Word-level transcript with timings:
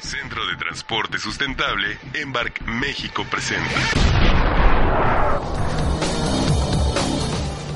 Centro 0.00 0.46
de 0.46 0.56
Transporte 0.56 1.18
Sustentable 1.18 1.98
Embark 2.14 2.62
México 2.66 3.24
presenta. 3.30 3.70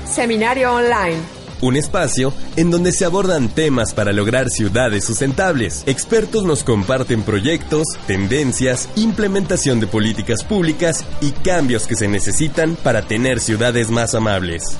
Seminario 0.07 0.73
Online. 0.73 1.19
Un 1.61 1.77
espacio 1.77 2.33
en 2.57 2.71
donde 2.71 2.93
se 2.93 3.05
abordan 3.05 3.49
temas 3.49 3.95
para 3.95 4.13
lograr 4.13 4.49
ciudades 4.49 5.05
sustentables. 5.05 5.83
Expertos 5.87 6.45
nos 6.45 6.63
comparten 6.63 7.23
proyectos, 7.23 7.87
tendencias, 8.07 8.89
implementación 8.97 9.81
de 9.81 9.87
políticas 9.87 10.45
públicas 10.45 11.05
y 11.21 11.33
cambios 11.33 11.87
que 11.87 11.97
se 11.97 12.09
necesitan 12.09 12.77
para 12.77 13.03
tener 13.03 13.41
ciudades 13.41 13.91
más 13.91 14.15
amables. 14.15 14.77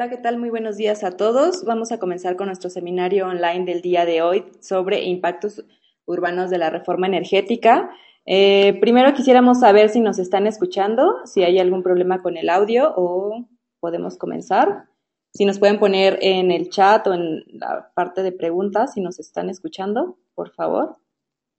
Hola, 0.00 0.08
¿qué 0.08 0.16
tal? 0.16 0.38
Muy 0.38 0.48
buenos 0.48 0.78
días 0.78 1.04
a 1.04 1.10
todos. 1.10 1.62
Vamos 1.66 1.92
a 1.92 1.98
comenzar 1.98 2.34
con 2.34 2.46
nuestro 2.46 2.70
seminario 2.70 3.26
online 3.28 3.66
del 3.66 3.82
día 3.82 4.06
de 4.06 4.22
hoy 4.22 4.46
sobre 4.58 5.02
impactos 5.04 5.62
urbanos 6.06 6.48
de 6.48 6.56
la 6.56 6.70
reforma 6.70 7.06
energética. 7.06 7.90
Eh, 8.24 8.78
primero 8.80 9.12
quisiéramos 9.12 9.60
saber 9.60 9.90
si 9.90 10.00
nos 10.00 10.18
están 10.18 10.46
escuchando, 10.46 11.16
si 11.26 11.42
hay 11.42 11.58
algún 11.58 11.82
problema 11.82 12.22
con 12.22 12.38
el 12.38 12.48
audio 12.48 12.94
o 12.96 13.46
podemos 13.78 14.16
comenzar. 14.16 14.86
Si 15.34 15.44
nos 15.44 15.58
pueden 15.58 15.78
poner 15.78 16.18
en 16.22 16.50
el 16.50 16.70
chat 16.70 17.06
o 17.06 17.12
en 17.12 17.44
la 17.48 17.92
parte 17.94 18.22
de 18.22 18.32
preguntas 18.32 18.94
si 18.94 19.02
nos 19.02 19.18
están 19.18 19.50
escuchando, 19.50 20.16
por 20.34 20.50
favor. 20.54 20.96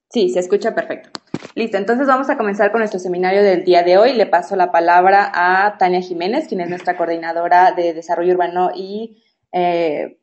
Sí, 0.09 0.29
se 0.29 0.39
escucha 0.39 0.73
perfecto. 0.73 1.20
Listo, 1.53 1.77
entonces 1.77 2.07
vamos 2.07 2.29
a 2.29 2.37
comenzar 2.37 2.71
con 2.71 2.79
nuestro 2.79 2.99
seminario 2.99 3.43
del 3.43 3.63
día 3.63 3.83
de 3.83 3.97
hoy. 3.97 4.13
Le 4.13 4.25
paso 4.25 4.55
la 4.55 4.71
palabra 4.71 5.31
a 5.33 5.77
Tania 5.77 6.01
Jiménez, 6.01 6.47
quien 6.47 6.61
es 6.61 6.69
nuestra 6.69 6.95
coordinadora 6.95 7.71
de 7.73 7.93
Desarrollo 7.93 8.33
Urbano 8.33 8.71
y 8.73 9.21
eh, 9.51 10.17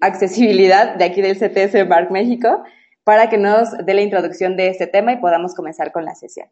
Accesibilidad 0.00 0.96
de 0.96 1.04
aquí 1.04 1.22
del 1.22 1.36
CTS 1.36 1.88
Barc 1.88 2.10
México, 2.10 2.62
para 3.04 3.28
que 3.28 3.38
nos 3.38 3.70
dé 3.84 3.94
la 3.94 4.02
introducción 4.02 4.56
de 4.56 4.68
este 4.68 4.86
tema 4.86 5.12
y 5.12 5.16
podamos 5.16 5.54
comenzar 5.54 5.92
con 5.92 6.04
la 6.04 6.14
sesión. 6.14 6.48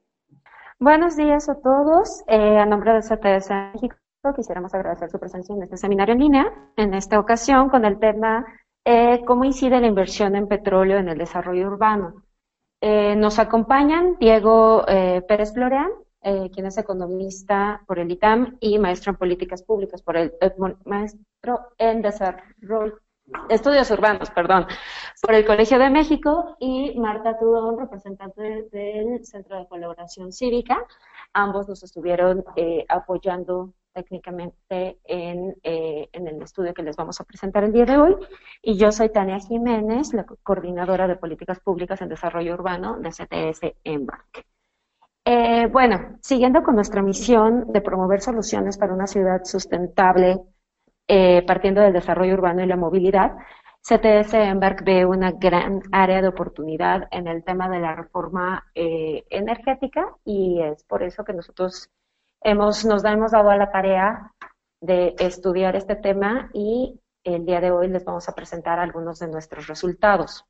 Buenos 0.78 1.16
días 1.16 1.48
a 1.48 1.54
todos. 1.60 2.24
Eh, 2.28 2.58
a 2.58 2.66
nombre 2.66 2.92
del 2.92 3.02
CTS 3.02 3.50
México, 3.74 3.96
quisiéramos 4.34 4.74
agradecer 4.74 5.10
su 5.10 5.18
presencia 5.18 5.54
en 5.54 5.62
este 5.62 5.76
seminario 5.76 6.14
en 6.14 6.20
línea, 6.20 6.52
en 6.76 6.94
esta 6.94 7.18
ocasión 7.20 7.68
con 7.68 7.84
el 7.84 7.98
tema 7.98 8.44
eh, 8.88 9.24
¿Cómo 9.26 9.44
incide 9.44 9.80
la 9.80 9.88
inversión 9.88 10.36
en 10.36 10.46
petróleo 10.46 10.98
en 10.98 11.08
el 11.08 11.18
desarrollo 11.18 11.66
urbano? 11.66 12.22
Eh, 12.80 13.16
nos 13.16 13.38
acompañan 13.38 14.16
Diego 14.20 14.84
eh, 14.86 15.22
Pérez 15.26 15.54
Floreán, 15.54 15.90
eh, 16.22 16.50
quien 16.52 16.66
es 16.66 16.76
economista 16.76 17.82
por 17.86 17.98
el 17.98 18.10
ITAM 18.10 18.58
y 18.60 18.78
maestro 18.78 19.12
en 19.12 19.16
políticas 19.16 19.62
públicas 19.62 20.02
por 20.02 20.16
el 20.16 20.34
maestro 20.84 21.72
en 21.78 22.02
desarrollo 22.02 23.00
estudios 23.48 23.90
urbanos, 23.90 24.30
perdón, 24.30 24.66
por 25.20 25.34
el 25.34 25.44
Colegio 25.44 25.80
de 25.80 25.90
México 25.90 26.56
y 26.60 26.96
Marta 26.96 27.36
Tudón, 27.38 27.76
representante 27.76 28.68
del 28.70 29.24
Centro 29.24 29.58
de 29.58 29.66
Colaboración 29.66 30.32
Cívica. 30.32 30.78
Ambos 31.32 31.68
nos 31.68 31.82
estuvieron 31.82 32.44
apoyando 32.88 33.72
técnicamente 33.96 34.98
en, 35.04 35.56
eh, 35.62 36.10
en, 36.12 36.28
el 36.28 36.42
estudio 36.42 36.74
que 36.74 36.82
les 36.82 36.96
vamos 36.96 37.18
a 37.18 37.24
presentar 37.24 37.64
el 37.64 37.72
día 37.72 37.86
de 37.86 37.96
hoy. 37.96 38.14
Y 38.60 38.76
yo 38.76 38.92
soy 38.92 39.08
Tania 39.08 39.38
Jiménez, 39.38 40.12
la 40.12 40.24
coordinadora 40.24 41.08
de 41.08 41.16
políticas 41.16 41.60
públicas 41.60 42.02
en 42.02 42.10
desarrollo 42.10 42.52
urbano 42.52 42.98
de 42.98 43.08
CTS 43.08 43.74
Embark. 43.84 44.44
Eh, 45.24 45.66
bueno, 45.72 46.18
siguiendo 46.20 46.62
con 46.62 46.74
nuestra 46.74 47.00
misión 47.00 47.72
de 47.72 47.80
promover 47.80 48.20
soluciones 48.20 48.76
para 48.76 48.92
una 48.92 49.06
ciudad 49.06 49.44
sustentable, 49.44 50.40
eh, 51.08 51.42
partiendo 51.46 51.80
del 51.80 51.94
desarrollo 51.94 52.34
urbano 52.34 52.62
y 52.62 52.66
la 52.66 52.76
movilidad, 52.76 53.32
CTS 53.80 54.34
Embark 54.34 54.84
ve 54.84 55.06
una 55.06 55.32
gran 55.32 55.80
área 55.90 56.20
de 56.20 56.28
oportunidad 56.28 57.08
en 57.12 57.28
el 57.28 57.44
tema 57.44 57.70
de 57.70 57.78
la 57.78 57.94
reforma 57.94 58.66
energética 58.74 60.12
y 60.24 60.60
es 60.60 60.82
por 60.84 61.02
eso 61.02 61.24
que 61.24 61.32
nosotros 61.32 61.88
nos 62.54 63.04
hemos 63.04 63.32
dado 63.32 63.50
a 63.50 63.56
la 63.56 63.70
tarea 63.70 64.32
de 64.80 65.14
estudiar 65.18 65.74
este 65.74 65.96
tema 65.96 66.50
y 66.52 67.00
el 67.24 67.44
día 67.44 67.60
de 67.60 67.72
hoy 67.72 67.88
les 67.88 68.04
vamos 68.04 68.28
a 68.28 68.34
presentar 68.34 68.78
algunos 68.78 69.18
de 69.18 69.28
nuestros 69.28 69.66
resultados. 69.66 70.44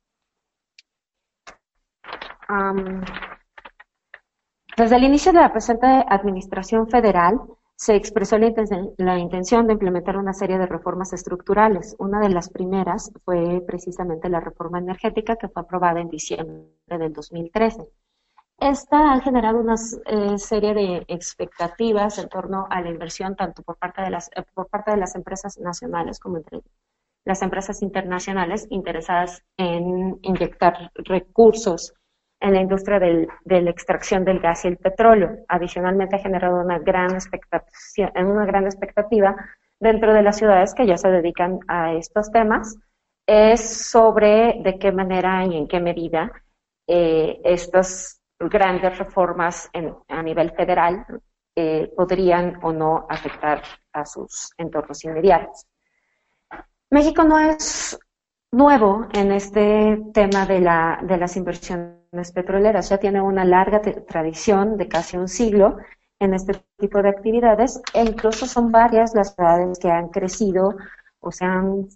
desde 4.77 4.95
el 4.95 5.03
inicio 5.03 5.33
de 5.33 5.41
la 5.41 5.51
presente 5.51 5.87
administración 6.07 6.87
federal, 6.87 7.41
se 7.75 7.95
expresó 7.95 8.37
la, 8.37 8.53
la, 8.97 9.17
intención 9.19 9.67
de 9.67 9.73
implementar 9.73 10.17
una 10.17 10.33
serie 10.33 10.57
de 10.57 10.65
reformas 10.65 11.13
estructurales. 11.13 11.95
Una 11.99 12.19
de 12.19 12.29
las 12.29 12.49
primeras 12.49 13.11
fue 13.25 13.61
precisamente 13.67 14.29
la 14.29 14.39
reforma 14.39 14.79
energética 14.79 15.35
que 15.35 15.49
fue 15.49 15.63
aprobada 15.63 15.99
en 15.99 16.09
diciembre 16.09 16.69
del 16.87 17.11
2013. 17.11 17.87
Esta 18.59 19.13
ha 19.13 19.21
generado 19.21 19.59
una 19.59 19.75
eh, 19.75 20.37
serie 20.39 20.73
de 20.73 21.05
expectativas 21.07 22.17
en 22.17 22.27
torno 22.27 22.65
a 22.69 22.81
la 22.81 22.89
inversión 22.89 23.35
tanto 23.35 23.61
por 23.61 23.77
parte 23.77 24.01
de 24.01 24.09
las, 24.09 24.29
eh, 24.35 24.43
por 24.53 24.67
parte 24.67 24.91
de 24.91 24.97
las 24.97 25.13
empresas 25.15 25.59
nacionales 25.59 26.19
como 26.19 26.37
entre 26.37 26.61
las 27.23 27.41
empresas 27.43 27.83
internacionales 27.83 28.65
interesadas 28.71 29.43
en 29.57 30.17
inyectar 30.23 30.91
recursos 30.95 31.93
en 32.39 32.53
la 32.53 32.61
industria 32.61 32.99
del, 32.99 33.27
de 33.45 33.61
la 33.61 33.69
extracción 33.69 34.25
del 34.25 34.39
gas 34.39 34.65
y 34.65 34.69
el 34.69 34.77
petróleo. 34.77 35.37
Adicionalmente 35.47 36.15
ha 36.15 36.19
generado 36.19 36.61
una 36.61 36.79
gran 36.79 37.11
expectativa, 37.11 38.11
una 38.15 38.45
gran 38.45 38.65
expectativa 38.65 39.35
dentro 39.79 40.13
de 40.13 40.23
las 40.23 40.37
ciudades 40.37 40.73
que 40.73 40.87
ya 40.87 40.97
se 40.97 41.09
dedican 41.09 41.59
a 41.67 41.93
estos 41.93 42.31
temas, 42.31 42.75
es 43.27 43.89
sobre 43.89 44.61
de 44.63 44.79
qué 44.79 44.91
manera 44.91 45.45
y 45.45 45.57
en 45.57 45.67
qué 45.67 45.79
medida 45.79 46.31
eh, 46.87 47.39
estos 47.43 48.16
grandes 48.39 48.97
reformas 48.97 49.69
a 50.07 50.23
nivel 50.23 50.51
federal 50.51 51.05
eh, 51.55 51.91
podrían 51.95 52.59
o 52.61 52.71
no 52.71 53.07
afectar 53.09 53.63
a 53.93 54.05
sus 54.05 54.51
entornos 54.57 55.03
inmediatos. 55.03 55.65
México 56.91 57.23
no 57.23 57.39
es 57.39 57.97
nuevo 58.51 59.07
en 59.11 59.31
este 59.31 59.99
tema 60.13 60.45
de, 60.45 60.61
la, 60.61 60.99
de 61.01 61.17
las 61.17 61.35
inversiones 61.35 62.31
petroleras, 62.33 62.89
ya 62.89 62.97
tiene 62.97 63.21
una 63.21 63.43
larga 63.43 63.81
tradición 63.81 64.77
de 64.77 64.87
casi 64.87 65.17
un 65.17 65.27
siglo 65.27 65.77
en 66.19 66.33
este 66.33 66.53
tipo 66.77 67.01
de 67.01 67.09
actividades 67.09 67.81
e 67.93 68.03
incluso 68.03 68.45
son 68.45 68.71
varias 68.71 69.13
las 69.13 69.35
ciudades 69.35 69.79
que 69.79 69.91
han 69.91 70.09
crecido 70.09 70.75
o 71.19 71.31
se 71.31 71.45
han 71.45 71.87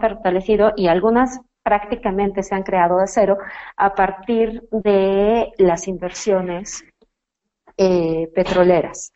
fortalecido 0.00 0.72
y 0.76 0.88
algunas 0.88 1.40
prácticamente 1.70 2.42
se 2.42 2.52
han 2.56 2.64
creado 2.64 2.98
de 2.98 3.06
cero 3.06 3.38
a 3.76 3.94
partir 3.94 4.60
de 4.72 5.52
las 5.56 5.86
inversiones 5.86 6.84
eh, 7.76 8.28
petroleras. 8.34 9.12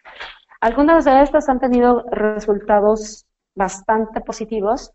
Algunas 0.61 1.05
de 1.05 1.21
estas 1.21 1.49
han 1.49 1.59
tenido 1.59 2.05
resultados 2.13 3.27
bastante 3.57 4.21
positivos, 4.21 4.93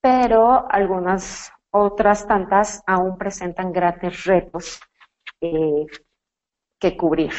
pero 0.00 0.64
algunas 0.70 1.52
otras 1.70 2.26
tantas 2.26 2.82
aún 2.86 3.18
presentan 3.18 3.72
grandes 3.72 4.24
retos 4.24 4.80
eh, 5.42 5.84
que 6.80 6.96
cubrir. 6.96 7.34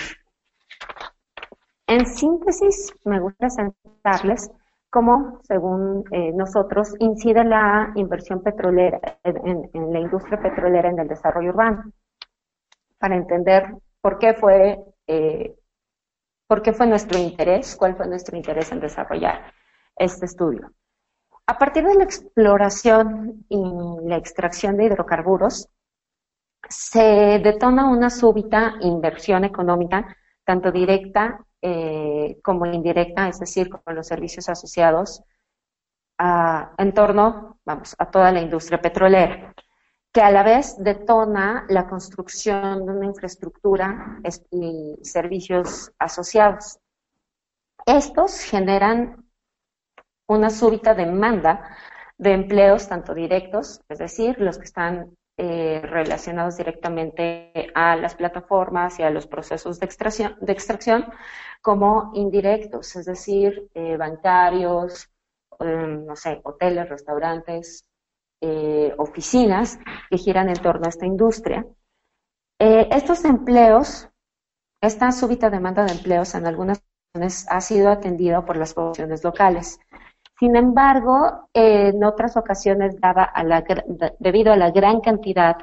En 1.88 2.06
síntesis, 2.06 2.94
me 3.06 3.20
gusta 3.20 3.50
sentarles 3.50 4.52
cómo, 4.94 5.40
según 5.42 6.06
eh, 6.12 6.32
nosotros, 6.34 6.94
incide 7.00 7.44
la 7.44 7.92
inversión 7.96 8.44
petrolera 8.44 9.02
en, 9.24 9.92
la 9.92 10.00
industria 10.00 10.40
petrolera 10.40 10.92
en 10.92 11.00
el 11.00 11.08
desarrollo 11.08 11.50
urbano, 11.50 11.92
para 13.00 13.16
entender 13.16 13.74
por 14.02 14.20
qué 14.20 14.36
fue, 14.36 14.78
eh, 15.08 15.56
por 16.48 16.62
qué 16.62 16.74
fue 16.74 16.86
nuestro 16.86 17.18
interés, 17.18 17.76
cuál 17.76 17.96
fue 17.96 18.08
nuestro 18.08 18.38
interés 18.38 18.72
en 18.72 18.82
desarrollar 18.82 19.52
este 19.96 20.28
estudio. 20.28 20.72
A 21.48 21.58
partir 21.58 21.84
de 21.86 21.96
la 21.96 22.04
exploración 22.04 23.46
y 23.50 23.64
la 24.04 24.18
extracción 24.18 24.78
de 24.78 24.86
hidrocarburos, 24.86 25.70
se 26.70 27.40
detona 27.44 27.90
una 27.90 28.12
súbita 28.12 28.76
inversión 28.82 29.44
económica, 29.44 30.16
tanto 30.46 30.72
directa 30.72 31.44
eh, 31.66 32.42
como 32.44 32.66
indirecta, 32.66 33.30
es 33.30 33.40
decir, 33.40 33.70
con 33.70 33.96
los 33.96 34.06
servicios 34.06 34.50
asociados 34.50 35.24
en 36.78 36.94
torno, 36.94 37.60
vamos, 37.66 37.96
a 37.98 38.12
toda 38.12 38.32
la 38.32 38.42
industria 38.42 38.82
petrolera, 38.82 39.54
que 40.12 40.22
a 40.22 40.30
la 40.30 40.44
vez 40.44 40.76
detona 40.78 41.66
la 41.70 41.88
construcción 41.88 42.86
de 42.86 42.92
una 42.92 43.06
infraestructura 43.06 44.20
y 44.52 44.98
servicios 45.04 45.92
asociados. 45.98 46.80
Estos 47.86 48.42
generan 48.42 49.26
una 50.28 50.50
súbita 50.50 50.94
demanda 50.94 51.78
de 52.18 52.34
empleos 52.34 52.90
tanto 52.90 53.14
directos, 53.14 53.82
es 53.88 54.00
decir, 54.00 54.40
los 54.40 54.58
que 54.58 54.66
están 54.66 55.16
eh, 55.38 55.82
relacionados 55.84 56.58
directamente 56.58 57.72
a 57.76 57.96
las 57.96 58.16
plataformas 58.16 59.00
y 59.00 59.04
a 59.04 59.10
los 59.10 59.28
procesos 59.28 59.80
de 59.80 59.86
extracción, 59.86 60.36
de 60.42 60.54
extracción 60.54 61.06
como 61.62 62.12
indirectos, 62.14 62.96
es 62.96 63.06
decir, 63.06 63.70
eh, 63.74 63.98
bancarios 63.98 65.10
em, 65.60 66.06
no 66.06 66.16
sé, 66.16 66.42
hoteles, 66.44 66.90
restaurantes, 66.90 67.86
eh, 68.42 68.94
oficinas 68.98 69.80
que 70.10 70.18
giran 70.18 70.50
en 70.50 70.62
torno 70.62 70.86
a 70.86 70.90
esta 70.90 71.06
industria. 71.06 71.66
Eh, 72.60 72.88
estos 72.92 73.24
empleos, 73.26 74.10
esta 74.82 75.12
súbita 75.12 75.50
demanda 75.50 75.86
de 75.86 75.94
empleos 75.94 76.36
en 76.36 76.46
algunas 76.48 76.84
ha 77.48 77.62
sido 77.62 77.92
atendido 77.92 78.44
por 78.44 78.58
las 78.58 78.74
poblaciones 78.74 79.24
locales. 79.24 79.80
Sin 80.44 80.58
embargo, 80.58 81.48
en 81.54 82.04
otras 82.04 82.36
ocasiones, 82.36 83.00
dada 83.00 83.24
a 83.24 83.46
la, 83.46 83.64
debido 84.20 84.52
a 84.52 84.58
la 84.58 84.72
gran 84.72 85.00
cantidad 85.00 85.56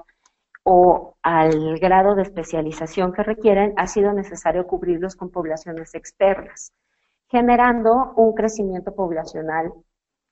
o 0.62 1.16
al 1.22 1.78
grado 1.78 2.14
de 2.14 2.22
especialización 2.22 3.12
que 3.12 3.22
requieren, 3.22 3.74
ha 3.76 3.86
sido 3.86 4.14
necesario 4.14 4.66
cubrirlos 4.66 5.16
con 5.16 5.30
poblaciones 5.30 5.94
externas, 5.94 6.72
generando 7.28 8.14
un 8.16 8.32
crecimiento 8.32 8.94
poblacional 8.94 9.70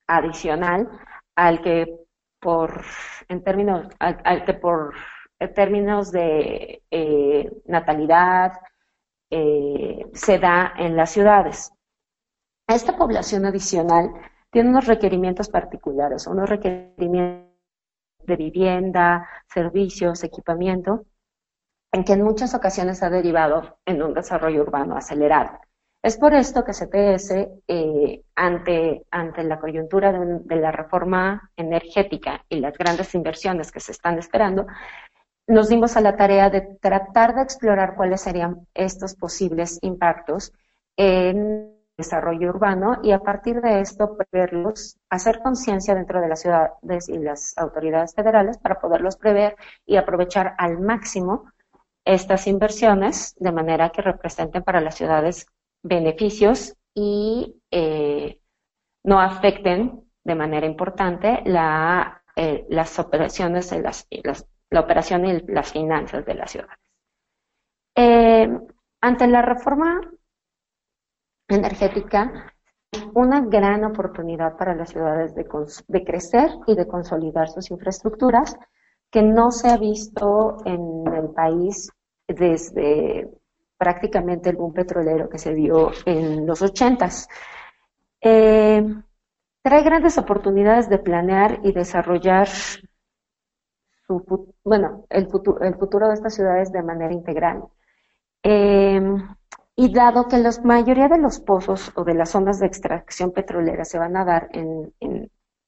adicional 0.07 0.89
al 1.37 1.61
que 1.61 1.99
por 2.41 2.81
en 3.29 3.45
términos 3.45 3.87
al, 3.99 4.47
que 4.47 4.55
por 4.55 4.95
términos 5.55 6.11
de 6.11 6.83
eh, 6.91 7.53
natalidad 7.67 8.55
eh, 9.29 10.07
se 10.15 10.39
da 10.39 10.73
en 10.79 10.97
las 10.97 11.11
ciudades. 11.11 11.71
Esta 12.67 12.97
población 12.97 13.45
adicional 13.45 14.11
tiene 14.51 14.71
unos 14.71 14.87
requerimientos 14.87 15.49
particulares, 15.49 16.27
unos 16.27 16.49
requerimientos 16.49 17.49
de 18.27 18.37
vivienda, 18.37 19.29
servicios, 19.53 20.25
equipamiento, 20.25 21.07
en 21.93 22.05
que 22.05 22.13
en 22.13 22.23
muchas 22.23 22.55
ocasiones 22.55 23.03
ha 23.03 23.11
derivado 23.11 23.79
en 23.87 24.03
un 24.03 24.15
desarrollo 24.15 24.63
urbano 24.63 24.97
acelerado. 24.97 25.59
Es 26.03 26.17
por 26.17 26.33
esto 26.33 26.65
que 26.65 26.73
CTS, 26.73 27.49
eh, 27.67 28.23
ante, 28.37 29.05
ante 29.11 29.43
la 29.43 29.59
coyuntura 29.59 30.13
de, 30.13 30.57
la 30.57 30.71
reforma 30.71 31.51
energética 31.57 32.45
y 32.49 32.61
las 32.61 32.77
grandes 32.79 33.15
inversiones 33.15 33.73
que 33.73 33.81
se 33.81 33.93
están 33.93 34.19
esperando, 34.19 34.67
nos 35.49 35.69
dimos 35.69 35.97
a 35.97 36.01
la 36.01 36.15
tarea 36.15 36.51
de 36.51 36.61
tratar 36.81 37.35
de 37.35 37.43
explorar 37.43 37.97
cuáles 37.97 38.21
serían 38.21 38.67
estos 38.75 39.17
posibles 39.17 39.79
impactos 39.83 40.53
en 40.97 41.78
desarrollo 41.99 42.51
urbano 42.51 43.01
y 43.03 43.11
a 43.11 43.19
partir 43.19 43.61
de 43.61 43.81
esto 43.81 44.17
preverlos, 44.17 44.97
hacer 45.11 45.41
conciencia 45.41 45.97
dentro 45.97 46.21
de 46.21 46.29
las 46.29 46.41
ciudades 46.41 47.09
y 47.09 47.19
las 47.19 47.59
autoridades 47.59 48.15
federales 48.15 48.57
para 48.57 48.81
poderlos 48.81 49.17
prever 49.17 49.57
y 49.85 49.97
aprovechar 49.97 50.55
al 50.59 50.79
máximo 50.79 51.51
estas 52.05 52.47
inversiones 52.47 53.35
de 53.39 53.53
manera 53.53 53.91
que 53.91 54.01
representen 54.01 54.63
para 54.63 54.81
las 54.81 54.95
ciudades 54.95 55.47
beneficios 55.83 56.77
y 56.95 57.61
eh, 57.71 58.41
no 59.05 59.21
afecten 59.21 60.05
de 60.25 60.35
manera 60.35 60.67
importante 60.67 61.43
eh, 62.37 62.67
las 62.71 62.99
operaciones, 62.99 63.73
las, 63.73 64.07
la 64.71 64.81
operación 64.81 65.27
y 65.27 65.41
las 65.49 65.73
finanzas 65.73 66.25
de 66.25 66.35
las 66.35 66.51
ciudades. 66.53 66.79
Eh, 67.97 68.49
ante 69.01 69.27
la 69.27 69.43
reforma 69.43 70.01
energética 71.49 72.53
una 73.15 73.41
gran 73.41 73.85
oportunidad 73.85 74.57
para 74.57 74.75
las 74.75 74.91
ciudades 74.91 75.35
de, 75.35 76.05
crecer 76.05 76.51
y 76.67 76.75
de 76.75 76.87
consolidar 76.87 77.49
sus 77.49 77.71
infraestructuras 77.71 78.57
que 79.11 79.23
no 79.23 79.51
se 79.51 79.69
ha 79.69 79.77
visto 79.77 80.59
en 80.65 81.05
el 81.15 81.31
país 81.31 81.91
desde 82.27 83.29
prácticamente 83.77 84.51
el 84.51 84.57
boom 84.57 84.73
petrolero 84.73 85.29
que 85.29 85.39
se 85.39 85.55
dio 85.55 85.91
en 86.05 86.47
los 86.47 86.63
ochentas. 86.63 87.29
Eh, 88.21 88.83
trae 89.63 89.83
grandes 89.83 90.19
oportunidades 90.19 90.89
de 90.89 90.99
planear 90.99 91.61
y 91.63 91.73
desarrollar 91.73 92.49
su, 92.49 92.87
bueno, 94.65 95.05
el, 95.09 95.29
futuro, 95.29 95.61
el 95.61 95.77
futuro 95.77 96.09
de 96.09 96.15
estas 96.15 96.35
ciudades 96.35 96.73
de 96.73 96.83
manera 96.83 97.13
integral. 97.13 97.65
Eh, 98.43 99.01
y 99.81 99.93
dado 99.93 100.27
que 100.27 100.39
la 100.39 100.51
mayoría 100.65 101.07
de 101.07 101.19
los 101.19 101.39
pozos 101.39 101.93
o 101.95 102.03
de 102.03 102.13
las 102.13 102.31
zonas 102.31 102.59
de 102.59 102.67
extracción 102.67 103.31
petrolera 103.31 103.85
se 103.85 103.97
van 103.97 104.17
a 104.17 104.25
dar 104.25 104.49
en, 104.53 104.93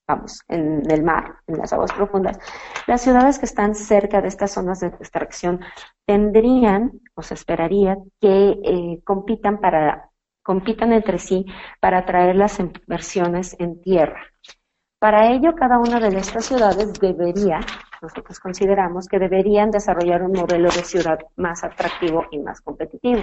vamos, 0.08 0.42
en 0.48 0.82
el 0.90 1.04
mar, 1.04 1.36
en 1.46 1.58
las 1.58 1.72
aguas 1.72 1.92
profundas, 1.92 2.36
las 2.88 3.02
ciudades 3.02 3.38
que 3.38 3.46
están 3.46 3.76
cerca 3.76 4.20
de 4.20 4.26
estas 4.26 4.50
zonas 4.50 4.80
de 4.80 4.88
extracción 4.88 5.60
tendrían, 6.04 6.90
o 7.14 7.22
se 7.22 7.34
esperaría, 7.34 7.98
que 8.20 8.58
eh, 8.64 9.00
compitan 9.04 9.60
para 9.60 10.10
compitan 10.42 10.92
entre 10.92 11.18
sí 11.18 11.46
para 11.78 11.98
atraer 11.98 12.34
las 12.34 12.58
inversiones 12.58 13.54
en 13.60 13.80
tierra. 13.80 14.22
Para 14.98 15.30
ello, 15.30 15.54
cada 15.54 15.78
una 15.78 16.00
de 16.00 16.18
estas 16.18 16.46
ciudades 16.46 16.94
debería, 16.94 17.60
nosotros 18.02 18.40
consideramos 18.40 19.06
que 19.06 19.20
deberían 19.20 19.70
desarrollar 19.70 20.24
un 20.24 20.32
modelo 20.32 20.68
de 20.68 20.82
ciudad 20.82 21.20
más 21.36 21.62
atractivo 21.62 22.26
y 22.32 22.40
más 22.40 22.60
competitivo 22.60 23.22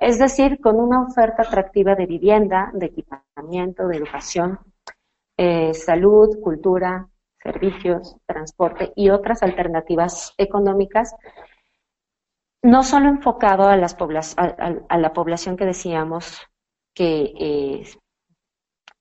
es 0.00 0.18
decir, 0.18 0.60
con 0.60 0.80
una 0.80 1.02
oferta 1.02 1.42
atractiva 1.42 1.94
de 1.94 2.06
vivienda, 2.06 2.70
de 2.72 2.86
equipamiento, 2.86 3.86
de 3.86 3.98
educación, 3.98 4.58
eh, 5.36 5.74
salud, 5.74 6.40
cultura, 6.42 7.06
servicios, 7.42 8.16
transporte 8.24 8.94
y 8.96 9.10
otras 9.10 9.42
alternativas 9.42 10.32
económicas, 10.38 11.14
no 12.62 12.82
solo 12.82 13.08
enfocado 13.08 13.68
a, 13.68 13.76
las 13.76 13.94
a, 14.38 14.98
la 14.98 15.12
población 15.12 15.56
que 15.58 15.66
decíamos 15.66 16.40
que 16.94 17.32
eh, 17.38 17.84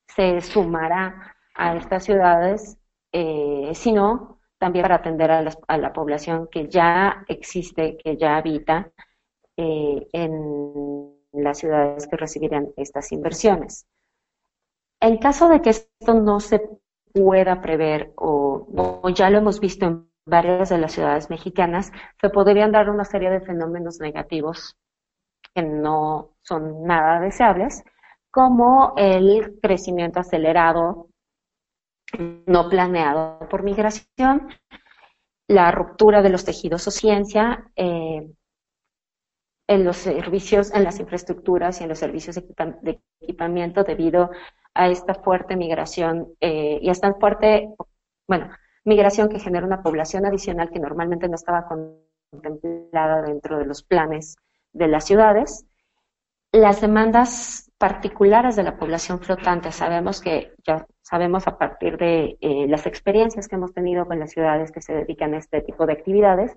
se 0.07 0.41
sumará 0.41 1.35
a 1.55 1.75
estas 1.77 2.03
ciudades, 2.03 2.77
eh, 3.13 3.71
sino 3.73 4.39
también 4.57 4.83
para 4.83 4.95
atender 4.95 5.31
a, 5.31 5.45
a, 5.67 5.77
la 5.77 5.93
población 5.93 6.49
que 6.51 6.67
ya 6.67 7.23
existe, 7.29 7.97
que 7.97 8.17
ya 8.17 8.35
habita 8.35 8.91
eh, 9.61 10.07
en 10.13 11.11
las 11.33 11.57
ciudades 11.57 12.07
que 12.07 12.15
recibirán 12.15 12.69
estas 12.77 13.11
inversiones. 13.11 13.85
En 15.01 15.17
caso 15.17 15.49
de 15.49 15.61
que 15.61 15.71
esto 15.71 16.13
no 16.13 16.39
se 16.39 16.61
pueda 17.13 17.59
prever 17.59 18.13
o, 18.15 19.09
ya 19.13 19.29
lo 19.29 19.39
hemos 19.39 19.59
visto 19.59 19.85
en 19.85 20.09
varias 20.25 20.69
de 20.69 20.77
las 20.77 20.93
ciudades 20.93 21.29
mexicanas, 21.29 21.91
se 22.21 22.29
podrían 22.29 22.71
dar 22.71 22.89
una 22.89 23.03
serie 23.03 23.29
de 23.29 23.41
fenómenos 23.41 23.99
negativos 23.99 24.77
que 25.53 25.61
no 25.61 26.35
son 26.41 26.83
nada 26.83 27.19
deseables, 27.19 27.83
como 28.31 28.93
el 28.95 29.59
crecimiento 29.61 30.21
acelerado 30.21 31.09
no 32.45 32.69
planeado 32.69 33.39
por 33.49 33.63
migración, 33.63 34.47
la 35.49 35.71
ruptura 35.71 36.21
de 36.21 36.29
los 36.29 36.45
tejidos 36.45 36.87
o 36.87 36.91
ciencia, 36.91 37.69
eh, 37.75 38.31
en 39.69 39.85
los 39.85 39.97
servicios, 39.97 40.73
en 40.73 40.83
las 40.83 40.99
infraestructuras 40.99 41.79
y 41.79 41.83
en 41.83 41.89
los 41.89 41.99
servicios 41.99 42.35
de 42.35 42.99
equipamiento 43.21 43.83
debido 43.83 44.31
a 44.73 44.87
esta 44.89 45.13
fuerte 45.13 45.55
migración 45.55 46.29
eh, 46.41 46.79
y 46.81 46.89
a 46.89 46.91
esta 46.91 47.13
fuerte, 47.13 47.69
bueno, 48.27 48.49
migración 48.83 49.29
que 49.29 49.37
genera 49.37 49.67
una 49.67 49.83
población 49.83 50.25
adicional 50.25 50.71
que 50.71 50.79
normalmente 50.79 51.29
no 51.29 51.35
estaba 51.35 51.67
contemplada 52.31 53.21
dentro 53.21 53.59
de 53.59 53.67
los 53.67 53.83
planes 53.83 54.37
de 54.73 54.87
las 54.87 55.05
ciudades. 55.05 55.67
Las 56.51 56.81
demandas 56.81 57.71
particulares 57.77 58.55
de 58.55 58.63
la 58.63 58.75
población 58.75 59.19
flotante, 59.19 59.71
sabemos 59.71 60.19
que 60.19 60.55
ya 60.65 60.87
sabemos 61.03 61.47
a 61.47 61.59
partir 61.59 61.97
de 61.97 62.39
eh, 62.41 62.65
las 62.67 62.87
experiencias 62.87 63.47
que 63.47 63.55
hemos 63.55 63.71
tenido 63.75 64.07
con 64.07 64.19
las 64.19 64.31
ciudades 64.31 64.71
que 64.71 64.81
se 64.81 64.93
dedican 64.93 65.35
a 65.35 65.37
este 65.37 65.61
tipo 65.61 65.85
de 65.85 65.93
actividades, 65.93 66.55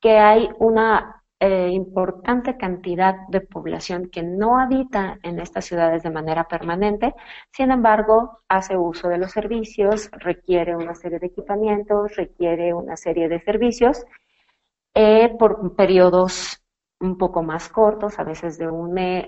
que 0.00 0.18
hay 0.18 0.48
una 0.60 1.17
eh, 1.40 1.68
importante 1.70 2.56
cantidad 2.56 3.14
de 3.28 3.40
población 3.40 4.10
que 4.10 4.22
no 4.22 4.58
habita 4.58 5.18
en 5.22 5.38
estas 5.38 5.66
ciudades 5.66 6.02
de 6.02 6.10
manera 6.10 6.48
permanente, 6.48 7.14
sin 7.52 7.70
embargo, 7.70 8.40
hace 8.48 8.76
uso 8.76 9.08
de 9.08 9.18
los 9.18 9.32
servicios, 9.32 10.10
requiere 10.12 10.74
una 10.74 10.94
serie 10.94 11.20
de 11.20 11.28
equipamientos, 11.28 12.16
requiere 12.16 12.74
una 12.74 12.96
serie 12.96 13.28
de 13.28 13.40
servicios 13.40 14.04
eh, 14.94 15.34
por 15.38 15.76
periodos 15.76 16.60
un 17.00 17.16
poco 17.16 17.42
más 17.42 17.68
cortos, 17.68 18.18
a 18.18 18.24
veces 18.24 18.58
de 18.58 18.66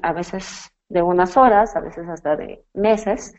a 0.02 0.12
veces 0.12 0.72
de 0.88 1.02
unas 1.02 1.36
horas, 1.36 1.76
a 1.76 1.80
veces 1.80 2.08
hasta 2.08 2.34
de 2.34 2.64
meses, 2.74 3.34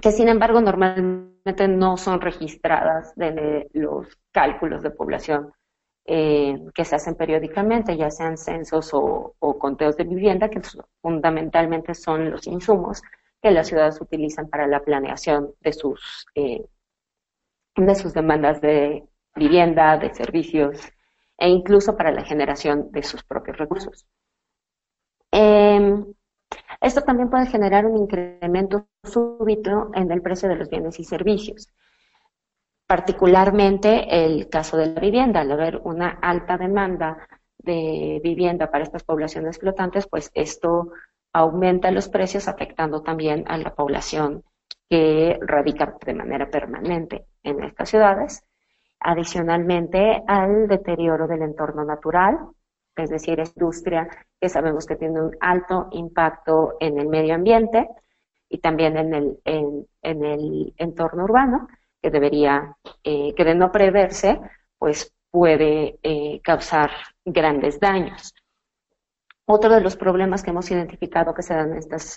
que 0.00 0.12
sin 0.12 0.28
embargo 0.28 0.60
normalmente 0.60 1.66
no 1.66 1.96
son 1.96 2.20
registradas 2.20 3.14
de 3.16 3.68
los 3.72 4.06
cálculos 4.30 4.82
de 4.82 4.90
población 4.90 5.52
eh, 6.08 6.58
que 6.74 6.84
se 6.86 6.96
hacen 6.96 7.14
periódicamente, 7.16 7.96
ya 7.96 8.10
sean 8.10 8.38
censos 8.38 8.90
o, 8.94 9.34
conteos 9.58 9.96
de 9.98 10.04
vivienda, 10.04 10.48
que 10.48 10.60
fundamentalmente 11.02 11.94
son 11.94 12.30
los 12.30 12.46
insumos 12.46 13.02
que 13.42 13.50
las 13.50 13.68
ciudades 13.68 14.00
utilizan 14.00 14.48
para 14.48 14.66
la 14.66 14.80
planeación 14.80 15.52
de 15.60 15.72
sus, 15.74 16.26
eh, 16.34 16.64
de 17.76 17.94
sus 17.94 18.14
demandas 18.14 18.60
de 18.60 19.06
vivienda, 19.36 19.98
de 19.98 20.14
servicios 20.14 20.80
e 21.38 21.48
incluso 21.50 21.96
para 21.96 22.10
la 22.12 22.24
generación 22.24 22.90
de 22.90 23.02
sus 23.02 23.22
propios 23.22 23.58
recursos. 23.58 24.06
Em, 25.30 26.04
Esto 26.80 27.02
también 27.02 27.30
puede 27.30 27.46
generar 27.46 27.86
un 27.86 27.96
incremento 27.96 28.88
súbito 29.04 29.90
en 29.94 30.10
el 30.12 30.22
precio 30.22 30.48
de 30.48 30.56
los 30.56 30.70
bienes 30.70 30.98
y 31.00 31.04
servicios. 31.04 31.68
Particularmente 32.88 34.24
el 34.24 34.48
caso 34.48 34.76
de 34.76 34.86
la 34.86 35.00
vivienda, 35.00 35.40
al 35.40 35.52
haber 35.52 35.76
una 35.84 36.18
alta 36.22 36.56
demanda 36.56 37.28
de 37.58 38.18
vivienda 38.24 38.70
para 38.70 38.82
estas 38.82 39.04
poblaciones 39.04 39.58
flotantes, 39.58 40.08
pues 40.08 40.30
esto 40.32 40.90
aumenta 41.32 41.90
los 41.90 42.08
precios 42.08 42.48
afectando 42.48 43.02
también 43.02 43.44
a 43.46 43.58
la 43.58 43.74
población 43.74 44.42
que 44.88 45.38
radica 45.42 45.96
de 46.04 46.14
manera 46.14 46.48
permanente 46.50 47.26
en 47.42 47.62
estas 47.62 47.90
ciudades. 47.90 48.42
Adicionalmente 49.00 50.22
al 50.26 50.66
deterioro 50.66 51.28
del 51.28 51.42
entorno 51.42 51.84
natural, 51.84 52.38
es 52.96 53.10
decir, 53.10 53.38
industria 53.38 54.08
que 54.40 54.48
sabemos 54.48 54.86
que 54.86 54.96
tiene 54.96 55.20
un 55.20 55.36
alto 55.40 55.88
impacto 55.92 56.76
en 56.80 56.98
el 56.98 57.08
medio 57.08 57.34
ambiente 57.34 57.86
y 58.48 58.58
también 58.58 58.96
en 58.96 59.14
el, 59.14 59.38
en, 59.44 59.86
el 60.24 60.72
entorno 60.78 61.24
urbano, 61.24 61.68
que 62.02 62.10
debería, 62.10 62.76
eh, 63.04 63.34
que 63.34 63.44
de 63.44 63.54
no 63.54 63.72
preverse, 63.72 64.40
pues 64.78 65.12
puede 65.30 65.98
eh, 66.02 66.40
causar 66.42 66.90
grandes 67.24 67.80
daños. 67.80 68.34
Otro 69.50 69.74
de 69.74 69.80
los 69.80 69.96
problemas 69.96 70.42
que 70.42 70.50
hemos 70.50 70.70
identificado 70.70 71.32
que 71.32 71.42
se 71.42 71.54
dan 71.54 71.72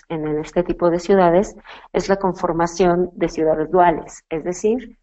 en, 0.08 0.38
este 0.38 0.62
tipo 0.62 0.90
de 0.90 0.98
ciudades 0.98 1.56
es 1.92 2.08
la 2.08 2.16
conformación 2.16 3.10
de 3.14 3.30
ciudades 3.30 3.70
duales, 3.70 4.22
es 4.28 4.44
decir, 4.44 4.98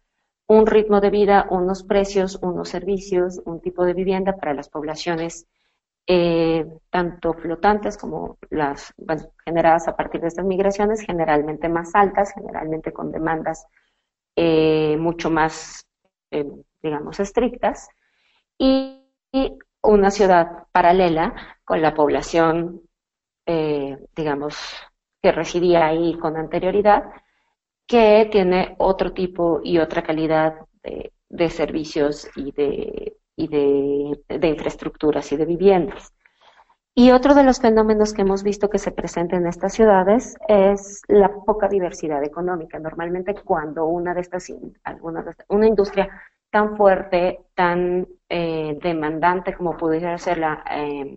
un 0.46 0.66
ritmo 0.66 1.00
de 1.00 1.10
vida, 1.10 1.46
unos 1.50 1.82
precios, 1.82 2.38
unos 2.40 2.68
servicios, 2.68 3.40
un 3.44 3.60
tipo 3.60 3.84
de 3.84 3.94
vivienda 3.94 4.36
para 4.36 4.54
las 4.54 4.68
poblaciones 4.68 5.46
eh, 6.06 6.66
tanto 6.90 7.34
flotantes 7.34 7.96
como 7.96 8.38
las 8.48 8.94
generadas 9.44 9.88
a 9.88 9.96
partir 9.96 10.20
de 10.20 10.28
estas 10.28 10.44
migraciones, 10.44 11.02
generalmente 11.02 11.68
más 11.68 11.94
altas, 11.94 12.32
generalmente 12.32 12.92
con 12.92 13.12
demandas 13.12 13.66
eh, 14.36 14.96
mucho 14.98 15.30
más, 15.30 15.86
eh, 16.30 16.46
digamos, 16.82 17.20
estrictas, 17.20 17.88
y 18.58 19.02
una 19.82 20.10
ciudad 20.10 20.66
paralela 20.72 21.34
con 21.64 21.80
la 21.82 21.94
población, 21.94 22.82
eh, 23.46 23.98
digamos, 24.14 24.56
que 25.22 25.32
residía 25.32 25.86
ahí 25.86 26.16
con 26.18 26.36
anterioridad, 26.36 27.04
que 27.86 28.28
tiene 28.30 28.76
otro 28.78 29.12
tipo 29.12 29.60
y 29.64 29.78
otra 29.78 30.02
calidad 30.02 30.54
de, 31.28 31.50
servicios 31.50 32.28
y, 32.36 32.52
de, 32.52 33.16
y 33.36 33.48
de, 33.48 34.48
infraestructuras 34.48 35.32
y 35.32 35.36
de 35.36 35.46
viviendas. 35.46 36.12
Y 36.94 37.12
otro 37.12 37.34
de 37.34 37.44
los 37.44 37.60
fenómenos 37.60 38.12
que 38.12 38.22
hemos 38.22 38.42
visto 38.42 38.68
que 38.68 38.78
se 38.78 38.90
presenta 38.90 39.36
en 39.36 39.46
estas 39.46 39.72
ciudades 39.72 40.36
es 40.48 41.02
la 41.08 41.32
poca 41.32 41.68
diversidad 41.68 42.22
económica. 42.24 42.78
Normalmente 42.78 43.34
cuando 43.34 43.86
una 43.86 44.12
de 44.12 44.20
estas, 44.20 44.52
alguna 44.84 45.24
una 45.48 45.66
industria 45.66 46.08
tan 46.50 46.76
fuerte, 46.76 47.46
tan 47.54 48.06
eh, 48.28 48.76
demandante 48.82 49.54
como 49.54 49.76
pudiera 49.76 50.18
ser 50.18 50.38
la, 50.38 50.64
eh, 50.70 51.16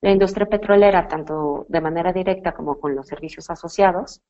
la 0.00 0.10
industria 0.10 0.46
petrolera, 0.46 1.08
tanto 1.08 1.66
de 1.68 1.80
manera 1.80 2.12
directa 2.12 2.52
como 2.52 2.78
con 2.78 2.94
los 2.94 3.06
servicios 3.08 3.50
asociados, 3.50 4.22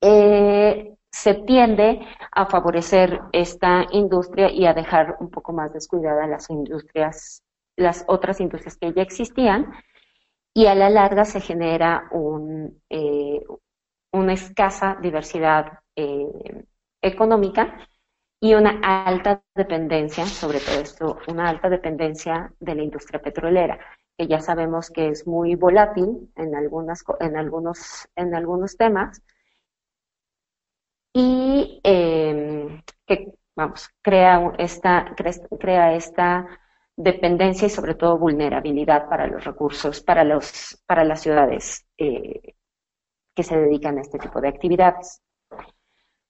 eh, 0.00 0.96
se 1.10 1.34
tiende 1.34 2.00
a 2.32 2.46
favorecer 2.46 3.20
esta 3.32 3.86
industria 3.92 4.50
y 4.50 4.66
a 4.66 4.74
dejar 4.74 5.16
un 5.20 5.30
poco 5.30 5.52
más 5.52 5.72
descuidadas 5.72 6.28
las 6.28 6.50
industrias, 6.50 7.42
las 7.76 8.04
otras 8.08 8.40
industrias 8.40 8.76
que 8.76 8.92
ya 8.92 9.02
existían, 9.02 9.72
y 10.54 10.66
a 10.66 10.74
la 10.74 10.90
larga 10.90 11.24
se 11.24 11.40
genera 11.40 12.08
un, 12.10 12.82
una 14.12 14.32
escasa 14.32 14.96
diversidad 15.02 15.80
económica 17.02 17.88
y 18.40 18.54
una 18.54 18.80
alta 18.82 19.42
dependencia, 19.54 20.26
sobre 20.26 20.60
todo 20.60 20.80
esto, 20.80 21.18
una 21.28 21.48
alta 21.48 21.68
dependencia 21.68 22.52
de 22.60 22.74
la 22.74 22.82
industria 22.82 23.20
petrolera, 23.20 23.78
que 24.16 24.26
ya 24.26 24.40
sabemos 24.40 24.90
que 24.90 25.08
es 25.08 25.26
muy 25.26 25.54
volátil 25.54 26.30
en, 26.36 26.54
algunas, 26.54 27.04
en, 27.20 27.36
algunos, 27.36 28.08
en 28.14 28.34
algunos 28.34 28.76
temas. 28.76 29.22
Y 31.14 31.80
em, 31.82 32.82
que, 33.06 33.32
vamos, 33.56 33.88
crea 34.02 34.52
esta, 34.58 35.14
crea 35.58 35.94
esta 35.94 36.46
dependencia 36.96 37.66
y 37.66 37.70
sobre 37.70 37.94
todo 37.94 38.18
vulnerabilidad 38.18 39.08
para 39.08 39.26
los 39.26 39.44
recursos, 39.44 40.00
para, 40.00 40.24
los, 40.24 40.82
para 40.86 41.04
las 41.04 41.20
ciudades 41.20 41.86
eh, 41.98 42.54
que 43.34 43.42
se 43.42 43.58
dedican 43.58 43.98
a 43.98 44.00
este 44.00 44.18
tipo 44.18 44.40
de 44.40 44.48
actividades. 44.48 45.20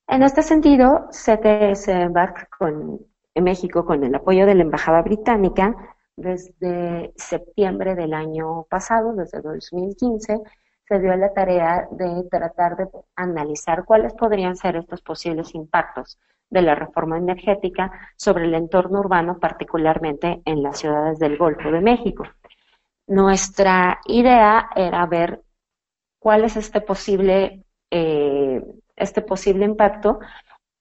En 0.08 0.22
este 0.22 0.42
sentido, 0.42 1.08
CTS 1.10 1.88
embarca 1.88 2.48
con, 2.58 3.00
en 3.34 3.44
México 3.44 3.84
con 3.84 4.02
el 4.04 4.14
apoyo 4.14 4.46
de 4.46 4.54
la 4.54 4.62
Embajada 4.62 5.02
Británica 5.02 5.74
desde 6.16 7.12
septiembre 7.16 7.94
del 7.94 8.14
año 8.14 8.64
pasado, 8.64 9.14
desde 9.14 9.42
2015, 9.42 10.40
se 10.88 10.98
dio 11.00 11.14
la 11.16 11.32
tarea 11.32 11.86
de 11.90 12.24
tratar 12.30 12.76
de 12.76 12.88
analizar 13.16 13.84
cuáles 13.84 14.14
podrían 14.14 14.56
ser 14.56 14.76
estos 14.76 15.02
posibles 15.02 15.54
impactos 15.54 16.18
de 16.50 16.62
la 16.62 16.74
reforma 16.74 17.18
energética 17.18 17.90
sobre 18.16 18.44
el 18.44 18.54
entorno 18.54 19.00
urbano, 19.00 19.38
particularmente 19.38 20.42
en 20.44 20.62
las 20.62 20.78
ciudades 20.78 21.18
del 21.18 21.36
Golfo 21.36 21.70
de 21.70 21.80
México. 21.80 22.24
Nuestra 23.06 24.00
idea 24.06 24.70
era 24.74 25.04
ver 25.06 25.42
cuál 26.18 26.44
es 26.44 26.56
este 26.56 26.80
posible 26.80 27.64
eh, 27.90 28.62
este 28.96 29.22
posible 29.22 29.64
impacto 29.64 30.18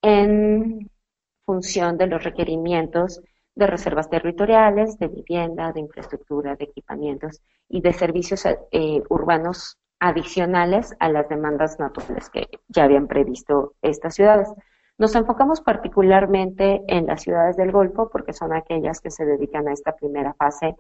en 0.02 0.90
función 1.46 1.98
de 1.98 2.08
los 2.08 2.24
requerimientos 2.24 3.22
de 3.54 3.68
reservas 3.68 4.10
territoriales, 4.10 4.98
de 4.98 5.08
vivienda, 5.08 5.72
de 5.72 5.82
infraestructura, 5.82 6.56
de 6.56 6.66
equipamientos 6.66 7.42
y 7.70 7.82
de 7.82 7.94
servicios 7.94 8.46
eh, 8.46 9.02
urbanos 9.10 9.78
adicionales 10.00 10.94
a 11.00 11.10
las 11.10 11.30
demandas 11.30 11.80
naturales 11.80 12.30
que 12.30 12.50
ya 12.68 12.84
habían 12.84 13.08
previsto 13.08 13.76
estas 13.82 14.16
ciudades. 14.16 14.50
Nos 14.98 15.14
enfocamos 15.16 15.60
particularmente 15.62 16.82
en 16.88 17.08
las 17.08 17.22
ciudades 17.22 17.58
del 17.58 17.72
Golfo 17.72 18.10
porque 18.10 18.34
son 18.34 18.54
aquellas 18.54 19.02
que 19.02 19.12
se 19.12 19.26
dedican 19.26 19.68
a 19.68 19.74
esta 19.74 19.96
primera 19.96 20.34
fase 20.34 20.76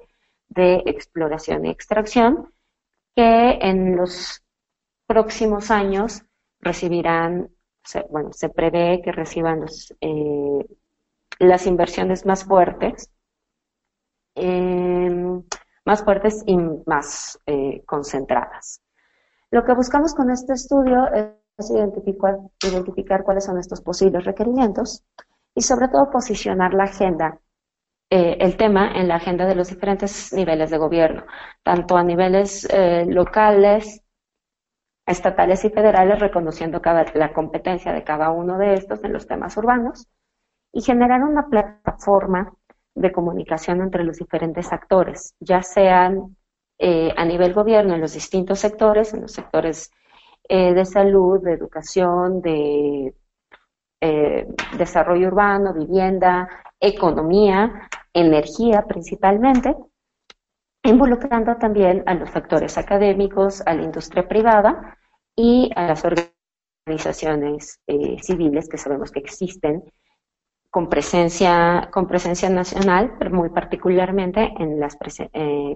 de 0.47 0.83
exploración 0.85 1.65
y 1.65 1.69
extracción, 1.69 2.53
que 3.15 3.59
en 3.61 3.97
los 3.97 4.43
próximos 5.05 5.69
años 5.69 6.23
recibirán, 6.59 7.49
bueno, 8.09 8.31
se 8.31 8.49
prevé 8.49 9.01
que 9.03 9.11
reciban 9.11 9.65
eh, 10.01 10.65
las 11.39 11.67
inversiones 11.67 12.25
más 12.25 12.45
fuertes, 12.45 13.11
em, 14.35 15.43
más 15.85 16.03
fuertes 16.03 16.43
y 16.45 16.57
más 16.85 17.39
eh, 17.45 17.83
concentradas. 17.85 18.81
Lo 19.51 19.63
que 19.63 19.73
buscamos 19.73 20.13
con 20.15 20.31
este 20.31 20.53
estudio 20.53 21.07
es 21.13 21.44
identificar, 21.69 22.37
identificar 22.63 23.23
cuáles 23.23 23.45
son 23.45 23.59
estos 23.59 23.81
posibles 23.81 24.25
requerimientos 24.25 25.03
y 25.55 25.61
sobre 25.61 25.87
todo 25.87 26.09
posicionar 26.11 26.73
la 26.73 26.83
agenda 26.85 27.39
eh, 28.09 28.37
el 28.39 28.55
tema 28.57 28.91
en 28.91 29.07
la 29.07 29.15
agenda 29.15 29.45
de 29.47 29.55
los 29.55 29.69
diferentes 29.69 30.31
niveles 30.31 30.69
de 30.69 30.77
gobierno, 30.77 31.23
tanto 31.63 31.97
a 31.97 32.03
niveles 32.03 32.67
locales, 33.07 34.03
estatales 35.05 35.63
y 35.65 35.69
federales 35.69 36.19
reconociendo 36.19 36.81
la 37.13 37.33
competencia 37.33 37.93
de 37.93 38.03
cada 38.03 38.31
uno 38.31 38.57
de 38.57 38.73
estos 38.73 39.03
en 39.03 39.13
los 39.13 39.27
temas 39.27 39.55
urbanos 39.57 40.07
y 40.71 40.81
generar 40.81 41.23
una 41.23 41.47
plataforma 41.47 42.53
de 42.95 43.11
comunicación 43.11 43.81
entre 43.81 44.03
los 44.03 44.17
diferentes 44.17 44.71
actores, 44.71 45.35
ya 45.39 45.61
sean 45.61 46.35
eh, 46.79 47.13
a 47.15 47.25
nivel 47.25 47.53
gobierno 47.53 47.93
en 47.93 48.01
los 48.01 48.13
distintos 48.13 48.59
sectores, 48.59 49.13
en 49.13 49.21
los 49.21 49.31
sectores 49.31 49.91
eh, 50.47 50.73
de 50.73 50.85
salud, 50.85 51.41
de 51.41 51.53
educación, 51.53 52.41
de 52.41 53.13
eh, 54.01 54.47
desarrollo 54.77 55.27
urbano, 55.27 55.73
vivienda, 55.73 56.47
economía, 56.79 57.89
energía 58.13 58.85
principalmente, 58.87 59.75
involucrando 60.83 61.55
también 61.57 62.03
a 62.05 62.13
los 62.13 62.29
sectores 62.29 62.77
académicos, 62.77 63.61
a 63.65 63.73
la 63.73 63.83
industria 63.83 64.27
privada 64.27 64.97
y 65.35 65.71
a 65.75 65.87
las 65.87 66.03
organizaciones 66.05 67.79
eh, 67.87 68.17
civiles 68.21 68.69
que 68.69 68.77
sabemos 68.77 69.11
que 69.11 69.19
existen 69.19 69.83
con 70.69 70.89
presencia, 70.89 71.89
con 71.91 72.05
presencia 72.05 72.49
nacional, 72.49 73.15
pero 73.17 73.31
muy 73.31 73.49
particularmente 73.49 74.53
en 74.59 74.79
las 74.79 74.97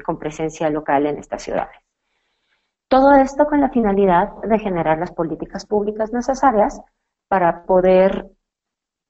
con 0.06 0.20
presencia 0.20 0.70
local 0.70 1.06
en 1.08 1.18
estas 1.18 1.42
ciudades. 1.42 1.89
Todo 2.90 3.14
esto 3.14 3.46
con 3.46 3.62
la 3.62 3.70
finalidad 3.70 4.30
de 4.42 4.58
generar 4.58 4.98
las 4.98 5.12
políticas 5.12 5.68
públicas 5.68 6.12
necesarias 6.12 6.82
para 7.28 7.64
poder 7.66 8.26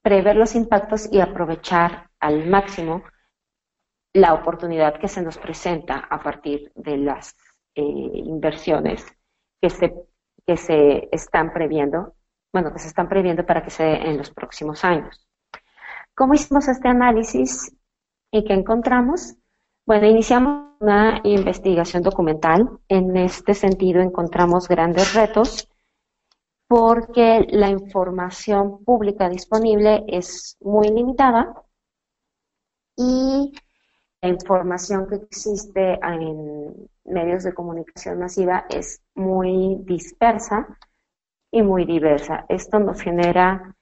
prever 0.02 0.36
los 0.36 0.54
impactos 0.54 1.08
y 1.10 1.22
aprovechar 1.22 2.10
al 2.20 2.46
máximo 2.48 3.04
la 4.14 4.34
oportunidad 4.34 5.00
que 5.00 5.08
se 5.08 5.22
nos 5.22 5.38
presenta 5.38 5.96
a 5.98 6.22
partir 6.22 6.74
de 6.76 6.98
las 6.98 7.38
eh, 7.76 7.82
inversiones 7.82 9.06
que 9.62 9.70
se, 9.70 9.94
que 10.46 10.58
se 10.58 11.08
están 11.14 11.54
previendo, 11.54 12.16
bueno, 12.52 12.74
que 12.74 12.80
se 12.80 12.90
están 12.90 13.08
previendo 13.08 13.46
para 13.46 13.64
que 13.64 13.70
se 13.70 13.84
dé 13.84 14.10
en 14.10 14.18
los 14.18 14.32
próximos 14.32 14.84
años. 14.84 15.26
¿Cómo 16.14 16.34
hicimos 16.34 16.68
este 16.68 16.90
análisis 16.90 17.74
y 18.30 18.44
qué 18.44 18.54
encontramos? 18.56 19.39
Bueno, 19.90 20.06
iniciamos 20.06 20.76
una 20.82 21.20
investigación 21.24 22.04
documental. 22.04 22.80
En 22.88 23.18
este 23.18 23.56
sentido 23.56 24.02
encontramos 24.02 24.68
grandes 24.68 25.16
retos 25.16 25.68
porque 26.68 27.48
la 27.50 27.70
información 27.70 28.84
pública 28.84 29.28
disponible 29.28 30.04
es 30.08 30.58
muy 30.62 30.90
limitada 30.90 31.56
y 32.96 33.52
la 34.22 34.30
información 34.30 35.08
que 35.08 35.16
existe 35.16 35.98
en 36.04 36.88
medios 37.06 37.44
de 37.44 37.56
comunicación 37.56 38.20
masiva 38.20 38.68
es 38.70 39.02
muy 39.16 39.78
dispersa 39.86 40.68
y 41.52 41.64
muy 41.64 41.86
diversa. 41.86 42.46
Esto 42.48 42.78
nos 42.78 43.02
genera 43.02 43.76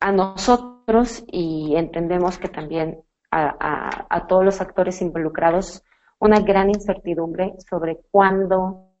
a 0.00 0.12
nosotros 0.12 1.24
y 1.26 1.74
entendemos 1.76 2.38
que 2.38 2.48
también 2.48 3.04
a, 3.30 4.26
todos 4.28 4.44
los 4.44 4.60
actores 4.60 5.00
involucrados 5.02 5.84
una 6.18 6.40
gran 6.40 6.68
incertidumbre 6.68 7.54
sobre 7.68 7.98
cuándo, 8.10 8.92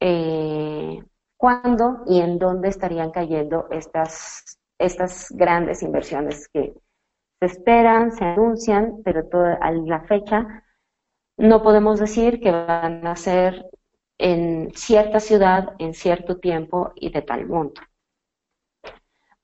eh, 0.00 1.02
cuándo 1.36 2.02
y 2.06 2.20
en 2.20 2.38
dónde 2.38 2.68
estarían 2.68 3.10
cayendo 3.10 3.68
estas, 3.70 4.58
estas 4.78 5.28
grandes 5.30 5.82
inversiones 5.82 6.48
que 6.48 6.74
se 7.40 7.46
esperan, 7.46 8.10
se 8.12 8.24
anuncian, 8.24 9.02
pero 9.04 9.28
toda, 9.28 9.54
a 9.54 9.70
la 9.70 10.00
fecha 10.02 10.64
no 11.36 11.62
podemos 11.62 12.00
decir 12.00 12.40
que 12.40 12.50
van 12.50 13.06
a 13.06 13.16
ser 13.16 13.66
en 14.18 14.70
cierta 14.74 15.20
ciudad, 15.20 15.74
en 15.78 15.94
cierto 15.94 16.38
tiempo 16.38 16.92
y 16.94 17.10
de 17.10 17.22
tal 17.22 17.46
monto. 17.46 17.82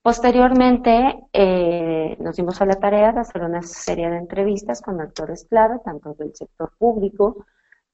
Posteriormente 0.02 1.28
eh, 1.30 2.16
nos 2.21 2.37
dimos 2.37 2.61
a 2.62 2.66
la 2.66 2.76
tarea 2.76 3.12
de 3.12 3.21
hacer 3.21 3.42
una 3.42 3.61
serie 3.62 4.09
de 4.09 4.16
entrevistas 4.16 4.80
con 4.80 4.99
actores 4.99 5.45
clave, 5.45 5.78
tanto 5.85 6.14
del 6.14 6.35
sector 6.35 6.73
público 6.78 7.45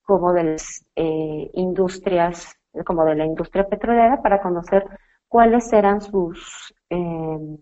como 0.02 0.32
de 0.32 0.44
las 0.44 0.86
eh, 0.94 1.50
industrias, 1.54 2.54
como 2.84 3.04
de 3.04 3.16
la 3.16 3.24
industria 3.24 3.68
petrolera, 3.68 4.22
para 4.22 4.40
conocer 4.40 4.86
cuáles 5.26 5.72
eran 5.72 6.00
sus 6.00 6.72
eh, 6.90 7.58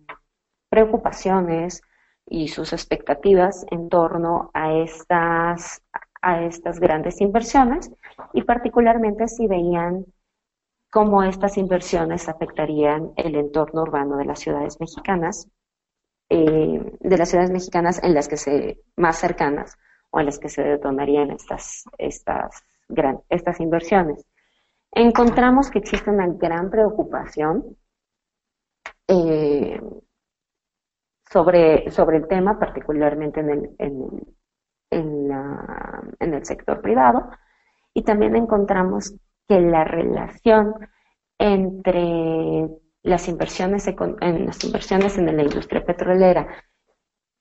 preocupaciones 0.69 1.81
y 2.27 2.49
sus 2.49 2.75
expectativas 2.75 3.65
en 3.71 3.89
torno 3.89 4.51
a 4.53 4.75
estas, 4.75 5.83
a 6.21 6.43
estas 6.43 6.81
grandes 6.81 7.23
inversiones. 7.23 7.91
Y 8.35 8.43
particularmente 8.43 9.27
si 9.27 9.47
veían 9.47 10.05
cómo 10.95 11.25
estas 11.25 11.59
inversiones 11.59 12.29
afectarían 12.29 13.15
el 13.17 13.35
entorno 13.35 13.83
urbano 13.83 14.17
de 14.17 14.27
las 14.27 14.39
ciudades 14.39 14.79
mexicanas, 14.79 15.49
eh, 16.29 16.97
de 17.01 17.19
las 17.19 17.29
ciudades 17.29 17.51
mexicanas 17.51 18.01
en 18.05 18.15
las 18.15 18.29
que 18.29 18.37
se 18.37 18.79
más 18.95 19.17
cercanas 19.19 19.77
o 20.11 20.21
en 20.21 20.27
las 20.27 20.39
que 20.39 20.49
se 20.49 20.63
detonarían 20.63 21.33
estas, 21.33 21.83
estas, 21.99 22.63
estas 23.29 23.59
inversiones. 23.59 24.25
Encontramos 24.93 25.69
que 25.69 25.81
existe 25.81 26.11
una 26.11 26.29
gran 26.29 26.71
preocupación 26.71 27.77
eh, 29.09 29.81
sobre, 31.29 31.91
sobre 31.91 32.19
el 32.19 32.29
tema, 32.29 32.57
particularmente 32.57 33.41
en 33.41 33.51
el, 33.51 33.75
en 34.91 36.35
el 36.35 36.45
sector 36.45 36.81
privado, 36.81 37.31
y 37.93 38.05
también 38.05 38.37
encontramos 38.37 39.13
que 39.49 39.61
la 39.61 39.85
relación 39.85 40.75
entre 41.39 42.69
las 43.03 43.29
inversiones 43.29 43.87
en 43.87 44.47
las 44.47 44.65
inversiones 44.65 45.19
en 45.19 45.37
la 45.37 45.43
industria 45.43 45.85
petrolera 45.85 46.49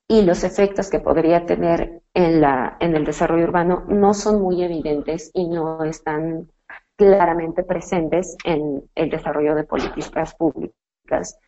y 0.08 0.24
los 0.24 0.44
efectos 0.44 0.89
que 0.89 1.00
podría 1.00 1.46
tener 1.46 2.02
en, 2.13 2.42
la, 2.42 2.78
en 2.80 2.96
el 2.96 3.06
desarrollo 3.06 3.46
urbano 3.46 3.86
no 3.88 4.13
son 4.13 4.42
muy 4.42 4.63
evidentes 4.63 5.32
y 5.34 5.48
no 5.48 5.84
están 5.84 6.52
claramente 6.98 7.63
presentes 7.63 8.36
en 8.44 8.89
el 8.96 9.10
desarrollo 9.10 9.56
de 9.56 9.63
políticas 9.63 10.36
públicas 10.36 11.39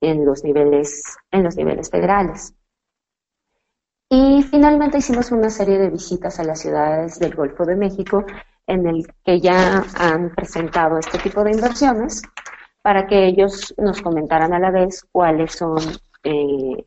en 0.00 0.24
los 0.24 0.44
niveles, 0.44 1.02
en 1.30 1.42
los 1.42 1.56
niveles 1.56 1.90
federales. 1.90 2.54
Y 4.08 4.42
finalmente 4.42 4.98
hicimos 4.98 5.32
una 5.32 5.50
serie 5.50 5.78
de 5.78 5.90
visitas 5.90 6.38
a 6.38 6.44
las 6.44 6.60
ciudades 6.60 7.18
del 7.18 7.34
Golfo 7.34 7.64
de 7.64 7.76
México 7.76 8.24
en 8.66 8.86
el 8.86 9.06
que 9.24 9.40
ya 9.40 9.84
han 9.98 10.34
presentado 10.34 10.98
este 10.98 11.18
tipo 11.18 11.44
de 11.44 11.52
inversiones 11.52 12.22
para 12.82 13.06
que 13.06 13.26
ellos 13.26 13.74
nos 13.78 14.02
comentaran 14.02 14.52
a 14.52 14.58
la 14.58 14.70
vez 14.70 15.06
cuáles 15.10 15.52
son 15.52 15.78
eh, 16.22 16.86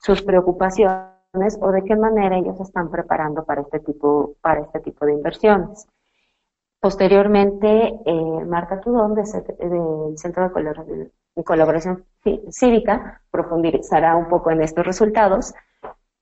sus 0.00 0.22
preocupaciones 0.22 1.58
o 1.60 1.70
de 1.70 1.84
qué 1.84 1.96
manera 1.96 2.38
ellos 2.38 2.58
están 2.60 2.90
preparando 2.90 3.44
para 3.44 3.62
este 3.62 3.80
tipo, 3.80 4.34
para 4.40 4.60
este 4.60 4.80
tipo 4.80 5.04
de 5.06 5.12
inversiones. 5.12 5.86
Posteriormente, 6.80 8.00
eh, 8.06 8.44
Marta 8.46 8.80
Tudón, 8.80 9.14
del 9.14 9.26
Centro 10.16 10.48
de 10.48 11.44
Colaboración 11.44 12.04
Cívica, 12.50 13.20
profundizará 13.30 14.16
un 14.16 14.28
poco 14.28 14.50
en 14.50 14.62
estos 14.62 14.86
resultados, 14.86 15.54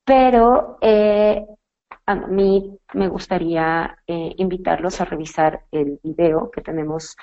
pero 0.04 0.78
eh, 0.80 1.46
a 2.06 2.14
mí 2.14 2.78
me 2.94 3.08
gustaría 3.08 3.98
eh, 4.06 4.32
invitarlos 4.36 5.00
a 5.00 5.04
revisar 5.04 5.64
el 5.72 5.98
video 6.02 6.50
que 6.50 6.62
tenemos 6.62 7.16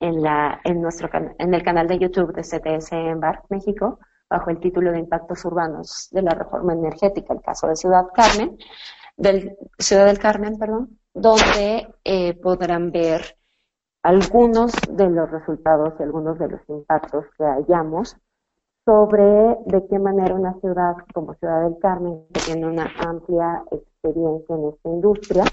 en, 0.00 0.22
la, 0.22 0.60
en, 0.64 0.80
nuestro, 0.80 1.10
en 1.38 1.54
el 1.54 1.62
canal 1.62 1.86
de 1.86 1.98
YouTube 1.98 2.34
de 2.34 2.42
CTS 2.42 2.92
en 2.92 3.20
Bar, 3.20 3.42
México, 3.50 4.00
bajo 4.28 4.50
el 4.50 4.58
título 4.58 4.90
de 4.90 5.00
Impactos 5.00 5.44
Urbanos 5.44 6.08
de 6.10 6.22
la 6.22 6.30
Reforma 6.30 6.72
Energética, 6.72 7.34
el 7.34 7.42
caso 7.42 7.68
de 7.68 7.76
Ciudad 7.76 8.06
Carmen, 8.14 8.56
del, 9.16 9.56
Ciudad 9.78 10.06
del 10.06 10.18
Carmen, 10.18 10.58
perdón, 10.58 10.98
donde 11.12 11.88
eh, 12.02 12.34
podrán 12.40 12.90
ver 12.90 13.36
algunos 14.02 14.72
de 14.88 15.10
los 15.10 15.30
resultados 15.30 15.94
y 16.00 16.02
algunos 16.02 16.38
de 16.38 16.48
los 16.48 16.60
impactos 16.68 17.26
que 17.36 17.44
hallamos 17.44 18.16
sobre 18.84 19.56
de 19.66 19.86
qué 19.88 19.98
manera 19.98 20.34
una 20.34 20.54
ciudad 20.60 20.94
como 21.14 21.34
Ciudad 21.34 21.62
del 21.64 21.78
Carmen, 21.78 22.26
que 22.32 22.40
tiene 22.40 22.66
una 22.66 22.90
amplia 22.98 23.62
experiencia 23.70 24.54
en 24.54 24.68
esta 24.68 24.88
industria, 24.88 25.44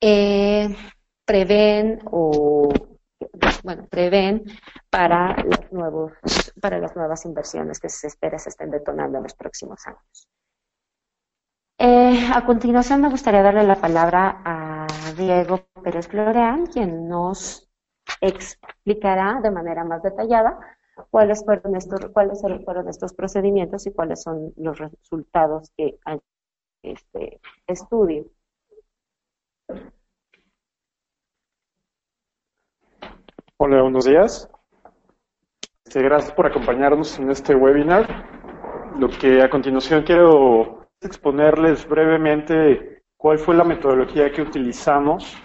eh, 0.00 0.74
prevén 1.24 2.00
o 2.10 2.72
bueno, 3.62 3.86
prevén 3.90 4.44
para 4.88 5.36
los 5.44 5.72
nuevos, 5.72 6.12
para 6.60 6.78
las 6.78 6.96
nuevas 6.96 7.24
inversiones 7.26 7.78
que 7.78 7.88
se 7.88 8.06
espera 8.06 8.38
se 8.38 8.48
estén 8.48 8.70
detonando 8.70 9.18
en 9.18 9.24
los 9.24 9.34
próximos 9.34 9.86
años. 9.86 10.28
Eh, 11.78 12.28
a 12.34 12.44
continuación 12.44 13.00
me 13.00 13.10
gustaría 13.10 13.42
darle 13.42 13.62
la 13.62 13.76
palabra 13.76 14.42
a 14.44 14.86
Diego 15.16 15.66
Pérez 15.82 16.08
Floreán, 16.08 16.66
quien 16.66 17.08
nos 17.08 17.70
explicará 18.20 19.40
de 19.42 19.50
manera 19.50 19.84
más 19.84 20.02
detallada 20.02 20.58
cuáles 21.10 21.44
fueron 21.44 21.76
estos, 21.76 22.00
cuáles 22.12 22.40
fueron 22.64 22.88
estos 22.88 23.14
procedimientos 23.14 23.86
y 23.86 23.92
cuáles 23.92 24.22
son 24.22 24.52
los 24.56 24.78
resultados 24.78 25.70
que 25.76 25.98
hay 26.04 26.20
este 26.82 27.40
estudio. 27.66 28.26
Hola, 33.56 33.82
buenos 33.82 34.06
días. 34.06 34.50
Este, 35.84 36.02
gracias 36.02 36.32
por 36.32 36.46
acompañarnos 36.46 37.18
en 37.18 37.30
este 37.30 37.54
webinar. 37.54 38.24
Lo 38.98 39.08
que 39.08 39.42
a 39.42 39.50
continuación 39.50 40.02
quiero 40.02 40.88
exponerles 41.00 41.86
brevemente 41.88 43.02
cuál 43.16 43.38
fue 43.38 43.54
la 43.54 43.64
metodología 43.64 44.32
que 44.32 44.42
utilizamos 44.42 45.36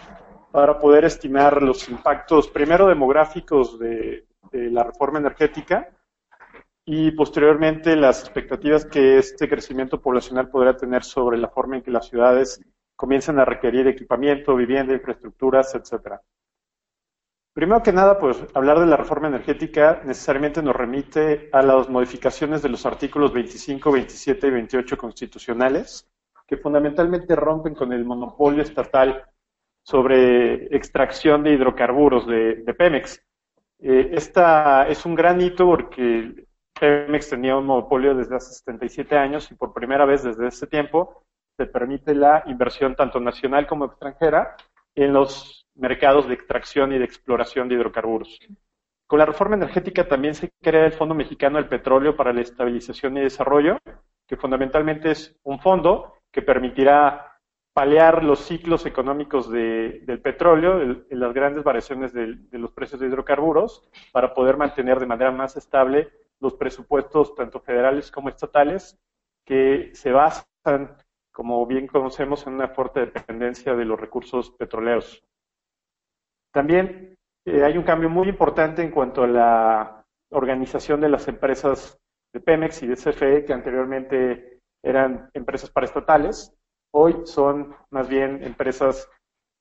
para 0.52 0.80
poder 0.80 1.04
estimar 1.04 1.62
los 1.62 1.90
impactos, 1.90 2.48
primero 2.48 2.88
demográficos 2.88 3.78
de, 3.78 4.26
la 4.70 4.84
reforma 4.84 5.20
energética 5.20 5.90
y 6.86 7.12
posteriormente 7.12 7.96
las 7.96 8.22
expectativas 8.22 8.86
que 8.86 9.18
este 9.18 9.50
crecimiento 9.50 10.02
poblacional 10.02 10.50
podrá 10.50 10.78
tener 10.78 11.04
sobre 11.04 11.38
la 11.38 11.50
forma 11.50 11.78
en 11.78 11.82
que 11.82 11.92
las 11.92 12.08
ciudades 12.08 12.62
comienzan 12.96 13.40
a 13.40 13.46
requerir 13.46 13.88
equipamiento, 13.88 14.56
vivienda, 14.56 14.94
infraestructuras, 14.94 15.74
etcétera. 15.76 16.22
Primero 17.54 17.82
que 17.82 17.94
nada, 17.94 18.20
pues 18.20 18.38
hablar 18.54 18.80
de 18.80 18.86
la 18.86 18.98
reforma 18.98 19.30
energética 19.30 20.02
necesariamente 20.04 20.62
nos 20.62 20.76
remite 20.76 21.50
a 21.54 21.62
las 21.62 21.90
modificaciones 21.90 22.62
de 22.62 22.70
los 22.70 22.86
artículos 22.86 23.34
25, 23.34 23.92
27 23.94 24.48
y 24.48 24.52
28 24.52 24.98
constitucionales, 24.98 26.06
que 26.46 26.58
fundamentalmente 26.58 27.36
rompen 27.36 27.74
con 27.74 27.94
el 27.94 28.04
monopolio 28.04 28.62
estatal 28.62 29.24
sobre 29.84 30.76
extracción 30.76 31.44
de 31.44 31.54
hidrocarburos 31.54 32.28
de, 32.28 32.56
de 32.56 32.74
Pemex. 32.74 33.24
Eh, 33.80 34.10
esta 34.14 34.88
es 34.88 35.06
un 35.06 35.16
gran 35.16 35.42
hito 35.42 35.66
porque 35.66 36.46
Pemex 36.80 37.30
tenía 37.30 37.58
un 37.58 37.66
monopolio 37.66 38.16
desde 38.16 38.36
hace 38.36 38.54
77 38.54 39.18
años 39.18 39.50
y 39.52 39.56
por 39.56 39.74
primera 39.74 40.06
vez 40.06 40.24
desde 40.24 40.48
ese 40.48 40.68
tiempo 40.68 41.24
se 41.58 41.66
permite 41.68 42.14
la 42.14 42.44
inversión 42.48 42.96
tanto 42.96 43.20
nacional 43.20 43.68
como 43.68 43.86
extranjera 43.86 44.56
en 44.94 45.14
los 45.14 45.68
mercados 45.76 46.28
de 46.28 46.34
extracción 46.34 46.94
y 46.94 46.98
de 46.98 47.06
exploración 47.06 47.68
de 47.68 47.76
hidrocarburos. 47.76 48.40
Con 49.08 49.20
la 49.20 49.26
reforma 49.26 49.56
energética 49.56 50.08
también 50.08 50.34
se 50.34 50.50
crea 50.62 50.86
el 50.86 50.94
Fondo 50.94 51.14
Mexicano 51.14 51.58
del 51.58 51.70
Petróleo 51.70 52.16
para 52.16 52.34
la 52.34 52.42
Estabilización 52.42 53.18
y 53.18 53.22
Desarrollo, 53.22 53.78
que 54.28 54.36
fundamentalmente 54.36 55.12
es 55.12 55.38
un 55.44 55.60
fondo 55.60 56.16
que 56.32 56.42
permitirá 56.42 57.35
paliar 57.76 58.24
los 58.24 58.40
ciclos 58.40 58.86
económicos 58.86 59.52
del 59.52 60.22
petróleo, 60.24 60.82
en 60.82 61.20
las 61.20 61.34
grandes 61.34 61.62
variaciones 61.62 62.14
de, 62.14 62.38
los 62.52 62.72
precios 62.72 63.02
de 63.02 63.08
hidrocarburos, 63.08 63.90
para 64.14 64.34
poder 64.34 64.56
mantener 64.56 64.98
de 64.98 65.06
manera 65.06 65.30
más 65.32 65.58
estable 65.58 66.10
los 66.40 66.54
presupuestos 66.54 67.36
tanto 67.36 67.60
federales 67.60 68.12
como 68.12 68.30
estatales, 68.30 68.98
que 69.44 69.90
se 69.94 70.14
basan, 70.14 70.96
como 71.34 71.66
bien 71.66 71.86
conocemos, 71.88 72.48
en 72.48 72.54
una 72.54 72.70
fuerte 72.70 73.08
dependencia 73.08 73.76
de 73.76 73.84
los 73.84 74.00
recursos 74.00 74.52
petroleros. 74.52 75.22
También 76.54 77.18
eh, 77.44 77.62
hay 77.62 77.78
un 77.78 77.84
cambio 77.84 78.10
muy 78.10 78.30
importante 78.30 78.84
en 78.84 78.92
cuanto 78.92 79.24
a 79.24 79.28
la 79.28 80.06
organización 80.30 81.02
de 81.02 81.10
las 81.10 81.28
empresas 81.28 82.00
de 82.32 82.40
Pemex 82.40 82.84
y 82.84 82.88
de 82.88 82.96
CFE, 82.96 83.44
que 83.44 83.52
anteriormente 83.52 84.62
eran 84.82 85.30
empresas 85.34 85.70
paraestatales, 85.70 86.56
Hoy 86.98 87.24
son 87.26 87.76
más 87.90 88.08
bien 88.08 88.42
empresas 88.42 89.10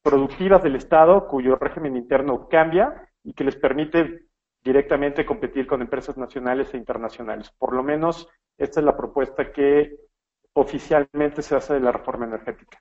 productivas 0.04 0.62
del 0.62 0.76
Estado 0.76 1.26
cuyo 1.26 1.56
régimen 1.56 1.96
interno 1.96 2.48
cambia 2.48 3.10
y 3.24 3.32
que 3.32 3.42
les 3.42 3.56
permite 3.56 4.28
directamente 4.62 5.26
competir 5.26 5.66
con 5.66 5.82
empresas 5.82 6.16
nacionales 6.16 6.72
e 6.72 6.76
internacionales. 6.76 7.50
Por 7.58 7.74
lo 7.74 7.82
menos 7.82 8.28
esta 8.56 8.78
es 8.78 8.86
la 8.86 8.96
propuesta 8.96 9.50
que 9.50 9.96
oficialmente 10.52 11.42
se 11.42 11.56
hace 11.56 11.74
de 11.74 11.80
la 11.80 11.90
reforma 11.90 12.24
energética. 12.24 12.80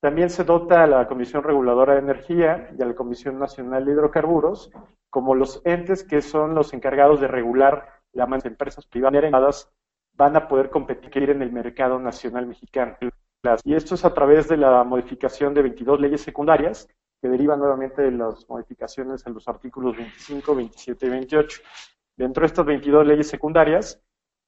También 0.00 0.28
se 0.28 0.42
dota 0.42 0.82
a 0.82 0.88
la 0.88 1.06
Comisión 1.06 1.44
Reguladora 1.44 1.92
de 1.92 2.00
Energía 2.00 2.70
y 2.76 2.82
a 2.82 2.86
la 2.86 2.96
Comisión 2.96 3.38
Nacional 3.38 3.84
de 3.84 3.92
Hidrocarburos 3.92 4.72
como 5.08 5.36
los 5.36 5.64
entes 5.64 6.02
que 6.02 6.20
son 6.20 6.56
los 6.56 6.74
encargados 6.74 7.20
de 7.20 7.28
regular 7.28 8.00
las 8.12 8.44
empresas 8.44 8.86
privadas 8.86 9.70
van 10.14 10.36
a 10.36 10.48
poder 10.48 10.68
competir 10.70 11.30
en 11.30 11.42
el 11.42 11.52
mercado 11.52 12.00
nacional 12.00 12.48
mexicano. 12.48 12.96
Y 13.64 13.74
esto 13.74 13.94
es 13.94 14.04
a 14.04 14.14
través 14.14 14.48
de 14.48 14.56
la 14.56 14.84
modificación 14.84 15.52
de 15.54 15.62
22 15.62 16.00
leyes 16.00 16.22
secundarias 16.22 16.88
que 17.20 17.28
derivan 17.28 17.58
nuevamente 17.58 18.02
de 18.02 18.10
las 18.10 18.48
modificaciones 18.48 19.26
en 19.26 19.34
los 19.34 19.46
artículos 19.48 19.96
25, 19.96 20.54
27 20.54 21.06
y 21.06 21.10
28. 21.10 21.62
Dentro 22.16 22.42
de 22.42 22.46
estas 22.46 22.66
22 22.66 23.06
leyes 23.06 23.28
secundarias, 23.28 24.00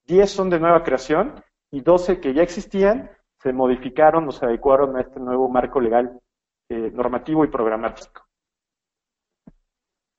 10 0.06 0.30
son 0.30 0.50
de 0.50 0.60
nueva 0.60 0.82
creación 0.82 1.34
y 1.70 1.80
12 1.80 2.20
que 2.20 2.32
ya 2.32 2.42
existían 2.42 3.10
se 3.38 3.52
modificaron 3.52 4.26
o 4.28 4.32
se 4.32 4.44
adecuaron 4.44 4.96
a 4.96 5.02
este 5.02 5.20
nuevo 5.20 5.48
marco 5.48 5.80
legal 5.80 6.20
eh, 6.68 6.90
normativo 6.92 7.44
y 7.44 7.48
programático. 7.48 8.26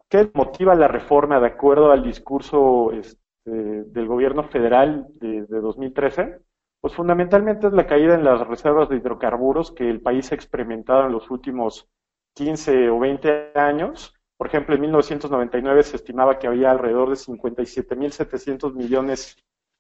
¿Qué 0.10 0.30
motiva 0.34 0.76
la 0.76 0.88
reforma 0.88 1.40
de 1.40 1.48
acuerdo 1.48 1.92
al 1.92 2.04
discurso 2.04 2.92
este, 2.94 3.20
del 3.52 4.08
gobierno 4.08 4.44
federal 4.44 5.08
de 5.16 5.46
2013? 5.46 6.40
Pues 6.88 6.96
fundamentalmente 6.96 7.68
es 7.68 7.74
la 7.74 7.86
caída 7.86 8.16
en 8.16 8.24
las 8.24 8.48
reservas 8.48 8.88
de 8.88 8.96
hidrocarburos 8.96 9.74
que 9.74 9.90
el 9.90 10.00
país 10.00 10.32
ha 10.32 10.36
experimentado 10.36 11.06
en 11.06 11.12
los 11.12 11.30
últimos 11.30 11.90
15 12.34 12.90
o 12.92 13.00
20 13.00 13.52
años. 13.56 14.16
Por 14.38 14.48
ejemplo, 14.48 14.74
en 14.74 14.80
1999 14.80 15.84
se 15.84 15.98
estimaba 15.98 16.40
que 16.40 16.48
había 16.48 16.72
alrededor 16.72 17.10
de 17.10 17.16
57.700 17.16 18.74
millones 18.74 19.36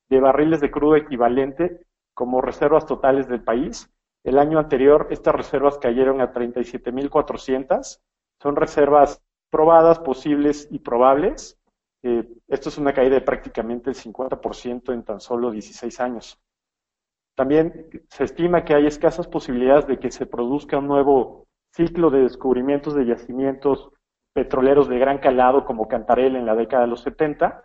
de 0.09 0.19
barriles 0.19 0.59
de 0.59 0.69
crudo 0.69 0.97
equivalente 0.97 1.79
como 2.13 2.41
reservas 2.41 2.85
totales 2.85 3.29
del 3.29 3.41
país. 3.41 3.89
El 4.25 4.37
año 4.37 4.59
anterior 4.59 5.07
estas 5.09 5.33
reservas 5.33 5.77
cayeron 5.77 6.19
a 6.19 6.33
37.400. 6.33 8.01
Son 8.41 8.57
reservas 8.57 9.23
probadas, 9.49 9.99
posibles 9.99 10.67
y 10.71 10.79
probables. 10.79 11.57
Eh, 12.03 12.27
esto 12.49 12.67
es 12.67 12.77
una 12.77 12.91
caída 12.91 13.15
de 13.15 13.21
prácticamente 13.21 13.91
el 13.91 13.95
50% 13.95 14.91
en 14.91 15.03
tan 15.05 15.21
solo 15.21 15.51
16 15.51 16.01
años. 16.01 16.37
También 17.37 17.87
se 18.09 18.23
estima 18.23 18.65
que 18.65 18.73
hay 18.73 18.87
escasas 18.87 19.27
posibilidades 19.27 19.85
de 19.85 19.99
que 19.99 20.09
se 20.09 20.25
produzca 20.25 20.79
un 20.79 20.87
nuevo 20.87 21.45
ciclo 21.71 22.09
de 22.09 22.23
descubrimientos 22.23 22.95
de 22.95 23.05
yacimientos 23.05 23.91
petroleros 24.33 24.89
de 24.89 24.97
gran 24.97 25.19
calado 25.19 25.63
como 25.63 25.87
Cantarell 25.87 26.35
en 26.35 26.47
la 26.47 26.55
década 26.55 26.83
de 26.83 26.89
los 26.89 27.01
70 27.01 27.63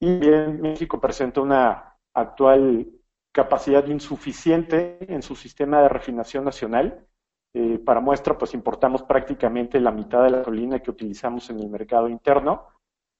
y 0.00 0.18
bien 0.18 0.60
México 0.60 1.00
presenta 1.00 1.40
una 1.40 1.94
actual 2.12 2.88
capacidad 3.32 3.86
insuficiente 3.86 4.98
en 5.00 5.22
su 5.22 5.36
sistema 5.36 5.80
de 5.82 5.88
refinación 5.88 6.44
nacional. 6.44 7.06
Eh, 7.54 7.78
para 7.78 8.00
muestra, 8.00 8.36
pues 8.36 8.54
importamos 8.54 9.04
prácticamente 9.04 9.78
la 9.78 9.92
mitad 9.92 10.24
de 10.24 10.30
la 10.30 10.38
gasolina 10.38 10.80
que 10.80 10.90
utilizamos 10.90 11.48
en 11.50 11.60
el 11.60 11.68
mercado 11.68 12.08
interno, 12.08 12.66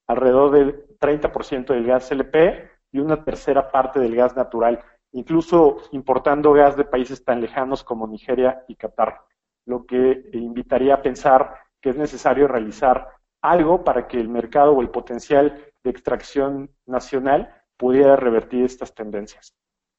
alrededor 0.08 0.50
del 0.50 0.98
30% 0.98 1.66
del 1.74 1.86
gas 1.86 2.10
LP 2.10 2.70
y 2.90 2.98
una 2.98 3.24
tercera 3.24 3.70
parte 3.70 4.00
del 4.00 4.16
gas 4.16 4.34
natural 4.34 4.82
incluso 5.12 5.78
importando 5.92 6.52
gas 6.52 6.76
de 6.76 6.84
países 6.84 7.24
tan 7.24 7.40
lejanos 7.40 7.84
como 7.84 8.06
Nigeria 8.06 8.64
y 8.68 8.76
Qatar, 8.76 9.20
lo 9.66 9.86
que 9.86 10.24
invitaría 10.32 10.94
a 10.94 11.02
pensar 11.02 11.56
que 11.80 11.90
es 11.90 11.96
necesario 11.96 12.48
realizar 12.48 13.08
algo 13.42 13.84
para 13.84 14.06
que 14.06 14.18
el 14.18 14.28
mercado 14.28 14.72
o 14.72 14.80
el 14.80 14.90
potencial 14.90 15.72
de 15.82 15.90
extracción 15.90 16.70
nacional 16.86 17.54
pudiera 17.76 18.16
revertir 18.16 18.64
estas 18.64 18.94
tendencias. 18.94 19.54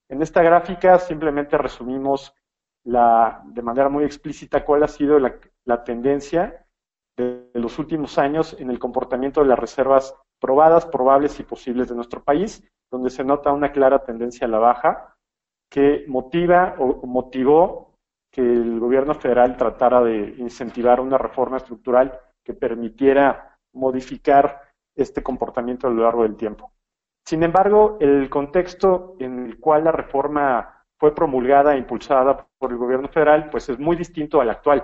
En 0.10 0.21
esta 0.21 0.41
gráfica 0.41 0.97
simplemente 0.99 1.58
resumimos 1.58 2.34
la, 2.86 3.41
de 3.45 3.62
manera 3.62 3.89
muy 3.89 4.04
explícita 4.04 4.65
cuál 4.65 4.84
ha 4.84 4.88
sido 4.88 5.19
la, 5.19 5.36
la 5.65 5.84
tendencia 5.84 6.65
de 7.17 7.49
los 7.54 7.78
últimos 7.80 8.17
años 8.17 8.56
en 8.60 8.69
el 8.69 8.80
comportamiento 8.80 9.41
de 9.41 9.47
las 9.47 9.60
reservas 9.60 10.15
probadas, 10.39 10.86
probables 10.86 11.39
y 11.39 11.43
posibles 11.43 11.89
de 11.89 11.95
nuestro 11.95 12.23
país 12.23 12.63
donde 12.93 13.10
se 13.10 13.23
nota 13.23 13.51
una 13.51 13.71
clara 13.71 14.03
tendencia 14.03 14.45
a 14.45 14.49
la 14.51 14.60
baja 14.60 15.15
que 15.67 16.06
motiva 16.08 16.75
o 16.77 17.08
motivó 17.08 17.95
que 18.32 18.41
el 18.41 18.79
gobierno 18.79 19.15
federal 19.15 19.58
tratara 19.58 19.99
de 20.03 20.36
incentivar 20.38 20.99
una 20.99 21.17
reforma 21.17 21.58
estructural 21.58 22.19
que 22.43 22.53
permitiera 22.53 23.58
modificar 23.73 24.62
este 24.95 25.23
comportamiento 25.23 25.88
a 25.88 25.89
lo 25.89 26.03
largo 26.03 26.21
del 26.21 26.36
tiempo. 26.36 26.71
Sin 27.25 27.41
embargo, 27.41 27.97
el 27.99 28.29
contexto 28.29 29.15
en 29.17 29.47
el 29.47 29.60
cual 29.60 29.86
la 29.86 29.91
reforma 29.91 30.86
fue 30.99 31.15
promulgada 31.15 31.73
e 31.73 31.79
impulsada 31.79 32.45
por 32.60 32.71
el 32.71 32.77
gobierno 32.77 33.08
federal, 33.08 33.49
pues 33.49 33.69
es 33.69 33.79
muy 33.79 33.95
distinto 33.95 34.39
al 34.39 34.51
actual. 34.51 34.84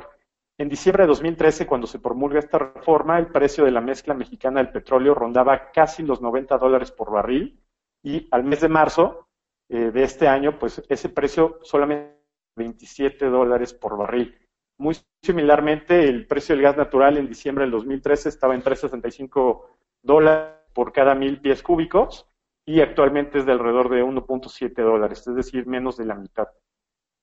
En 0.58 0.68
diciembre 0.68 1.04
de 1.04 1.10
2013, 1.10 1.68
cuando 1.68 1.86
se 1.86 2.00
promulga 2.00 2.40
esta 2.40 2.58
reforma, 2.58 3.20
el 3.20 3.28
precio 3.28 3.66
de 3.66 3.72
la 3.72 3.82
mezcla 3.82 4.16
mexicana 4.16 4.64
del 4.64 4.72
petróleo 4.72 5.14
rondaba 5.14 5.70
casi 5.72 6.02
los 6.02 6.24
90 6.24 6.58
dólares 6.58 6.92
por 6.92 7.12
barril, 7.12 7.62
y 8.04 8.28
al 8.32 8.44
mes 8.44 8.62
de 8.62 8.70
marzo 8.70 9.28
eh, 9.70 9.92
de 9.92 10.04
este 10.04 10.28
año, 10.28 10.58
pues 10.58 10.84
ese 10.90 11.10
precio 11.10 11.60
solamente 11.64 12.20
27 12.56 13.26
dólares 13.26 13.74
por 13.74 13.98
barril. 13.98 14.38
Muy 14.78 14.96
similarmente, 15.24 16.08
el 16.08 16.28
precio 16.28 16.56
del 16.56 16.64
gas 16.64 16.78
natural 16.78 17.18
en 17.18 17.28
diciembre 17.28 17.64
del 17.64 17.72
2013 17.72 18.30
estaba 18.30 18.56
en 18.56 18.64
3.65 18.64 19.66
dólares 20.04 20.56
por 20.74 20.94
cada 20.94 21.16
mil 21.16 21.42
pies 21.42 21.64
cúbicos 21.64 22.28
y 22.66 22.82
actualmente 22.82 23.40
es 23.40 23.46
de 23.46 23.52
alrededor 23.52 23.90
de 23.90 24.04
1.7 24.04 24.74
dólares, 24.84 25.28
es 25.28 25.36
decir, 25.36 25.66
menos 25.66 25.98
de 25.98 26.06
la 26.06 26.16
mitad. 26.16 26.48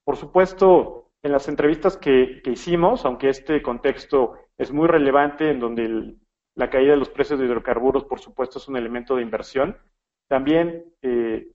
Por 0.05 0.17
supuesto, 0.17 1.11
en 1.23 1.33
las 1.33 1.49
entrevistas 1.49 1.97
que, 1.97 2.43
hicimos, 2.45 3.05
aunque 3.05 3.29
este 3.29 3.62
contexto 3.62 4.35
es 4.59 4.73
muy 4.73 4.89
relevante 4.89 5.51
en 5.51 5.61
donde 5.61 6.17
la 6.55 6.71
caída 6.71 6.93
de 6.93 6.99
los 6.99 7.11
precios 7.11 7.39
de 7.39 7.47
hidrocarburos, 7.47 8.05
por 8.05 8.21
supuesto, 8.21 8.59
es 8.59 8.69
un 8.69 8.77
elemento 8.77 9.17
de 9.17 9.23
inversión, 9.23 9.79
también 10.29 10.85
eh, 11.03 11.49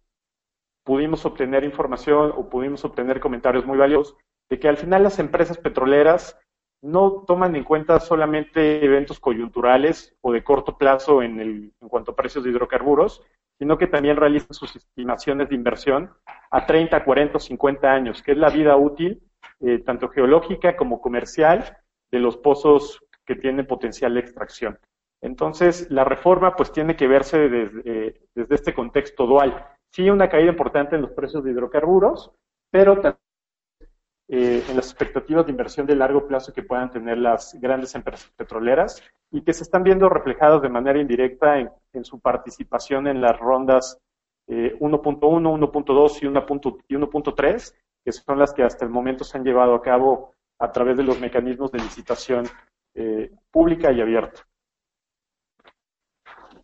pudimos 0.84 1.26
obtener 1.26 1.64
información 1.64 2.32
o 2.36 2.50
pudimos 2.50 2.84
obtener 2.86 3.20
comentarios 3.20 3.66
muy 3.66 3.78
valiosos 3.78 4.18
de 4.50 4.60
que 4.60 4.68
al 4.68 4.78
final 4.78 5.04
las 5.04 5.20
empresas 5.20 5.58
petroleras 5.58 6.38
no 6.84 7.24
toman 7.28 7.56
en 7.56 7.64
cuenta 7.64 8.00
solamente 8.00 8.84
eventos 8.84 9.20
coyunturales 9.20 10.16
o 10.22 10.32
de 10.32 10.44
corto 10.44 10.78
plazo 10.78 11.22
en, 11.22 11.40
el, 11.40 11.74
en 11.80 11.90
cuanto 11.90 12.12
a 12.12 12.16
precios 12.16 12.44
de 12.44 12.50
hidrocarburos, 12.50 13.24
sino 13.60 13.78
que 13.78 13.88
también 13.88 14.18
realizan 14.18 14.54
sus 14.54 14.76
estimaciones 14.76 15.50
de 15.50 15.56
inversión 15.56 16.12
a 16.50 16.66
30, 16.66 17.04
40 17.06 17.38
o 17.38 17.40
50 17.40 17.92
años, 17.92 18.24
que 18.24 18.32
es 18.32 18.38
la 18.38 18.50
vida 18.50 18.76
útil, 18.76 19.22
eh, 19.60 19.80
tanto 19.80 20.10
geológica 20.10 20.76
como 20.76 21.00
comercial, 21.00 21.78
de 22.12 22.20
los 22.20 22.36
pozos 22.38 23.00
que 23.26 23.36
tienen 23.36 23.68
potencial 23.68 24.16
de 24.16 24.22
extracción. 24.22 24.80
Entonces, 25.22 25.90
la 25.92 26.04
reforma 26.04 26.56
pues 26.56 26.72
tiene 26.72 26.96
que 26.96 27.08
verse 27.08 27.38
desde, 27.48 28.16
este 28.36 28.74
contexto 28.74 29.28
dual. 29.28 29.66
Sí, 29.92 30.10
una 30.10 30.30
caída 30.30 30.50
importante 30.52 30.96
en 30.96 31.04
los 31.04 31.12
precios 31.12 31.44
de 31.44 31.52
hidrocarburos, 31.52 32.32
pero 32.72 32.96
también 32.96 33.22
eh, 34.30 34.64
en 34.70 34.76
las 34.78 34.86
expectativas 34.86 35.46
de 35.46 35.52
inversión 35.52 35.86
de 35.86 35.96
largo 35.96 36.26
plazo 36.26 36.54
que 36.54 36.64
puedan 36.64 36.90
tener 36.90 37.18
las 37.18 37.54
grandes 37.60 37.94
empresas 37.96 38.32
petroleras 38.36 39.04
y 39.30 39.42
que 39.42 39.54
se 39.54 39.64
están 39.64 39.84
viendo 39.84 40.08
reflejadas 40.10 40.62
de 40.62 40.70
manera 40.70 41.00
indirecta 41.00 41.60
en, 41.60 42.06
su 42.06 42.20
participación 42.20 43.08
en 43.08 43.22
las 43.22 43.38
rondas 43.38 44.00
1.1, 44.48 45.20
1.2 45.20 46.82
y 46.88 46.96
1.3, 46.96 47.76
que 48.04 48.12
son 48.12 48.40
las 48.40 48.54
que 48.54 48.64
hasta 48.64 48.86
el 48.86 48.92
momento 48.92 49.24
se 49.24 49.38
han 49.38 49.44
llevado 49.44 49.76
a 49.76 49.82
cabo 49.82 50.34
a 50.60 50.72
través 50.72 50.98
de 50.98 51.04
los 51.04 51.20
mecanismos 51.20 51.72
de 51.72 51.80
licitación 51.80 52.46
eh, 52.96 53.32
pública 53.52 53.92
y 53.92 54.02
abierta. 54.02 54.46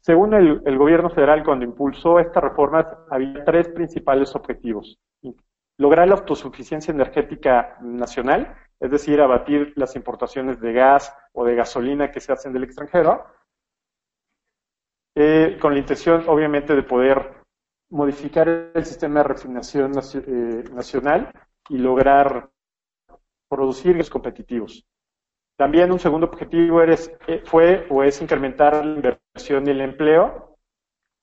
Según 0.07 0.33
el, 0.33 0.77
gobierno 0.77 1.09
federal, 1.09 1.43
cuando 1.43 1.65
impulsó 1.65 2.17
esta 2.17 2.39
reforma, 2.39 2.87
había 3.09 3.43
tres 3.43 3.67
principales 3.67 4.33
objetivos. 4.35 4.97
Lograr 5.77 6.07
la 6.07 6.15
autosuficiencia 6.15 6.93
energética 6.93 7.77
nacional, 7.81 8.55
es 8.79 8.89
decir, 8.89 9.19
abatir 9.19 9.73
las 9.75 9.97
importaciones 9.97 10.61
de 10.61 10.71
gas 10.71 11.13
o 11.33 11.43
de 11.43 11.55
gasolina 11.55 12.09
que 12.09 12.21
se 12.21 12.31
hacen 12.31 12.53
del 12.53 12.63
extranjero, 12.63 13.25
eh, 15.13 15.57
con 15.59 15.73
la 15.73 15.79
intención, 15.79 16.23
obviamente, 16.29 16.73
de 16.73 16.83
poder 16.83 17.43
modificar 17.89 18.47
el 18.47 18.85
sistema 18.85 19.19
de 19.19 19.27
refinación 19.27 19.91
eh, 19.91 20.63
nacional 20.71 21.33
y 21.67 21.79
lograr 21.79 22.49
producir 23.49 24.09
competitivos. 24.09 24.87
También 25.57 25.91
un 25.91 25.99
segundo 25.99 26.27
objetivo 26.27 26.83
eh, 26.83 27.41
fue 27.45 27.87
o 27.89 28.03
es 28.03 28.21
incrementar 28.21 28.85
la 28.85 28.95
inversión 28.95 29.67
y 29.67 29.71
el 29.71 29.81
empleo. 29.81 30.55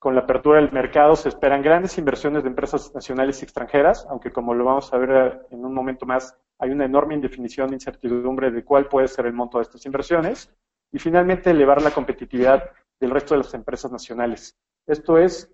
Con 0.00 0.16
la 0.16 0.22
apertura 0.22 0.60
del 0.60 0.72
mercado 0.72 1.14
se 1.14 1.28
esperan 1.28 1.62
grandes 1.62 1.96
inversiones 1.96 2.42
de 2.42 2.48
empresas 2.48 2.92
nacionales 2.94 3.40
y 3.40 3.44
extranjeras, 3.44 4.06
aunque 4.10 4.32
como 4.32 4.52
lo 4.52 4.64
vamos 4.64 4.92
a 4.92 4.98
ver 4.98 5.46
en 5.50 5.64
un 5.64 5.72
momento 5.72 6.04
más, 6.04 6.36
hay 6.58 6.70
una 6.70 6.84
enorme 6.84 7.14
indefinición 7.14 7.70
e 7.70 7.74
incertidumbre 7.74 8.50
de 8.50 8.64
cuál 8.64 8.88
puede 8.88 9.08
ser 9.08 9.26
el 9.26 9.32
monto 9.32 9.58
de 9.58 9.62
estas 9.62 9.86
inversiones. 9.86 10.52
Y 10.92 10.98
finalmente, 10.98 11.50
elevar 11.50 11.80
la 11.80 11.92
competitividad 11.92 12.70
del 13.00 13.10
resto 13.10 13.34
de 13.34 13.38
las 13.38 13.54
empresas 13.54 13.90
nacionales. 13.90 14.56
Esto 14.86 15.16
es 15.16 15.50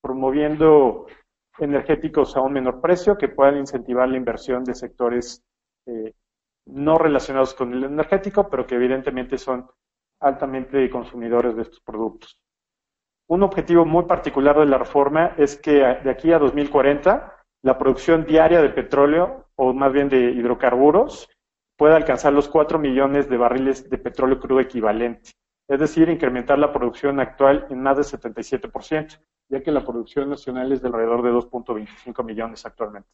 promoviendo 0.00 1.06
energéticos 1.58 2.36
a 2.36 2.42
un 2.42 2.52
menor 2.52 2.80
precio 2.80 3.16
que 3.16 3.28
puedan 3.28 3.58
incentivar 3.58 4.08
la 4.08 4.16
inversión 4.16 4.64
de 4.64 4.74
sectores 4.74 5.42
eh, 5.86 6.12
no 6.66 6.98
relacionados 6.98 7.54
con 7.54 7.72
el 7.72 7.84
energético, 7.84 8.48
pero 8.48 8.66
que 8.66 8.74
evidentemente 8.76 9.38
son 9.38 9.68
altamente 10.20 10.88
consumidores 10.90 11.56
de 11.56 11.62
estos 11.62 11.80
productos. 11.80 12.38
Un 13.28 13.42
objetivo 13.42 13.84
muy 13.84 14.04
particular 14.04 14.58
de 14.58 14.66
la 14.66 14.78
reforma 14.78 15.34
es 15.36 15.56
que 15.56 15.72
de 15.72 16.10
aquí 16.10 16.32
a 16.32 16.38
2040 16.38 17.32
la 17.62 17.78
producción 17.78 18.24
diaria 18.24 18.60
de 18.60 18.68
petróleo, 18.70 19.46
o 19.56 19.72
más 19.72 19.92
bien 19.92 20.08
de 20.08 20.30
hidrocarburos, 20.32 21.28
pueda 21.76 21.96
alcanzar 21.96 22.32
los 22.32 22.48
4 22.48 22.78
millones 22.78 23.28
de 23.28 23.36
barriles 23.36 23.88
de 23.88 23.98
petróleo 23.98 24.38
crudo 24.38 24.60
equivalente 24.60 25.30
es 25.68 25.80
decir, 25.80 26.08
incrementar 26.08 26.58
la 26.58 26.72
producción 26.72 27.20
actual 27.20 27.66
en 27.70 27.82
más 27.82 27.96
de 27.96 28.02
77%, 28.02 29.18
ya 29.48 29.62
que 29.62 29.70
la 29.70 29.84
producción 29.84 30.28
nacional 30.28 30.72
es 30.72 30.82
de 30.82 30.88
alrededor 30.88 31.22
de 31.22 31.30
2.25 31.30 32.24
millones 32.24 32.66
actualmente. 32.66 33.08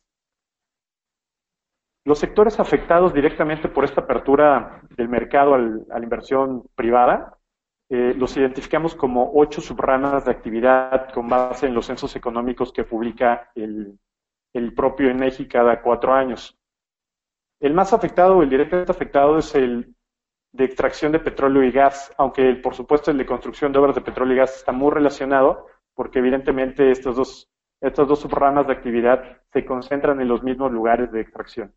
Los 2.04 2.18
sectores 2.18 2.58
afectados 2.58 3.12
directamente 3.12 3.68
por 3.68 3.84
esta 3.84 4.00
apertura 4.00 4.82
del 4.96 5.08
mercado 5.08 5.54
a 5.54 5.58
la 5.58 6.02
inversión 6.02 6.64
privada 6.74 7.36
eh, 7.92 8.14
los 8.14 8.36
identificamos 8.36 8.94
como 8.94 9.32
ocho 9.34 9.60
subramas 9.60 10.24
de 10.24 10.30
actividad 10.30 11.12
con 11.12 11.28
base 11.28 11.66
en 11.66 11.74
los 11.74 11.86
censos 11.86 12.14
económicos 12.14 12.72
que 12.72 12.84
publica 12.84 13.50
el, 13.56 13.98
el 14.54 14.74
propio 14.74 15.10
INEGI 15.10 15.48
cada 15.48 15.82
cuatro 15.82 16.14
años. 16.14 16.56
El 17.58 17.74
más 17.74 17.92
afectado, 17.92 18.42
el 18.42 18.48
directamente 18.48 18.92
afectado, 18.92 19.38
es 19.38 19.52
el 19.56 19.96
de 20.52 20.64
extracción 20.64 21.10
de 21.10 21.18
petróleo 21.18 21.64
y 21.64 21.72
gas, 21.72 22.14
aunque 22.16 22.54
por 22.54 22.76
supuesto 22.76 23.10
el 23.10 23.18
de 23.18 23.26
construcción 23.26 23.72
de 23.72 23.80
obras 23.80 23.96
de 23.96 24.02
petróleo 24.02 24.34
y 24.34 24.38
gas 24.38 24.56
está 24.56 24.70
muy 24.70 24.92
relacionado, 24.92 25.66
porque 25.92 26.20
evidentemente 26.20 26.92
estos 26.92 27.16
dos, 27.16 27.50
estas 27.80 28.06
dos 28.06 28.20
subramas 28.20 28.68
de 28.68 28.72
actividad 28.72 29.42
se 29.52 29.64
concentran 29.64 30.20
en 30.20 30.28
los 30.28 30.44
mismos 30.44 30.70
lugares 30.70 31.10
de 31.10 31.22
extracción. 31.22 31.74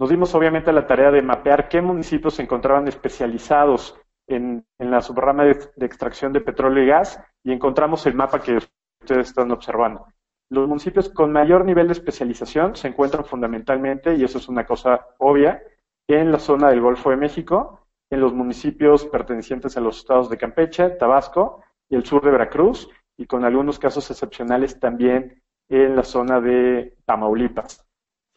Nos 0.00 0.08
dimos 0.08 0.34
obviamente 0.34 0.72
la 0.72 0.86
tarea 0.86 1.10
de 1.10 1.20
mapear 1.20 1.68
qué 1.68 1.82
municipios 1.82 2.32
se 2.32 2.42
encontraban 2.42 2.88
especializados 2.88 4.00
en, 4.26 4.64
la 4.78 5.02
subrama 5.02 5.44
de, 5.44 5.58
de 5.76 5.84
extracción 5.84 6.32
de 6.32 6.40
petróleo 6.40 6.82
y 6.82 6.86
gas 6.86 7.22
y 7.44 7.52
encontramos 7.52 8.06
el 8.06 8.14
mapa 8.14 8.40
que 8.40 8.56
ustedes 9.02 9.28
están 9.28 9.50
observando. 9.50 10.06
Los 10.48 10.66
municipios 10.66 11.10
con 11.10 11.30
mayor 11.30 11.66
nivel 11.66 11.86
de 11.86 11.92
especialización 11.92 12.76
se 12.76 12.88
encuentran 12.88 13.26
fundamentalmente, 13.26 14.14
y 14.14 14.24
eso 14.24 14.38
es 14.38 14.48
una 14.48 14.64
cosa 14.64 15.06
obvia, 15.18 15.62
en 16.08 16.32
la 16.32 16.38
zona 16.38 16.70
del 16.70 16.80
Golfo 16.80 17.10
de 17.10 17.16
México, 17.18 17.86
en 18.10 18.20
los 18.20 18.32
municipios 18.32 19.04
pertenecientes 19.04 19.76
a 19.76 19.82
los 19.82 19.98
estados 19.98 20.30
de 20.30 20.38
Campeche, 20.38 20.88
Tabasco 20.90 21.62
y 21.90 21.96
el 21.96 22.06
sur 22.06 22.24
de 22.24 22.30
Veracruz, 22.30 22.88
y 23.18 23.26
con 23.26 23.44
algunos 23.44 23.78
casos 23.78 24.10
excepcionales 24.10 24.80
también 24.80 25.42
en 25.68 25.94
la 25.94 26.04
zona 26.04 26.40
de 26.40 26.96
Tamaulipas. 27.04 27.86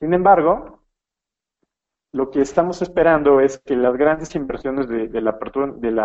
Sin 0.02 0.13
embargo, 0.13 0.83
lo 2.13 2.30
que 2.30 2.41
estamos 2.41 2.82
esperando 2.84 3.39
es 3.39 3.58
que 3.58 3.76
las 3.76 3.97
grandes 3.97 4.36
inversiones 4.36 4.88
de, 4.88 5.19
la, 5.19 5.32
apertura, 5.32 5.73
del 5.76 5.95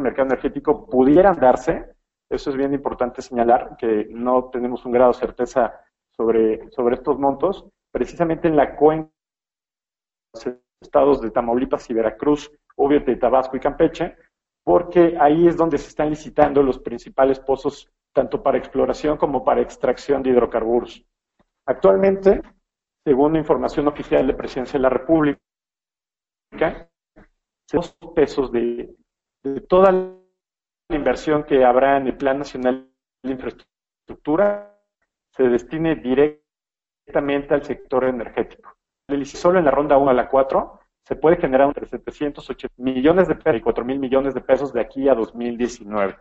mercado 0.00 0.28
energético 0.28 0.86
pudieran 0.86 1.38
darse. 1.40 1.92
Eso 2.30 2.50
es 2.50 2.56
bien 2.56 2.72
importante 2.72 3.20
señalar, 3.20 3.76
que 3.76 4.06
no 4.10 4.48
tenemos 4.50 4.84
un 4.86 4.92
grado 4.92 5.12
de 5.12 5.18
certeza 5.18 5.80
sobre, 6.16 6.68
estos 6.92 7.18
montos, 7.18 7.66
precisamente 7.90 8.46
en 8.46 8.56
la 8.56 8.76
cuenca 8.76 9.10
estados 10.80 11.20
de 11.20 11.30
Tamaulipas 11.30 11.90
y 11.90 11.94
Veracruz, 11.94 12.50
obviamente 12.76 13.16
Tabasco 13.16 13.56
y 13.56 13.60
Campeche, 13.60 14.16
porque 14.64 15.16
ahí 15.18 15.48
es 15.48 15.56
donde 15.56 15.78
se 15.78 15.88
están 15.88 16.10
licitando 16.10 16.62
los 16.62 16.78
principales 16.78 17.40
pozos, 17.40 17.90
tanto 18.14 18.42
para 18.42 18.58
exploración 18.58 19.16
como 19.16 19.44
para 19.44 19.62
extracción 19.62 20.22
de 20.22 20.30
hidrocarburos. 20.30 21.04
Actualmente, 21.66 22.40
según 23.04 23.36
información 23.36 23.88
oficial 23.88 24.26
de 24.26 24.34
Presidencia 24.34 24.78
de 24.78 24.82
la 24.82 24.90
República, 24.90 25.40
los 27.72 27.96
pesos 28.14 28.52
de, 28.52 28.94
toda 29.68 29.92
la 29.92 30.96
inversión 30.96 31.44
que 31.44 31.64
habrá 31.64 31.96
en 31.96 32.06
el 32.06 32.16
Plan 32.16 32.38
Nacional 32.38 32.88
de 33.22 33.32
Infraestructura 33.32 34.78
se 35.30 35.44
destine 35.44 35.96
directamente 35.96 37.54
al 37.54 37.64
sector 37.64 38.04
energético 38.04 38.76
solo 39.24 39.58
en 39.58 39.64
la 39.64 39.70
ronda 39.70 39.96
1 39.96 40.10
a 40.10 40.14
la 40.14 40.28
4 40.28 40.80
se 41.04 41.16
puede 41.16 41.36
generar 41.36 41.68
entre 41.68 41.86
780 41.86 42.74
millones 42.78 43.28
de 43.28 43.36
pesos 43.36 43.58
y 43.58 43.62
4 43.62 43.84
mil 43.84 43.98
millones 43.98 44.34
de 44.34 44.40
pesos 44.40 44.72
de 44.72 44.80
aquí 44.80 45.08
a 45.08 45.14
2019. 45.14 46.16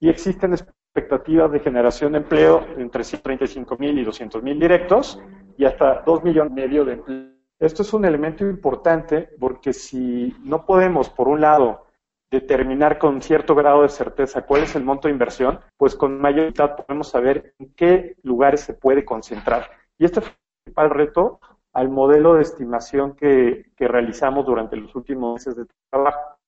Y 0.00 0.10
existen 0.10 0.52
expectativas 0.52 1.50
de 1.52 1.60
generación 1.60 2.12
de 2.12 2.18
empleo 2.18 2.66
entre 2.76 3.02
135 3.02 3.76
mil 3.78 3.98
y 3.98 4.04
200 4.04 4.42
mil 4.42 4.60
directos 4.60 5.18
y 5.56 5.64
hasta 5.64 6.02
2 6.02 6.22
millones 6.22 6.52
y 6.52 6.54
medio 6.54 6.84
de 6.84 6.92
empleo. 6.94 7.39
Esto 7.60 7.82
es 7.82 7.92
un 7.92 8.06
elemento 8.06 8.44
importante 8.48 9.28
porque 9.38 9.74
si 9.74 10.34
no 10.42 10.64
podemos, 10.64 11.10
por 11.10 11.28
un 11.28 11.42
lado, 11.42 11.84
determinar 12.30 12.98
con 12.98 13.20
cierto 13.20 13.54
grado 13.54 13.82
de 13.82 13.90
certeza 13.90 14.46
cuál 14.46 14.62
es 14.62 14.74
el 14.76 14.84
monto 14.84 15.08
de 15.08 15.12
inversión, 15.12 15.60
pues 15.76 15.94
con 15.94 16.18
mayor 16.18 16.54
podemos 16.54 17.08
saber 17.08 17.54
en 17.58 17.74
qué 17.74 18.16
lugares 18.22 18.60
se 18.60 18.72
puede 18.72 19.04
concentrar. 19.04 19.68
Y 19.98 20.06
este 20.06 20.20
es 20.20 20.26
el 20.26 20.32
principal 20.64 20.90
reto 20.90 21.40
al 21.74 21.90
modelo 21.90 22.34
de 22.34 22.42
estimación 22.42 23.14
que, 23.14 23.66
realizamos 23.78 24.46
durante 24.46 24.76
los 24.76 24.94
últimos 24.94 25.34
meses 25.34 25.56
de 25.56 25.66
trabajo. 25.90 26.38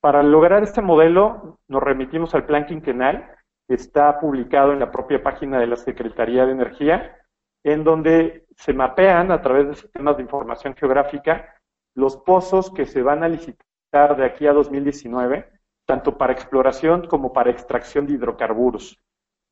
Para 0.00 0.22
lograr 0.22 0.62
este 0.62 0.80
modelo 0.80 1.58
nos 1.68 1.82
remitimos 1.82 2.34
al 2.34 2.46
plan 2.46 2.64
quinquenal, 2.64 3.34
que 3.66 3.74
está 3.74 4.18
publicado 4.18 4.72
en 4.72 4.78
la 4.78 4.90
propia 4.90 5.22
página 5.22 5.60
de 5.60 5.66
la 5.66 5.76
Secretaría 5.76 6.46
de 6.46 6.52
Energía, 6.52 7.16
en 7.64 7.84
donde 7.84 8.46
se 8.56 8.72
mapean 8.72 9.30
a 9.30 9.42
través 9.42 9.68
de 9.68 9.74
sistemas 9.74 10.16
de 10.16 10.22
información 10.22 10.74
geográfica 10.74 11.54
los 11.94 12.16
pozos 12.16 12.70
que 12.70 12.86
se 12.86 13.02
van 13.02 13.22
a 13.22 13.28
licitar 13.28 14.16
de 14.16 14.24
aquí 14.24 14.46
a 14.46 14.52
2019, 14.52 15.50
tanto 15.86 16.16
para 16.16 16.32
exploración 16.32 17.06
como 17.06 17.32
para 17.32 17.50
extracción 17.50 18.06
de 18.06 18.14
hidrocarburos. 18.14 18.98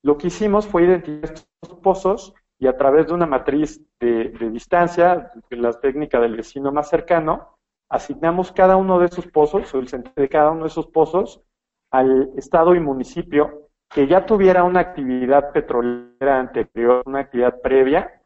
Lo 0.03 0.17
que 0.17 0.29
hicimos 0.29 0.67
fue 0.67 0.85
identificar 0.85 1.35
estos 1.63 1.79
pozos 1.81 2.35
y 2.59 2.67
a 2.69 2.77
través 2.77 3.09
de 3.09 3.15
una 3.15 3.27
matriz 3.27 3.85
de, 4.01 4.31
distancia, 4.51 5.33
la 5.51 5.73
técnica 5.73 6.21
del 6.21 6.37
vecino 6.37 6.73
más 6.73 6.89
cercano, 6.89 7.57
asignamos 7.89 8.53
cada 8.53 8.77
uno 8.77 8.99
de 8.99 9.07
esos 9.07 9.27
pozos, 9.27 9.75
o 9.75 9.79
el 9.79 9.89
centro 9.89 10.13
de 10.17 10.29
cada 10.29 10.51
uno 10.51 10.63
de 10.63 10.69
esos 10.69 10.87
pozos, 10.87 11.43
al 11.91 12.31
estado 12.37 12.75
y 12.75 12.81
municipio 12.81 13.66
que 13.91 14.07
ya 14.07 14.27
tuviera 14.27 14.65
una 14.65 14.81
actividad 14.81 15.53
petrolera 15.53 16.41
anterior, 16.41 17.03
una 17.07 17.21
actividad 17.21 17.61
previa, 17.61 18.23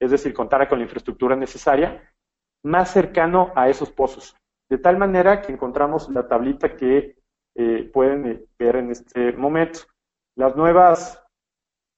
es 0.00 0.10
decir, 0.10 0.32
contara 0.32 0.68
con 0.68 0.78
la 0.78 0.84
infraestructura 0.84 1.36
necesaria, 1.36 2.12
más 2.64 2.90
cercano 2.90 3.52
a 3.54 3.68
esos 3.68 3.90
pozos. 3.90 4.36
De 4.68 4.78
tal 4.78 4.96
manera 4.96 5.42
que 5.42 5.52
encontramos 5.52 6.08
la 6.08 6.26
tablita 6.26 6.76
que 6.76 7.16
eh, 7.54 7.90
pueden 7.92 8.46
ver 8.58 8.76
en 8.76 8.90
este 8.90 9.32
momento. 9.32 9.80
Las 10.36 10.56
nuevas 10.56 11.22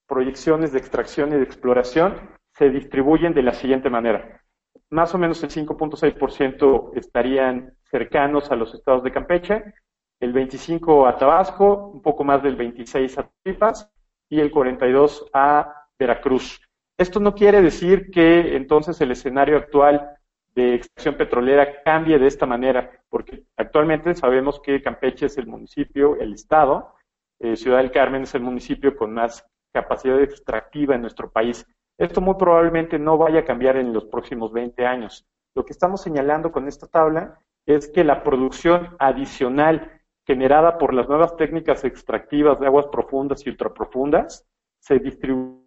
proyecciones 0.07 0.71
de 0.71 0.79
extracción 0.79 1.29
y 1.29 1.37
de 1.37 1.43
exploración 1.43 2.19
se 2.53 2.69
distribuyen 2.69 3.33
de 3.33 3.43
la 3.43 3.53
siguiente 3.53 3.89
manera. 3.89 4.41
Más 4.89 5.15
o 5.15 5.17
menos 5.17 5.41
el 5.43 5.49
5.6% 5.49 6.91
estarían 6.95 7.75
cercanos 7.83 8.51
a 8.51 8.55
los 8.55 8.73
estados 8.73 9.03
de 9.03 9.11
Campeche, 9.11 9.73
el 10.19 10.33
25% 10.33 11.07
a 11.07 11.17
Tabasco, 11.17 11.91
un 11.93 12.01
poco 12.01 12.23
más 12.23 12.41
del 12.43 12.57
26% 12.57 13.17
a 13.19 13.23
Tamaulipas 13.23 13.91
y 14.29 14.39
el 14.39 14.51
42% 14.51 15.29
a 15.33 15.87
Veracruz. 15.97 16.61
Esto 16.97 17.19
no 17.19 17.35
quiere 17.35 17.61
decir 17.61 18.09
que 18.09 18.55
entonces 18.55 18.99
el 19.01 19.11
escenario 19.11 19.57
actual 19.57 20.17
de 20.55 20.75
extracción 20.75 21.15
petrolera 21.15 21.81
cambie 21.83 22.17
de 22.17 22.27
esta 22.27 22.45
manera, 22.45 22.89
porque 23.09 23.43
actualmente 23.57 24.15
sabemos 24.15 24.61
que 24.61 24.81
Campeche 24.81 25.25
es 25.25 25.37
el 25.37 25.47
municipio, 25.47 26.15
el 26.19 26.33
estado, 26.33 26.95
eh, 27.39 27.57
Ciudad 27.57 27.79
del 27.79 27.91
Carmen 27.91 28.23
es 28.23 28.33
el 28.35 28.41
municipio 28.41 28.95
con 28.95 29.13
más 29.13 29.45
capacidad 29.73 30.21
extractiva 30.21 30.95
en 30.95 31.01
nuestro 31.01 31.29
país. 31.29 31.67
Esto 31.97 32.21
muy 32.21 32.35
probablemente 32.35 32.97
no 32.97 33.17
vaya 33.17 33.41
a 33.41 33.45
cambiar 33.45 33.75
en 33.75 33.91
los 33.91 34.05
próximos 34.05 34.53
20 34.53 34.85
años. 34.85 35.25
Lo 35.53 35.65
que 35.65 35.73
estamos 35.73 36.01
señalando 36.01 36.51
con 36.51 36.67
esta 36.67 36.87
tabla 36.87 37.39
es 37.65 37.89
que 37.89 38.05
la 38.05 38.23
producción 38.23 38.95
adicional 38.99 40.01
generada 40.25 40.77
por 40.77 40.93
las 40.93 41.07
nuevas 41.07 41.35
técnicas 41.37 41.83
extractivas 41.83 42.59
de 42.59 42.67
aguas 42.67 42.87
profundas 42.87 43.45
y 43.45 43.49
ultraprofundas 43.49 44.47
se 44.79 44.99
distribuye. 44.99 45.65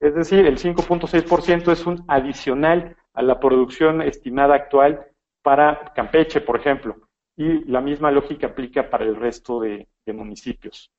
Es 0.00 0.14
decir, 0.16 0.46
el 0.46 0.58
5.6% 0.58 1.70
es 1.70 1.86
un 1.86 2.04
adicional 2.08 2.96
a 3.14 3.22
la 3.22 3.38
producción 3.38 4.02
estimada 4.02 4.56
actual 4.56 5.06
para 5.42 5.92
Campeche, 5.94 6.40
por 6.40 6.58
ejemplo, 6.58 6.96
y 7.36 7.64
la 7.70 7.80
misma 7.80 8.10
lógica 8.10 8.48
aplica 8.48 8.90
para 8.90 9.04
el 9.04 9.16
resto 9.16 9.60
de, 9.60 9.88
municipios. 10.06 10.90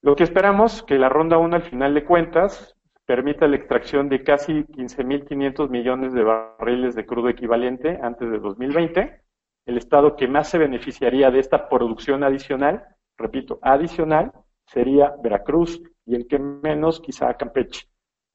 Lo 0.00 0.16
que 0.16 0.24
esperamos 0.24 0.82
que 0.82 0.98
la 0.98 1.08
ronda 1.08 1.38
1 1.38 1.56
al 1.56 1.62
final 1.62 1.94
de 1.94 2.04
cuentas 2.04 2.74
permita 3.04 3.46
la 3.46 3.56
extracción 3.56 4.08
de 4.08 4.22
casi 4.24 4.64
15.500 4.64 5.68
millones 5.68 6.14
de 6.14 6.24
barriles 6.24 6.94
de 6.94 7.04
crudo 7.04 7.28
equivalente 7.28 7.98
antes 8.02 8.30
de 8.30 8.38
2020. 8.38 9.21
El 9.64 9.78
estado 9.78 10.16
que 10.16 10.26
más 10.26 10.48
se 10.48 10.58
beneficiaría 10.58 11.30
de 11.30 11.38
esta 11.38 11.68
producción 11.68 12.24
adicional, 12.24 12.84
repito, 13.16 13.58
adicional, 13.62 14.32
sería 14.66 15.14
Veracruz 15.22 15.80
y 16.04 16.14
el 16.14 16.26
que 16.26 16.38
menos 16.38 17.00
quizá 17.00 17.32
Campeche. 17.34 17.86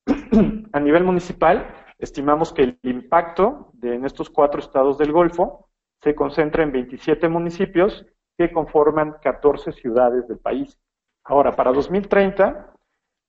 A 0.73 0.79
nivel 0.79 1.03
municipal, 1.03 1.67
estimamos 1.97 2.53
que 2.53 2.63
el 2.63 2.79
impacto 2.83 3.71
de, 3.73 3.95
en 3.95 4.05
estos 4.05 4.29
cuatro 4.29 4.59
estados 4.59 4.97
del 4.97 5.11
Golfo 5.11 5.69
se 6.01 6.15
concentra 6.15 6.63
en 6.63 6.71
27 6.71 7.27
municipios 7.27 8.05
que 8.37 8.51
conforman 8.51 9.15
14 9.21 9.71
ciudades 9.73 10.27
del 10.27 10.37
país. 10.37 10.77
Ahora, 11.25 11.51
para 11.55 11.73
2030, 11.73 12.73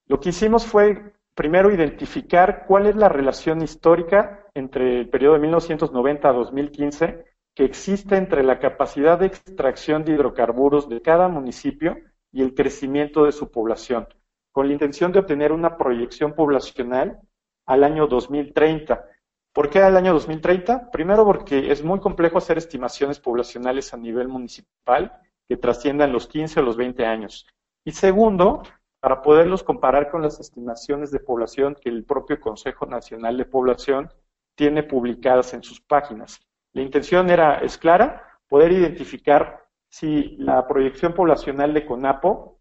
lo 0.07 0.21
que 0.21 0.29
hicimos 0.29 0.67
fue 0.67 1.15
primero 1.35 1.73
identificar 1.73 2.65
cuál 2.67 2.87
es 2.87 2.97
la 2.97 3.09
relación 3.09 3.63
histórica 3.63 4.47
entre 4.55 5.01
el 5.01 5.09
periodo 5.09 5.35
de 5.35 5.41
1990 5.41 6.29
a 6.29 6.33
2015 6.33 7.25
que 7.59 7.65
existe 7.65 8.15
entre 8.15 8.45
la 8.45 8.61
capacidad 8.61 9.19
de 9.19 9.27
extracción 9.27 10.05
de 10.05 10.13
hidrocarburos 10.13 10.89
de 10.89 11.03
cada 11.03 11.27
municipio 11.27 11.99
y 12.31 12.43
el 12.43 12.55
crecimiento 12.55 13.25
de 13.25 13.33
su 13.33 13.51
población, 13.51 14.07
con 14.53 14.69
la 14.69 14.75
intención 14.75 15.11
de 15.11 15.19
obtener 15.19 15.51
una 15.51 15.77
proyección 15.77 16.35
poblacional 16.35 17.19
al 17.67 17.83
año 17.83 18.07
2030. 18.07 19.05
¿Por 19.53 19.71
qué 19.71 19.81
al 19.81 19.97
año 19.97 20.13
2030? 20.13 20.93
Primero 20.93 21.25
porque 21.25 21.73
es 21.73 21.83
muy 21.83 21.99
complejo 21.99 22.39
hacer 22.39 22.59
estimaciones 22.59 23.19
poblacionales 23.19 23.93
a 23.93 23.97
nivel 23.97 24.29
municipal 24.29 25.21
que 25.49 25.57
trasciendan 25.57 26.13
los 26.13 26.29
15 26.29 26.61
o 26.61 26.63
los 26.63 26.77
20 26.77 27.07
años. 27.07 27.45
Y 27.85 27.91
segundo, 27.91 28.63
para 29.01 29.21
poderlos 29.21 29.65
comparar 29.65 30.13
con 30.13 30.23
las 30.23 30.39
estimaciones 30.39 31.11
de 31.11 31.19
población 31.19 31.75
que 31.75 31.89
el 31.89 32.05
propio 32.05 32.39
Consejo 32.39 32.87
Nacional 32.87 33.37
de 33.37 33.47
Población 33.47 34.13
tiene 34.55 34.85
publicadas 34.85 35.55
en 35.55 35.65
sus 35.65 35.81
páginas. 35.81 36.41
La 36.79 36.85
intención 36.85 37.29
era, 37.29 37.59
es 37.59 37.77
clara, 37.77 38.39
poder 38.47 38.71
identificar 38.71 39.65
si 39.89 40.37
la 40.37 40.65
proyección 40.69 41.13
poblacional 41.13 41.75
de 41.75 41.85
CONAPO 41.85 42.61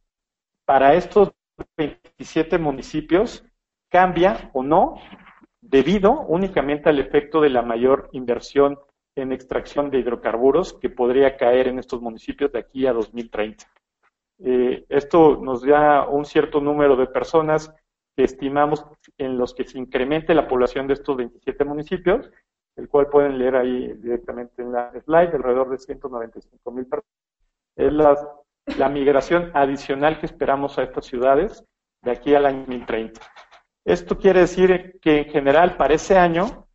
para 0.65 0.95
estos 0.95 1.34
27 1.77 2.58
municipios 2.58 3.45
cambia 3.91 4.49
o 4.53 4.63
no 4.63 4.95
debido 5.62 6.21
únicamente 6.21 6.89
al 6.89 6.97
efecto 6.97 7.41
de 7.41 7.51
la 7.51 7.62
mayor 7.62 8.10
inversión 8.12 8.80
en 9.15 9.34
extracción 9.34 9.91
de 9.91 9.99
hidrocarburos 9.99 10.73
que 10.73 10.89
podría 10.89 11.38
caer 11.38 11.67
en 11.67 11.77
estos 11.77 12.01
municipios 12.01 12.51
de 12.51 12.58
aquí 12.58 12.88
a 12.88 12.93
2030. 12.93 13.65
Eh, 14.39 14.84
esto 14.89 15.38
nos 15.38 15.62
da 15.62 16.08
un 16.08 16.25
cierto 16.25 16.60
número 16.60 16.95
de 16.95 17.06
personas 17.06 17.71
que 18.15 18.23
estimamos 18.23 18.84
en 19.19 19.38
los 19.38 19.53
que 19.53 19.65
se 19.65 19.77
incremente 19.77 20.34
la 20.34 20.47
población 20.47 20.88
de 20.88 20.95
estos 20.95 21.17
27 21.17 21.63
municipios, 21.65 22.32
el 22.77 22.87
cual 22.87 23.07
pueden 23.07 23.37
leer 23.37 23.55
ahí 23.55 23.93
directamente 23.93 24.61
en 24.61 24.71
la 24.71 24.91
slide, 25.01 25.33
alrededor 25.33 25.69
de 25.69 25.79
195 25.79 26.71
mil 26.71 26.85
personas. 26.85 27.11
Es 27.75 27.91
la, 28.77 28.89
migración 28.89 29.51
adicional 29.53 30.19
que 30.19 30.27
esperamos 30.27 30.77
a 30.77 30.83
estas 30.83 31.05
ciudades 31.05 31.65
de 32.03 32.11
aquí 32.11 32.35
al 32.35 32.45
año 32.45 32.59
2030. 32.59 33.19
Esto 33.85 34.17
quiere 34.17 34.41
decir 34.41 34.99
que 35.01 35.19
en 35.19 35.25
general 35.25 35.75
para 35.75 35.95
ese 35.95 36.17
año 36.17 36.67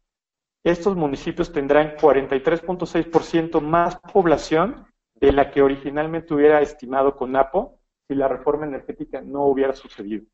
estos 0.65 0.97
municipios 0.97 1.53
tendrán 1.53 1.97
43.6% 1.97 3.61
más 3.61 3.99
población 4.13 4.87
de 5.15 5.33
la 5.33 5.51
que 5.51 5.63
originalmente 5.63 6.35
hubiera 6.35 6.61
estimado 6.61 7.17
CONAPO 7.17 7.79
si 8.09 8.15
la 8.15 8.29
reforma 8.29 8.67
energética 8.67 9.21
no 9.21 9.45
hubiera 9.45 9.73
sucedido. 9.73 10.25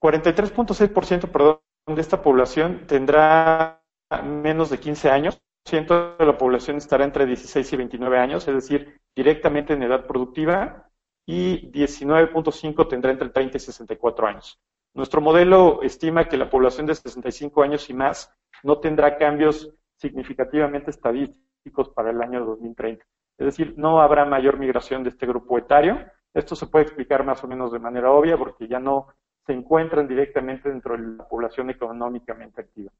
43.6%, 0.00 1.30
perdón, 1.30 1.60
de 1.94 2.00
esta 2.00 2.22
población 2.22 2.86
tendrá 2.86 3.82
menos 4.24 4.70
de 4.70 4.78
15 4.78 5.10
años, 5.10 5.40
ciento 5.64 6.16
de 6.16 6.26
la 6.26 6.36
población 6.36 6.76
estará 6.76 7.04
entre 7.04 7.26
16 7.26 7.72
y 7.72 7.76
29 7.76 8.18
años, 8.18 8.48
es 8.48 8.54
decir, 8.54 9.00
directamente 9.14 9.74
en 9.74 9.82
edad 9.82 10.06
productiva, 10.06 10.90
y 11.26 11.70
19.5 11.70 12.88
tendrá 12.88 13.12
entre 13.12 13.28
30 13.28 13.56
y 13.56 13.60
64 13.60 14.26
años. 14.26 14.58
Nuestro 14.94 15.20
modelo 15.20 15.80
estima 15.82 16.28
que 16.28 16.36
la 16.36 16.50
población 16.50 16.86
de 16.86 16.96
65 16.96 17.62
años 17.62 17.88
y 17.88 17.94
más 17.94 18.34
no 18.64 18.78
tendrá 18.78 19.16
cambios 19.16 19.72
significativamente 19.96 20.90
estadísticos 20.90 21.90
para 21.90 22.10
el 22.10 22.20
año 22.20 22.44
2030. 22.44 23.04
Es 23.38 23.46
decir, 23.46 23.74
no 23.76 24.00
habrá 24.00 24.24
mayor 24.24 24.58
migración 24.58 25.04
de 25.04 25.10
este 25.10 25.26
grupo 25.26 25.56
etario. 25.56 26.04
Esto 26.34 26.56
se 26.56 26.66
puede 26.66 26.86
explicar 26.86 27.24
más 27.24 27.42
o 27.44 27.48
menos 27.48 27.70
de 27.70 27.78
manera 27.78 28.10
obvia 28.10 28.36
porque 28.36 28.66
ya 28.66 28.80
no 28.80 29.06
se 29.46 29.52
encuentran 29.52 30.06
directamente 30.06 30.68
dentro 30.68 30.96
de 30.96 31.16
la 31.16 31.28
población 31.28 31.70
económicamente 31.70 32.60
activa. 32.60 32.90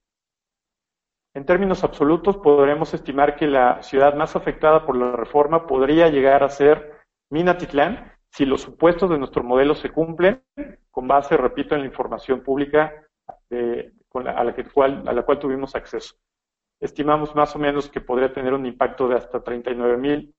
En 1.35 1.45
términos 1.47 1.85
absolutos, 1.85 2.39
podremos 2.39 2.93
estimar 2.93 3.37
que 3.37 3.47
la 3.47 3.83
ciudad 3.83 4.15
más 4.15 4.35
afectada 4.35 4.85
por 4.85 4.97
la 4.97 5.13
reforma 5.13 5.67
podría 5.67 6.09
llegar 6.09 6.43
a 6.43 6.49
ser 6.49 6.99
Minatitlán, 7.31 8.13
si 8.31 8.45
los 8.45 8.63
supuestos 8.63 9.11
de 9.11 9.19
nuestro 9.19 9.45
modelo 9.45 9.75
se 9.75 9.91
cumplen, 9.91 10.43
con 10.91 11.07
base, 11.07 11.37
repito, 11.37 11.75
en 11.75 11.83
la 11.83 11.87
información 11.87 12.43
pública 12.43 12.93
eh, 13.51 13.93
a, 14.13 14.45
la 14.45 14.55
cual, 14.73 15.05
a 15.07 15.13
la 15.13 15.23
cual 15.23 15.39
tuvimos 15.39 15.75
acceso. 15.77 16.17
Estimamos 16.81 17.35
más 17.35 17.55
o 17.55 17.59
menos 17.59 17.89
que 17.89 18.01
podría 18.01 18.33
tener 18.33 18.55
un 18.55 18.67
impacto 18.67 19.07
de 19.07 19.17
hasta 19.17 19.43
39 19.43 19.97
mil 19.99 20.35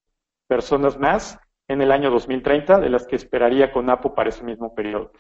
personas 0.48 0.98
más 1.00 1.40
en 1.68 1.82
el 1.82 1.92
año 1.92 2.10
2030, 2.10 2.80
de 2.80 2.90
las 2.90 3.08
que 3.08 3.16
esperaría 3.16 3.72
con 3.72 3.90
APO 3.90 4.14
para 4.14 4.30
ese 4.30 4.44
mismo 4.44 4.76
periodo. 4.76 5.12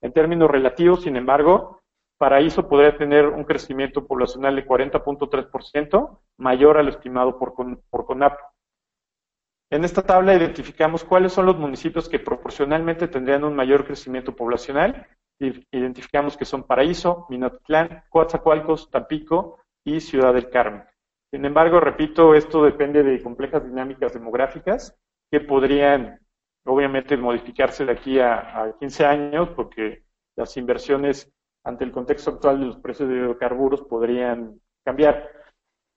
En 0.00 0.12
términos 0.12 0.50
relativos, 0.50 1.02
sin 1.02 1.16
embargo, 1.16 1.80
Paraíso 2.18 2.68
podría 2.68 2.96
tener 2.96 3.26
un 3.26 3.44
crecimiento 3.44 4.06
poblacional 4.06 4.54
de 4.54 4.66
40.3%, 4.66 6.18
mayor 6.38 6.78
al 6.78 6.88
estimado 6.88 7.38
por, 7.38 7.54
por 7.90 8.06
CONAPO. 8.06 8.38
En 9.70 9.84
esta 9.84 10.02
tabla 10.02 10.34
identificamos 10.34 11.02
cuáles 11.02 11.32
son 11.32 11.46
los 11.46 11.56
municipios 11.56 12.08
que 12.08 12.18
proporcionalmente 12.18 13.08
tendrían 13.08 13.42
un 13.42 13.56
mayor 13.56 13.86
crecimiento 13.86 14.36
poblacional. 14.36 15.06
Identificamos 15.40 16.36
que 16.36 16.44
son 16.44 16.62
Paraíso, 16.64 17.26
Minatitlán, 17.30 18.04
Coatzacoalcos, 18.10 18.90
Tampico 18.90 19.58
y 19.84 20.00
Ciudad 20.00 20.34
del 20.34 20.50
Carmen. 20.50 20.84
Sin 21.32 21.44
embargo, 21.44 21.80
repito, 21.80 22.34
esto 22.34 22.62
depende 22.62 23.02
de 23.02 23.22
complejas 23.22 23.64
dinámicas 23.64 24.12
demográficas 24.12 24.96
que 25.32 25.40
podrían, 25.40 26.20
obviamente, 26.66 27.16
modificarse 27.16 27.86
de 27.86 27.92
aquí 27.92 28.20
a, 28.20 28.64
a 28.64 28.78
15 28.78 29.06
años 29.06 29.48
porque 29.56 30.04
las 30.36 30.54
inversiones 30.58 31.32
ante 31.64 31.84
el 31.84 31.90
contexto 31.90 32.32
actual 32.32 32.60
de 32.60 32.66
los 32.66 32.76
precios 32.76 33.08
de 33.08 33.16
hidrocarburos 33.16 33.80
podrían 33.82 34.60
cambiar 34.84 35.26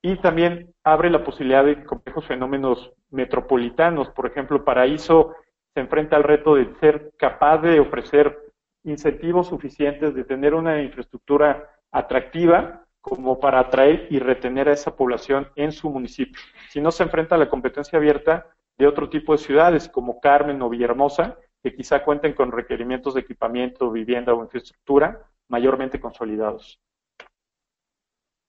y 0.00 0.16
también 0.16 0.72
abre 0.84 1.10
la 1.10 1.22
posibilidad 1.22 1.64
de 1.64 1.84
complejos 1.84 2.24
fenómenos 2.24 2.92
metropolitanos. 3.10 4.08
Por 4.10 4.26
ejemplo, 4.26 4.64
Paraíso 4.64 5.34
se 5.74 5.80
enfrenta 5.80 6.16
al 6.16 6.22
reto 6.22 6.54
de 6.54 6.74
ser 6.80 7.12
capaz 7.18 7.58
de 7.58 7.78
ofrecer 7.78 8.38
incentivos 8.84 9.48
suficientes, 9.48 10.14
de 10.14 10.24
tener 10.24 10.54
una 10.54 10.80
infraestructura 10.80 11.68
atractiva 11.92 12.86
como 13.02 13.38
para 13.38 13.60
atraer 13.60 14.06
y 14.08 14.18
retener 14.18 14.68
a 14.70 14.72
esa 14.72 14.96
población 14.96 15.48
en 15.56 15.72
su 15.72 15.90
municipio. 15.90 16.40
Si 16.70 16.80
no 16.80 16.90
se 16.90 17.02
enfrenta 17.02 17.34
a 17.34 17.38
la 17.38 17.50
competencia 17.50 17.98
abierta 17.98 18.46
de 18.78 18.86
otro 18.86 19.08
tipo 19.08 19.32
de 19.32 19.38
ciudades 19.38 19.88
como 19.88 20.20
Carmen 20.20 20.60
o 20.62 20.68
Villahermosa, 20.68 21.38
que 21.62 21.74
quizá 21.74 22.04
cuenten 22.04 22.34
con 22.34 22.52
requerimientos 22.52 23.14
de 23.14 23.20
equipamiento, 23.20 23.90
vivienda 23.90 24.34
o 24.34 24.42
infraestructura 24.42 25.22
mayormente 25.48 26.00
consolidados. 26.00 26.80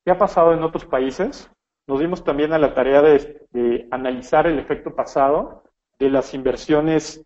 ¿Qué 0.06 0.12
ha 0.12 0.18
pasado 0.18 0.54
en 0.54 0.64
otros 0.64 0.86
países? 0.86 1.52
Nos 1.88 2.00
dimos 2.00 2.24
también 2.24 2.54
a 2.54 2.60
la 2.60 2.74
tarea 2.74 3.02
de, 3.02 3.88
analizar 3.92 4.46
el 4.48 4.60
efecto 4.60 4.96
pasado 4.96 5.64
de 6.00 6.10
las 6.10 6.34
inversiones 6.34 7.26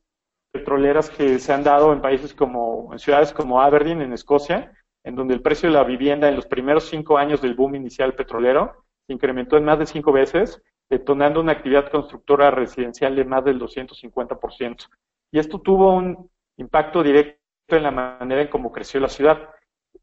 petroleras 0.51 1.09
que 1.09 1.39
se 1.39 1.53
han 1.53 1.63
dado 1.63 1.93
en 1.93 2.01
países 2.01 2.33
como, 2.33 2.89
en 2.91 2.99
ciudades 2.99 3.33
como 3.33 3.61
Aberdeen, 3.61 4.01
en 4.01 4.13
Escocia, 4.13 4.71
en 5.03 5.15
donde 5.15 5.33
el 5.33 5.41
precio 5.41 5.69
de 5.69 5.75
la 5.75 5.83
vivienda 5.83 6.29
en 6.29 6.35
los 6.35 6.45
primeros 6.45 6.85
cinco 6.85 7.17
años 7.17 7.41
del 7.41 7.55
boom 7.55 7.75
inicial 7.75 8.13
petrolero 8.13 8.85
se 9.07 9.13
incrementó 9.13 9.57
en 9.57 9.65
más 9.65 9.79
de 9.79 9.87
cinco 9.87 10.11
veces, 10.11 10.61
detonando 10.91 11.39
una 11.39 11.53
actividad 11.53 11.89
constructora 11.89 12.51
residencial 12.51 13.15
de 13.15 13.23
más 13.23 13.45
del 13.45 13.57
250%. 13.57 14.89
Y 15.31 15.39
esto 15.39 15.61
tuvo 15.61 15.95
un 15.95 16.29
impacto 16.57 17.01
directo 17.01 17.39
en 17.69 17.83
la 17.83 17.91
manera 17.91 18.41
en 18.41 18.49
cómo 18.49 18.73
creció 18.73 18.99
la 18.99 19.07
ciudad. 19.07 19.49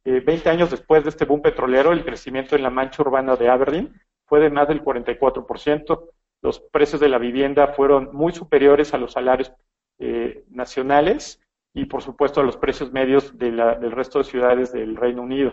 Eh, 0.03 0.21
veinte 0.21 0.49
años 0.49 0.71
después 0.71 1.05
de 1.05 1.11
este 1.11 1.27
boom 1.27 1.43
petrolero, 1.43 1.93
el 1.93 2.07
crecimiento 2.07 2.57
en 2.57 2.63
la 2.63 2.71
mancha 2.71 3.03
urbana 3.03 3.37
de 3.37 3.51
Aberdeen 3.51 4.01
fue 4.25 4.41
de 4.41 4.49
más 4.49 4.67
del 4.67 4.83
44%. 4.83 6.09
Los 6.41 6.59
precios 6.59 7.03
de 7.03 7.11
la 7.11 7.19
vivienda 7.19 7.67
fueron 7.69 8.09
muy 8.15 8.33
superiores 8.33 8.95
a 8.95 8.99
los 8.99 9.13
salarios 9.13 9.53
eh, 9.99 10.47
nacionales 10.49 11.39
y, 11.75 11.85
por 11.85 12.01
supuesto, 12.01 12.41
a 12.41 12.45
los 12.45 12.57
precios 12.57 12.93
medios 12.93 13.37
del 13.37 13.93
resto 13.93 14.21
de 14.21 14.25
ciudades 14.25 14.73
del 14.73 14.97
Reino 14.97 15.21
Unido. 15.21 15.53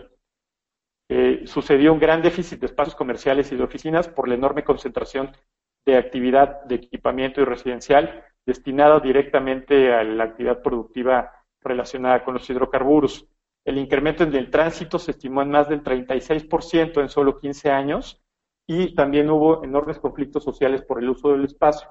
Eh, 1.08 1.42
sucedió 1.46 1.92
un 1.92 2.00
gran 2.00 2.22
déficit 2.22 2.60
de 2.60 2.66
espacios 2.66 2.96
comerciales 2.96 3.52
y 3.52 3.56
de 3.56 3.62
oficinas 3.62 4.08
por 4.08 4.28
la 4.28 4.34
enorme 4.34 4.64
concentración 4.64 5.30
de 5.86 5.96
actividad 5.96 6.64
de 6.64 6.76
equipamiento 6.76 7.40
y 7.40 7.44
residencial 7.44 8.24
destinada 8.44 9.00
directamente 9.00 9.92
a 9.92 10.02
la 10.04 10.24
actividad 10.24 10.62
productiva 10.62 11.32
relacionada 11.62 12.24
con 12.24 12.34
los 12.34 12.48
hidrocarburos. 12.48 13.28
El 13.64 13.78
incremento 13.78 14.22
en 14.22 14.34
el 14.34 14.50
tránsito 14.50 14.98
se 14.98 15.10
estimó 15.10 15.42
en 15.42 15.50
más 15.50 15.68
del 15.68 15.82
36% 15.82 17.00
en 17.00 17.08
solo 17.08 17.38
15 17.38 17.70
años 17.70 18.22
y 18.68 18.94
también 18.94 19.30
hubo 19.30 19.64
enormes 19.64 19.98
conflictos 19.98 20.44
sociales 20.44 20.82
por 20.82 21.02
el 21.02 21.08
uso 21.08 21.32
del 21.32 21.44
espacio. 21.44 21.88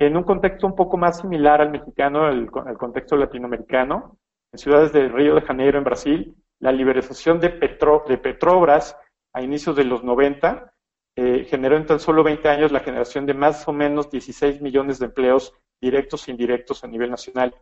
En 0.00 0.16
un 0.16 0.22
contexto 0.22 0.66
un 0.66 0.76
poco 0.76 0.96
más 0.96 1.20
similar 1.20 1.60
al 1.60 1.70
mexicano, 1.70 2.24
al, 2.24 2.50
contexto 2.50 3.16
latinoamericano, 3.16 4.16
en 4.52 4.58
ciudades 4.58 4.92
de 4.92 5.08
Río 5.08 5.34
de 5.34 5.42
Janeiro, 5.42 5.78
en 5.78 5.84
Brasil, 5.84 6.36
la 6.60 6.72
liberalización 6.72 7.40
de, 7.40 7.50
Petro, 7.50 8.04
de 8.08 8.18
Petrobras 8.18 8.96
a 9.34 9.42
inicios 9.42 9.76
de 9.76 9.84
los 9.84 10.02
90 10.02 10.72
eh, 11.16 11.46
generó 11.48 11.76
en 11.76 11.86
tan 11.86 12.00
solo 12.00 12.22
20 12.22 12.48
años 12.48 12.72
la 12.72 12.80
generación 12.80 13.26
de 13.26 13.34
más 13.34 13.66
o 13.66 13.72
menos 13.72 14.10
16 14.10 14.60
millones 14.60 14.98
de 14.98 15.06
empleos 15.06 15.54
directos 15.80 16.26
e 16.26 16.30
indirectos 16.30 16.84
a 16.84 16.88
nivel 16.88 17.10
nacional. 17.10 17.54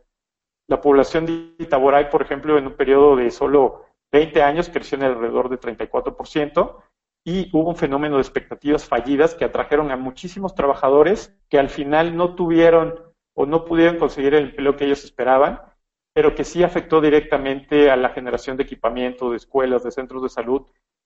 La 0.68 0.80
población 0.80 1.26
de 1.26 1.54
Itaboray, 1.58 2.10
por 2.10 2.22
ejemplo, 2.22 2.58
en 2.58 2.66
un 2.66 2.76
periodo 2.76 3.16
de 3.16 3.30
solo 3.30 3.84
20 4.12 4.42
años 4.42 4.68
creció 4.68 4.96
en 4.98 5.04
alrededor 5.04 5.48
de 5.48 5.60
34%, 5.60 6.82
y 7.26 7.50
hubo 7.52 7.70
un 7.70 7.76
fenómeno 7.76 8.16
de 8.16 8.22
expectativas 8.22 8.84
fallidas 8.84 9.34
que 9.34 9.44
atrajeron 9.44 9.90
a 9.90 9.96
muchísimos 9.96 10.54
trabajadores 10.54 11.36
que 11.48 11.58
al 11.58 11.68
final 11.68 12.16
no 12.16 12.36
tuvieron 12.36 13.02
o 13.34 13.46
no 13.46 13.64
pudieron 13.64 13.98
conseguir 13.98 14.34
el 14.34 14.50
empleo 14.50 14.76
que 14.76 14.84
ellos 14.84 15.04
esperaban, 15.04 15.60
pero 16.16 16.34
que 16.34 16.44
sí 16.44 16.62
afectó 16.62 17.02
directamente 17.02 17.90
a 17.90 17.96
la 17.96 18.08
generación 18.08 18.56
de 18.56 18.62
equipamiento, 18.62 19.30
de 19.30 19.36
escuelas, 19.36 19.84
de 19.84 19.90
centros 19.90 20.22
de 20.22 20.30
salud, 20.30 20.62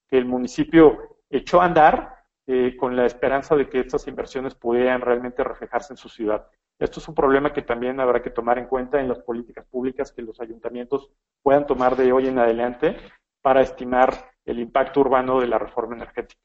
que 0.06 0.16
el 0.16 0.24
municipio 0.24 1.18
echó 1.28 1.60
a 1.60 1.64
andar 1.64 2.22
eh, 2.46 2.76
con 2.76 2.94
la 2.94 3.06
esperanza 3.06 3.56
de 3.56 3.68
que 3.68 3.80
estas 3.80 4.06
inversiones 4.06 4.54
pudieran 4.54 5.00
realmente 5.00 5.42
reflejarse 5.42 5.94
en 5.94 5.96
su 5.96 6.08
ciudad. 6.08 6.46
Esto 6.78 7.00
es 7.00 7.08
un 7.08 7.16
problema 7.16 7.52
que 7.52 7.62
también 7.62 7.98
habrá 7.98 8.22
que 8.22 8.30
tomar 8.30 8.60
en 8.60 8.66
cuenta 8.66 9.00
en 9.00 9.08
las 9.08 9.18
políticas 9.18 9.66
públicas 9.66 10.12
que 10.12 10.22
los 10.22 10.40
ayuntamientos 10.40 11.10
puedan 11.42 11.66
tomar 11.66 11.96
de 11.96 12.12
hoy 12.12 12.28
en 12.28 12.38
adelante 12.38 12.96
para 13.42 13.62
estimar 13.62 14.30
el 14.44 14.60
impacto 14.60 15.00
urbano 15.00 15.40
de 15.40 15.48
la 15.48 15.58
reforma 15.58 15.96
energética. 15.96 16.40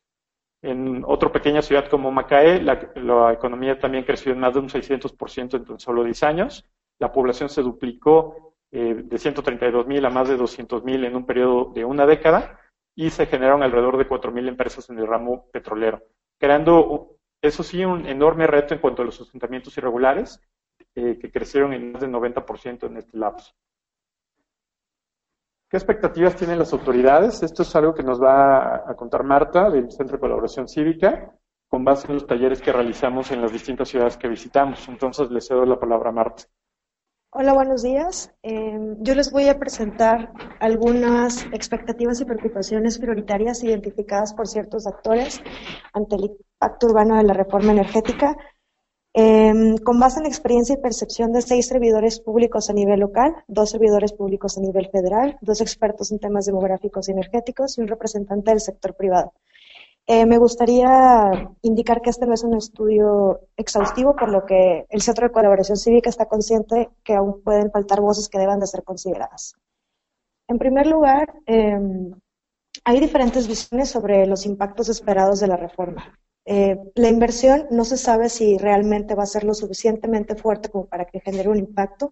En 0.64 1.04
otra 1.06 1.32
pequeña 1.32 1.62
ciudad 1.62 1.88
como 1.88 2.12
Macaé, 2.12 2.64
la, 2.64 3.32
economía 3.32 3.78
también 3.78 4.06
creció 4.06 4.32
en 4.32 4.40
más 4.40 4.56
de 4.56 4.60
un 4.62 4.70
600% 4.70 5.70
en 5.70 5.80
solo 5.80 6.04
10 6.04 6.24
años. 6.24 6.66
La 6.98 7.12
población 7.12 7.50
se 7.50 7.62
duplicó 7.62 8.45
eh, 8.78 9.04
de 9.06 9.18
132 9.18 9.88
mil 9.88 10.06
a 10.06 10.10
más 10.10 10.28
de 10.28 10.36
200 10.36 10.84
mil 10.84 11.06
en 11.06 11.16
un 11.16 11.26
periodo 11.26 11.72
de 11.74 11.86
una 11.86 12.06
década 12.06 12.60
y 12.94 13.10
se 13.10 13.26
generaron 13.26 13.64
alrededor 13.64 13.96
de 13.98 14.06
4 14.06 14.34
mil 14.34 14.50
empresas 14.50 14.90
en 14.90 15.00
el 15.00 15.08
ramo 15.08 15.50
petrolero, 15.50 16.04
creando, 16.38 17.18
eso 17.42 17.64
sí, 17.64 17.86
un 17.86 18.06
enorme 18.06 18.48
reto 18.48 18.74
en 18.74 18.82
cuanto 18.82 19.02
a 19.02 19.06
los 19.06 19.22
asentamientos 19.22 19.78
irregulares, 19.78 20.42
eh, 20.94 21.18
que 21.18 21.32
crecieron 21.32 21.72
en 21.72 21.94
más 21.94 22.02
del 22.02 22.12
90% 22.12 22.88
en 22.88 22.98
este 22.98 23.18
lapso. 23.18 23.54
¿Qué 25.70 25.78
expectativas 25.78 26.36
tienen 26.36 26.60
las 26.60 26.74
autoridades? 26.74 27.44
Esto 27.44 27.62
es 27.62 27.74
algo 27.78 27.94
que 27.94 28.04
nos 28.04 28.22
va 28.22 28.90
a 28.90 28.94
contar 28.98 29.24
Marta 29.24 29.70
del 29.70 29.90
Centro 29.90 30.18
de 30.18 30.22
Colaboración 30.22 30.68
Cívica 30.68 31.34
con 31.70 31.86
base 31.86 32.08
en 32.10 32.16
los 32.16 32.28
talleres 32.28 32.62
que 32.62 32.74
realizamos 32.74 33.32
en 33.32 33.42
las 33.42 33.54
distintas 33.54 33.88
ciudades 33.88 34.18
que 34.18 34.28
visitamos. 34.28 34.86
Entonces, 34.90 35.32
le 35.32 35.40
cedo 35.40 35.66
la 35.66 35.80
palabra 35.80 36.10
a 36.10 36.14
Marta. 36.14 36.44
Hola, 37.38 37.54
buenos 37.54 37.84
días. 37.84 38.32
Em, 38.44 38.96
yo 39.02 39.14
les 39.14 39.30
voy 39.30 39.50
a 39.50 39.60
presentar 39.60 40.32
algunas 40.62 41.46
expectativas 41.52 42.22
y 42.22 42.26
preocupaciones 42.26 42.98
prioritarias 42.98 43.62
identificadas 43.62 44.34
por 44.34 44.48
ciertos 44.48 44.88
actores 44.88 45.42
ante 45.92 46.16
el 46.16 46.24
impacto 46.28 46.88
urbano 46.88 47.18
de 47.18 47.24
la 47.24 47.34
reforma 47.34 47.74
energética 47.74 48.38
Em, 49.18 49.78
con 49.78 49.98
base 49.98 50.18
en 50.18 50.24
la 50.24 50.30
experiencia 50.30 50.74
y 50.76 50.82
percepción 50.82 51.32
de 51.32 51.42
seis 51.42 51.68
servidores 51.68 52.20
públicos 52.20 52.70
a 52.70 52.74
nivel 52.74 53.00
local, 53.00 53.34
dos 53.48 53.70
servidores 53.70 54.12
públicos 54.12 54.58
a 54.58 54.60
nivel 54.60 54.90
federal, 54.90 55.38
dos 55.40 55.62
expertos 55.62 56.12
en 56.12 56.20
temas 56.20 56.46
demográficos 56.46 57.08
y 57.08 57.14
energéticos 57.14 57.78
y 57.78 57.82
un 57.82 57.88
representante 57.88 58.52
del 58.52 58.60
sector 58.60 58.94
privado. 58.94 59.32
Eh, 60.08 60.26
me 60.28 60.38
gustaría 60.38 61.50
indicar 61.64 62.02
que 62.02 62.12
este 62.12 62.28
no 62.28 62.34
es 62.34 62.44
un 62.44 62.56
estudio 62.56 63.42
exhaustivo, 63.58 64.16
por 64.16 64.30
lo 64.30 64.46
que 64.46 64.86
el 64.90 65.02
Centro 65.02 65.28
de 65.28 65.34
Colaboración 65.34 65.78
Cívica 65.78 66.10
está 66.10 66.28
consciente 66.28 66.92
que 67.04 67.16
aún 67.16 67.42
pueden 67.42 67.72
faltar 67.72 68.02
voces 68.02 68.30
que 68.30 68.38
deban 68.38 68.60
de 68.60 68.68
ser 68.68 68.84
consideradas. 68.84 69.56
En 70.48 70.60
primer 70.60 70.86
lugar, 70.86 71.34
em, 71.48 72.14
hay 72.84 73.00
diferentes 73.00 73.48
visiones 73.48 73.90
sobre 73.90 74.28
los 74.28 74.46
impactos 74.46 74.90
esperados 74.90 75.40
de 75.40 75.48
la 75.48 75.58
reforma. 75.58 76.20
Eh, 76.46 76.78
la 76.94 77.10
inversión 77.10 77.66
no 77.72 77.84
se 77.84 77.98
sabe 77.98 78.30
si 78.30 78.60
realmente 78.60 79.16
va 79.16 79.24
a 79.24 79.26
ser 79.26 79.44
lo 79.44 79.56
suficientemente 79.56 80.36
fuerte 80.36 80.70
como 80.70 80.86
para 80.86 81.06
que 81.06 81.20
genere 81.20 81.50
un 81.50 81.58
impacto 81.58 82.12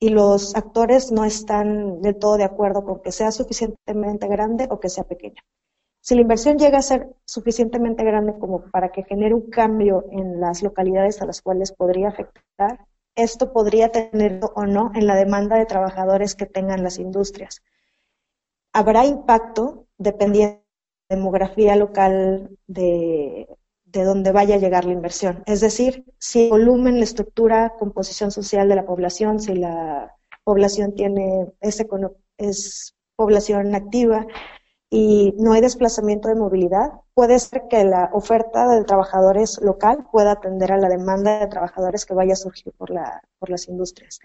y 0.00 0.08
los 0.08 0.56
actores 0.56 1.12
no 1.12 1.26
están 1.26 2.00
del 2.00 2.16
todo 2.16 2.38
de 2.38 2.44
acuerdo 2.44 2.82
con 2.84 3.02
que 3.02 3.12
sea 3.12 3.30
suficientemente 3.30 4.26
grande 4.28 4.66
o 4.70 4.80
que 4.80 4.88
sea 4.88 5.04
pequeña. 5.04 5.42
Si 6.02 6.16
la 6.16 6.22
inversión 6.22 6.58
llega 6.58 6.78
a 6.78 6.82
ser 6.82 7.08
suficientemente 7.24 8.02
grande 8.02 8.36
como 8.36 8.62
para 8.72 8.90
que 8.90 9.04
genere 9.04 9.34
un 9.34 9.48
cambio 9.48 10.04
en 10.10 10.40
las 10.40 10.60
localidades 10.60 11.22
a 11.22 11.26
las 11.26 11.40
cuales 11.42 11.70
podría 11.70 12.08
afectar, 12.08 12.86
esto 13.14 13.52
podría 13.52 13.90
tener 13.90 14.40
o 14.54 14.66
no 14.66 14.90
en 14.96 15.06
la 15.06 15.14
demanda 15.14 15.56
de 15.56 15.64
trabajadores 15.64 16.34
que 16.34 16.46
tengan 16.46 16.82
las 16.82 16.98
industrias. 16.98 17.62
Habrá 18.72 19.06
impacto 19.06 19.86
dependiendo 19.96 20.60
demografía 21.08 21.76
local 21.76 22.50
de, 22.66 23.46
de 23.84 24.04
donde 24.04 24.32
vaya 24.32 24.56
a 24.56 24.58
llegar 24.58 24.84
la 24.84 24.94
inversión. 24.94 25.44
Es 25.46 25.60
decir, 25.60 26.04
si 26.18 26.44
el 26.44 26.50
volumen, 26.50 26.98
la 26.98 27.04
estructura, 27.04 27.74
composición 27.78 28.32
social 28.32 28.68
de 28.68 28.74
la 28.74 28.86
población, 28.86 29.38
si 29.38 29.54
la 29.54 30.16
población 30.42 30.94
tiene 30.96 31.52
es 32.38 32.94
población 33.14 33.74
activa 33.76 34.26
y 34.94 35.32
no 35.38 35.54
hay 35.54 35.62
desplazamiento 35.62 36.28
de 36.28 36.34
movilidad, 36.34 36.92
puede 37.14 37.38
ser 37.38 37.62
que 37.70 37.82
la 37.82 38.10
oferta 38.12 38.68
de 38.68 38.84
trabajadores 38.84 39.58
local 39.62 40.04
pueda 40.12 40.32
atender 40.32 40.70
a 40.70 40.76
la 40.76 40.90
demanda 40.90 41.38
de 41.38 41.46
trabajadores 41.46 42.04
que 42.04 42.12
vaya 42.12 42.34
a 42.34 42.36
surgir 42.36 42.74
por, 42.76 42.90
la, 42.90 43.22
por 43.38 43.48
las 43.48 43.68
industrias. 43.68 44.20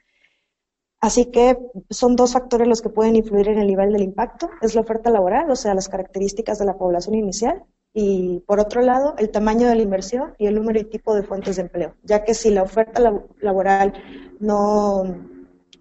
Así 0.99 1.28
que 1.28 1.57
son 1.89 2.18
dos 2.18 2.34
factores 2.34 2.68
los 2.68 2.82
que 2.82 2.89
pueden 2.89 3.15
influir 3.15 3.47
en 3.47 3.59
el 3.59 3.68
nivel 3.68 3.93
del 3.93 4.01
impacto. 4.01 4.49
Es 4.61 4.76
la 4.76 4.82
oferta 4.82 5.09
laboral, 5.09 5.49
o 5.49 5.55
sea, 5.55 5.74
las 5.74 5.88
características 5.88 6.59
de 6.59 6.65
la 6.65 6.78
población 6.78 7.15
inicial, 7.15 7.63
y 7.93 8.43
por 8.45 8.59
otro 8.59 8.82
lado, 8.82 9.15
el 9.20 9.30
tamaño 9.30 9.70
de 9.70 9.76
la 9.76 9.84
inversión 9.84 10.34
y 10.38 10.47
el 10.47 10.55
número 10.55 10.82
y 10.82 10.84
tipo 10.84 11.15
de 11.15 11.24
fuentes 11.24 11.55
de 11.55 11.61
empleo, 11.61 11.95
ya 12.03 12.26
que 12.26 12.34
si 12.34 12.49
la 12.49 12.63
oferta 12.63 13.01
laboral 13.39 13.93
no, 14.41 15.05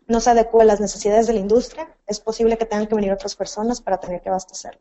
no 0.06 0.20
se 0.20 0.30
adecua 0.30 0.62
a 0.62 0.66
las 0.66 0.80
necesidades 0.80 1.26
de 1.26 1.32
la 1.32 1.40
industria, 1.40 1.95
es 2.06 2.20
posible 2.20 2.56
que 2.56 2.66
tengan 2.66 2.86
que 2.86 2.94
venir 2.94 3.12
otras 3.12 3.36
personas 3.36 3.80
para 3.80 3.98
tener 3.98 4.20
que 4.20 4.28
abastecerlo. 4.28 4.80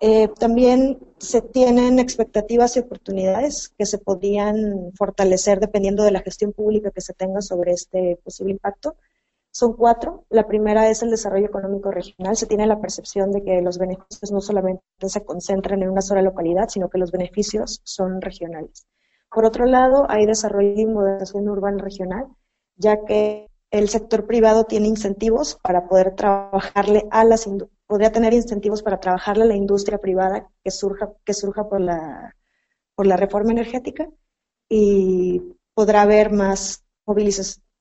Eh, 0.00 0.28
también 0.38 0.98
se 1.16 1.40
tienen 1.40 1.98
expectativas 1.98 2.76
y 2.76 2.80
oportunidades 2.80 3.72
que 3.78 3.86
se 3.86 3.96
podrían 3.96 4.92
fortalecer 4.94 5.58
dependiendo 5.58 6.02
de 6.04 6.10
la 6.10 6.20
gestión 6.20 6.52
pública 6.52 6.90
que 6.90 7.00
se 7.00 7.14
tenga 7.14 7.40
sobre 7.40 7.72
este 7.72 8.18
posible 8.22 8.52
impacto. 8.52 8.96
Son 9.50 9.72
cuatro. 9.72 10.26
La 10.28 10.46
primera 10.46 10.90
es 10.90 11.02
el 11.02 11.10
desarrollo 11.10 11.46
económico 11.46 11.90
regional. 11.90 12.36
Se 12.36 12.44
tiene 12.44 12.66
la 12.66 12.78
percepción 12.78 13.32
de 13.32 13.42
que 13.42 13.62
los 13.62 13.78
beneficios 13.78 14.30
no 14.30 14.42
solamente 14.42 14.82
se 15.08 15.24
concentran 15.24 15.82
en 15.82 15.88
una 15.88 16.02
sola 16.02 16.20
localidad, 16.20 16.68
sino 16.68 16.90
que 16.90 16.98
los 16.98 17.10
beneficios 17.10 17.80
son 17.82 18.20
regionales. 18.20 18.86
Por 19.30 19.46
otro 19.46 19.64
lado, 19.64 20.04
hay 20.10 20.26
desarrollo 20.26 20.74
y 20.76 20.84
modernización 20.84 21.48
urbana 21.48 21.82
regional, 21.82 22.26
ya 22.76 23.02
que 23.06 23.48
el 23.70 23.88
sector 23.88 24.26
privado 24.26 24.64
tiene 24.64 24.88
incentivos 24.88 25.58
para 25.62 25.88
poder 25.88 26.14
trabajarle 26.14 27.06
a 27.10 27.24
las 27.24 27.48
podría 27.86 28.12
tener 28.12 28.32
incentivos 28.32 28.82
para 28.82 29.00
trabajarle 29.00 29.44
a 29.44 29.46
la 29.46 29.56
industria 29.56 29.98
privada 29.98 30.48
que 30.64 30.70
surja 30.70 31.12
que 31.24 31.34
surja 31.34 31.68
por 31.68 31.80
la 31.80 32.34
por 32.94 33.06
la 33.06 33.16
reforma 33.16 33.52
energética 33.52 34.08
y 34.68 35.42
podrá 35.74 36.02
haber 36.02 36.32
más 36.32 36.84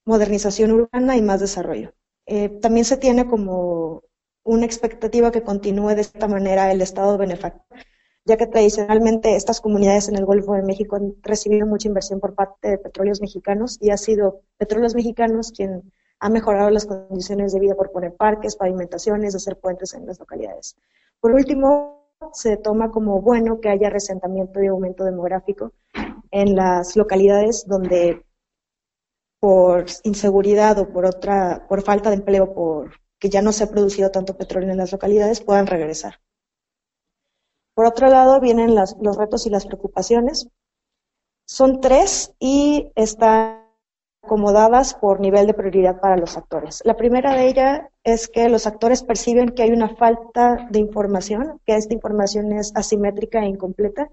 modernización 0.06 0.72
urbana 0.72 1.18
y 1.18 1.22
más 1.22 1.40
desarrollo. 1.40 1.94
Eh, 2.28 2.50
también 2.50 2.86
se 2.86 2.98
tiene 2.98 3.28
como 3.28 4.04
una 4.44 4.66
expectativa 4.66 5.32
que 5.32 5.44
continúe 5.44 5.96
de 5.96 6.02
esta 6.02 6.28
manera 6.28 6.72
el 6.72 6.82
Estado 6.82 7.18
benefactor, 7.18 7.80
ya 8.26 8.38
que 8.38 8.48
tradicionalmente 8.48 9.36
estas 9.36 9.62
comunidades 9.62 10.10
en 10.10 10.18
el 10.18 10.26
Golfo 10.26 10.54
de 10.54 10.64
México 10.64 10.96
han 10.96 11.16
recibido 11.22 11.68
mucha 11.68 11.88
inversión 11.88 12.20
por 12.20 12.34
parte 12.34 12.70
de 12.70 12.78
petróleos 12.80 13.22
mexicanos 13.22 13.78
y 13.80 13.92
ha 13.92 13.98
sido 13.98 14.42
petróleos 14.58 14.96
mexicanos 14.96 15.52
quien 15.52 15.92
ha 16.20 16.30
mejorado 16.30 16.72
las 16.72 16.88
condiciones 16.88 17.54
de 17.54 17.60
vida 17.60 17.76
por 17.76 17.92
poner 17.92 18.16
parques, 18.16 18.56
pavimentaciones, 18.56 19.36
hacer 19.36 19.58
puentes 19.58 19.94
en 19.94 20.08
las 20.08 20.20
localidades. 20.20 20.76
Por 21.20 21.34
último, 21.34 22.10
se 22.34 22.58
toma 22.58 22.90
como 22.90 23.22
bueno 23.22 23.60
que 23.60 23.70
haya 23.70 23.90
resentamiento 23.90 24.62
y 24.62 24.68
aumento 24.68 25.04
demográfico 25.04 25.74
en 26.32 26.56
las 26.56 26.96
localidades 26.96 27.66
donde 27.68 28.26
por 29.40 29.86
inseguridad 30.04 30.80
o 30.80 30.90
por 30.90 31.06
otra, 31.06 31.68
por 31.68 31.84
falta 31.84 32.10
de 32.10 32.16
empleo, 32.16 32.54
por 32.54 32.92
que 33.20 33.30
ya 33.30 33.42
no 33.42 33.52
se 33.52 33.64
ha 33.64 33.70
producido 33.70 34.10
tanto 34.10 34.36
petróleo 34.36 34.72
en 34.72 34.78
las 34.78 34.92
localidades, 34.92 35.42
puedan 35.42 35.68
regresar. 35.68 36.16
Por 37.76 37.86
otro 37.86 38.08
lado, 38.08 38.40
vienen 38.40 38.74
los 38.74 39.18
retos 39.18 39.46
y 39.46 39.50
las 39.52 39.66
preocupaciones. 39.68 40.48
Son 41.46 41.82
tres 41.82 42.34
y 42.40 42.92
están 42.96 43.66
acomodadas 44.24 44.96
por 44.96 45.20
nivel 45.20 45.46
de 45.46 45.54
prioridad 45.54 46.00
para 46.00 46.18
los 46.18 46.36
actores. 46.36 46.82
La 46.84 46.96
primera 46.96 47.36
de 47.36 47.48
ellas 47.48 47.82
es 48.04 48.28
que 48.28 48.50
los 48.50 48.66
actores 48.66 49.04
perciben 49.04 49.50
que 49.50 49.62
hay 49.62 49.72
una 49.72 49.96
falta 49.96 50.68
de 50.72 50.80
información, 50.80 51.62
que 51.66 51.76
esta 51.76 51.94
información 51.94 52.52
es 52.54 52.72
asimétrica 52.76 53.42
e 53.42 53.50
incompleta 53.50 54.10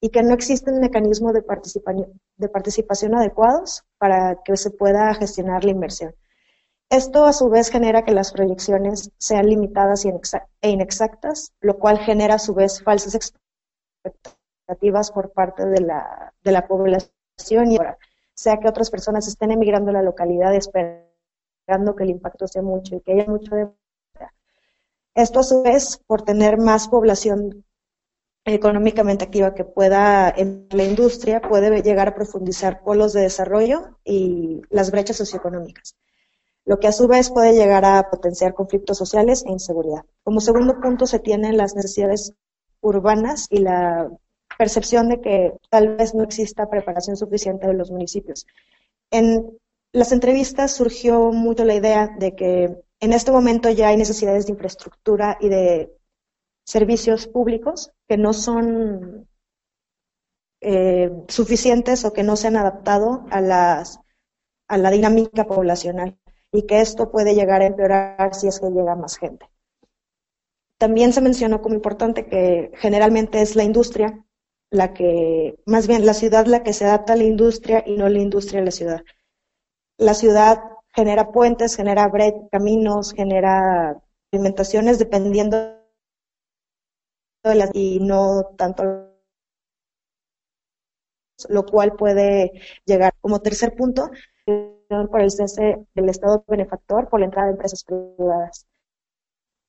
y 0.00 0.10
que 0.10 0.22
no 0.22 0.34
existen 0.34 0.80
mecanismos 0.80 1.32
de, 1.32 1.42
de 2.36 2.48
participación 2.50 3.14
adecuados 3.14 3.84
para 3.96 4.42
que 4.44 4.56
se 4.58 4.70
pueda 4.70 5.14
gestionar 5.14 5.64
la 5.64 5.70
inversión. 5.70 6.14
Esto 6.90 7.24
a 7.24 7.32
su 7.32 7.48
vez 7.48 7.70
genera 7.70 8.04
que 8.04 8.12
las 8.12 8.32
proyecciones 8.32 9.10
sean 9.18 9.46
limitadas 9.46 10.04
e 10.04 10.70
inexactas, 10.70 11.52
lo 11.60 11.78
cual 11.78 11.98
genera 11.98 12.34
a 12.34 12.38
su 12.38 12.54
vez 12.54 12.82
falsas 12.82 13.14
expectativas 13.14 15.10
por 15.10 15.32
parte 15.32 15.66
de 15.66 15.80
la, 15.80 16.66
población. 16.68 17.72
Y 17.72 17.78
sea 18.34 18.58
que 18.58 18.68
otras 18.68 18.90
personas 18.90 19.26
estén 19.26 19.50
emigrando 19.50 19.90
a 19.90 19.94
la 19.94 20.02
localidad 20.02 20.54
esperando 20.54 21.96
que 21.96 22.04
el 22.04 22.10
impacto 22.10 22.46
sea 22.46 22.62
mucho 22.62 22.96
y 22.96 23.00
que 23.00 23.12
haya 23.12 23.26
mucho 23.26 23.54
de 23.54 23.68
esto 25.14 25.40
a 25.40 25.44
su 25.44 25.62
vez 25.62 26.00
por 26.06 26.22
tener 26.22 26.58
más 26.58 26.88
población 26.88 27.64
económicamente 28.44 29.24
activa 29.24 29.54
que 29.54 29.64
pueda 29.64 30.28
en 30.28 30.66
la 30.70 30.84
industria 30.84 31.40
puede 31.40 31.82
llegar 31.82 32.08
a 32.08 32.14
profundizar 32.14 32.82
polos 32.82 33.12
de 33.12 33.22
desarrollo 33.22 33.98
y 34.04 34.62
las 34.70 34.90
brechas 34.90 35.16
socioeconómicas, 35.16 35.96
lo 36.66 36.78
que 36.78 36.88
a 36.88 36.92
su 36.92 37.06
vez 37.08 37.30
puede 37.30 37.54
llegar 37.54 37.84
a 37.84 38.10
potenciar 38.10 38.54
conflictos 38.54 38.96
sociales 38.96 39.44
e 39.46 39.52
inseguridad. 39.52 40.04
Como 40.22 40.40
segundo 40.40 40.80
punto 40.80 41.06
se 41.06 41.18
tienen 41.18 41.56
las 41.56 41.74
necesidades 41.74 42.32
urbanas 42.80 43.46
y 43.50 43.58
la 43.58 44.10
percepción 44.56 45.08
de 45.08 45.20
que 45.20 45.52
tal 45.68 45.96
vez 45.96 46.14
no 46.14 46.22
exista 46.22 46.70
preparación 46.70 47.16
suficiente 47.16 47.66
de 47.66 47.74
los 47.74 47.90
municipios. 47.90 48.46
En 49.10 49.58
las 49.92 50.12
entrevistas 50.12 50.72
surgió 50.72 51.32
mucho 51.32 51.64
la 51.64 51.74
idea 51.74 52.08
de 52.18 52.34
que 52.34 52.76
en 53.00 53.12
este 53.12 53.32
momento 53.32 53.68
ya 53.70 53.88
hay 53.88 53.96
necesidades 53.96 54.46
de 54.46 54.52
infraestructura 54.52 55.36
y 55.40 55.48
de 55.48 55.92
servicios 56.64 57.26
públicos 57.26 57.92
que 58.08 58.16
no 58.16 58.32
son 58.32 59.28
eh, 60.62 61.10
suficientes 61.28 62.04
o 62.04 62.12
que 62.12 62.22
no 62.22 62.36
se 62.36 62.46
han 62.46 62.56
adaptado 62.56 63.26
a, 63.30 63.42
las, 63.42 64.00
a 64.68 64.78
la 64.78 64.90
dinámica 64.90 65.44
poblacional 65.44 66.16
y 66.54 66.62
que 66.62 66.80
esto 66.80 67.10
puede 67.10 67.34
llegar 67.34 67.62
a 67.62 67.66
empeorar 67.66 68.32
si 68.32 68.46
es 68.46 68.60
que 68.60 68.70
llega 68.70 68.94
más 68.94 69.18
gente. 69.18 69.50
También 70.78 71.12
se 71.12 71.20
mencionó 71.20 71.60
como 71.60 71.74
importante 71.74 72.26
que 72.26 72.70
generalmente 72.76 73.42
es 73.42 73.56
la 73.56 73.64
industria 73.64 74.24
la 74.70 74.94
que, 74.94 75.58
más 75.66 75.86
bien 75.88 76.06
la 76.06 76.14
ciudad 76.14 76.46
la 76.46 76.62
que 76.62 76.72
se 76.72 76.84
adapta 76.84 77.14
a 77.14 77.16
la 77.16 77.24
industria 77.24 77.82
y 77.86 77.96
no 77.96 78.08
la 78.08 78.20
industria 78.20 78.60
a 78.60 78.64
la 78.64 78.70
ciudad. 78.70 79.04
La 79.98 80.14
ciudad 80.14 80.62
genera 80.92 81.32
puentes, 81.32 81.76
genera 81.76 82.10
caminos, 82.50 83.12
genera 83.12 84.00
alimentaciones 84.32 84.98
dependiendo 85.00 85.56
de 87.42 87.54
las 87.54 87.70
y 87.74 87.98
no 88.00 88.54
tanto 88.56 89.10
lo 91.48 91.66
cual 91.66 91.96
puede 91.96 92.52
llegar 92.84 93.12
como 93.20 93.40
tercer 93.40 93.74
punto 93.74 94.10
por 94.88 95.20
el 95.20 95.30
cese 95.30 95.86
del 95.94 96.08
Estado 96.08 96.44
benefactor 96.46 97.08
por 97.08 97.20
la 97.20 97.26
entrada 97.26 97.48
de 97.48 97.52
empresas 97.52 97.84
privadas 97.84 98.66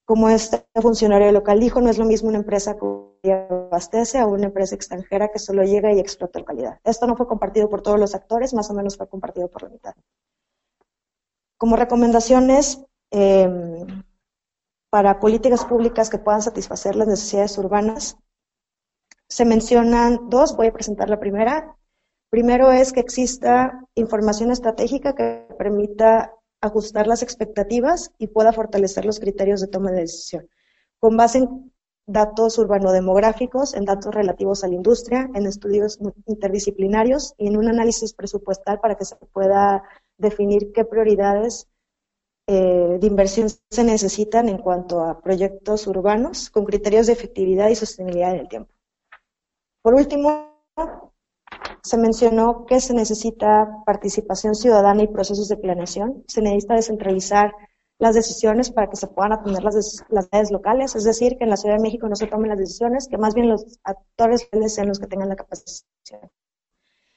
como 0.06 0.30
este 0.30 0.64
funcionario 0.76 1.32
local 1.32 1.60
dijo, 1.60 1.82
no 1.82 1.90
es 1.90 1.98
lo 1.98 2.06
mismo 2.06 2.30
una 2.30 2.38
empresa 2.38 2.78
que 2.78 3.32
abastece 3.32 4.20
a 4.20 4.28
una 4.28 4.46
empresa 4.46 4.76
extranjera 4.76 5.30
que 5.30 5.40
solo 5.40 5.64
llega 5.64 5.92
y 5.92 6.00
explota 6.00 6.40
la 6.40 6.46
calidad. 6.46 6.80
Esto 6.84 7.08
no 7.08 7.18
fue 7.18 7.28
compartido 7.28 7.70
por 7.70 7.82
todos 7.82 8.00
los 8.00 8.14
actores, 8.14 8.54
más 8.54 8.70
o 8.70 8.76
menos 8.76 8.98
fue 8.98 9.10
compartido 9.10 9.50
por 9.50 9.64
la 9.64 9.70
mitad. 9.70 9.96
Como 11.58 11.76
recomendaciones 11.76 12.86
em, 13.10 14.04
para 14.92 15.20
políticas 15.20 15.66
públicas 15.66 16.10
que 16.10 16.20
puedan 16.20 16.44
satisfacer 16.44 16.96
las 16.96 17.08
necesidades 17.08 17.58
urbanas, 17.58 18.18
se 19.28 19.44
mencionan 19.44 20.30
dos, 20.30 20.56
voy 20.56 20.68
a 20.68 20.74
presentar 20.74 21.10
la 21.10 21.20
primera. 21.20 21.76
Primero 22.36 22.70
es 22.74 22.92
que 22.92 23.00
exista 23.00 23.88
información 23.96 24.52
estratégica 24.52 25.16
que 25.16 25.48
permita 25.58 26.34
ajustar 26.60 27.08
las 27.08 27.24
expectativas 27.24 28.12
y 28.18 28.28
pueda 28.28 28.52
fortalecer 28.52 29.06
los 29.06 29.22
criterios 29.22 29.62
de 29.62 29.68
toma 29.68 29.92
de 29.92 30.02
decisión, 30.02 30.50
con 31.00 31.16
base 31.16 31.38
en 31.38 31.72
datos 32.06 32.58
urbanodemográficos, 32.58 33.74
en 33.74 33.86
datos 33.86 34.14
relativos 34.14 34.66
a 34.66 34.68
la 34.68 34.76
industria, 34.76 35.30
en 35.34 35.46
estudios 35.46 35.98
interdisciplinarios 36.26 37.36
y 37.38 37.48
en 37.48 37.56
un 37.56 37.70
análisis 37.70 38.14
presupuestal 38.14 38.82
para 38.82 38.96
que 38.96 39.06
se 39.06 39.16
pueda 39.16 39.84
definir 40.18 40.74
qué 40.74 40.84
prioridades 40.84 41.70
eh, 42.48 42.98
de 43.00 43.08
inversión 43.08 43.48
se 43.50 43.84
necesitan 43.86 44.50
en 44.50 44.58
cuanto 44.58 45.06
a 45.06 45.22
proyectos 45.22 45.88
urbanos 45.88 46.50
con 46.50 46.66
criterios 46.66 47.08
de 47.08 47.14
efectividad 47.14 47.70
y 47.70 47.76
sostenibilidad 47.76 48.34
en 48.34 48.40
el 48.42 48.50
tiempo. 48.50 48.74
Por 49.82 49.94
último, 49.94 50.52
se 51.86 51.98
mencionó 51.98 52.66
que 52.66 52.82
se 52.82 52.96
necesita 52.96 53.84
participación 53.86 54.56
ciudadana 54.56 55.04
y 55.04 55.08
procesos 55.08 55.48
de 55.50 55.58
planeación. 55.58 56.24
Se 56.28 56.42
necesita 56.42 56.74
descentralizar 56.74 57.54
las 58.00 58.16
decisiones 58.16 58.72
para 58.72 58.90
que 58.90 58.96
se 58.96 59.06
puedan 59.06 59.34
atender 59.34 59.64
las, 59.64 60.04
las 60.10 60.52
locales, 60.52 60.96
es 60.96 61.04
decir, 61.04 61.38
que 61.38 61.44
en 61.44 61.52
la 61.52 61.58
Ciudad 61.58 61.76
de 61.76 61.84
México 61.84 62.10
no 62.10 62.16
se 62.16 62.26
tomen 62.26 62.50
las 62.50 62.58
decisiones, 62.58 63.08
que 63.08 63.20
más 63.20 63.36
bien 63.36 63.50
los 63.50 63.80
actores 63.84 64.50
sean 64.74 64.88
los 64.88 65.00
que 65.00 65.06
tengan 65.06 65.30
la 65.30 65.36
capacidad. 65.36 65.88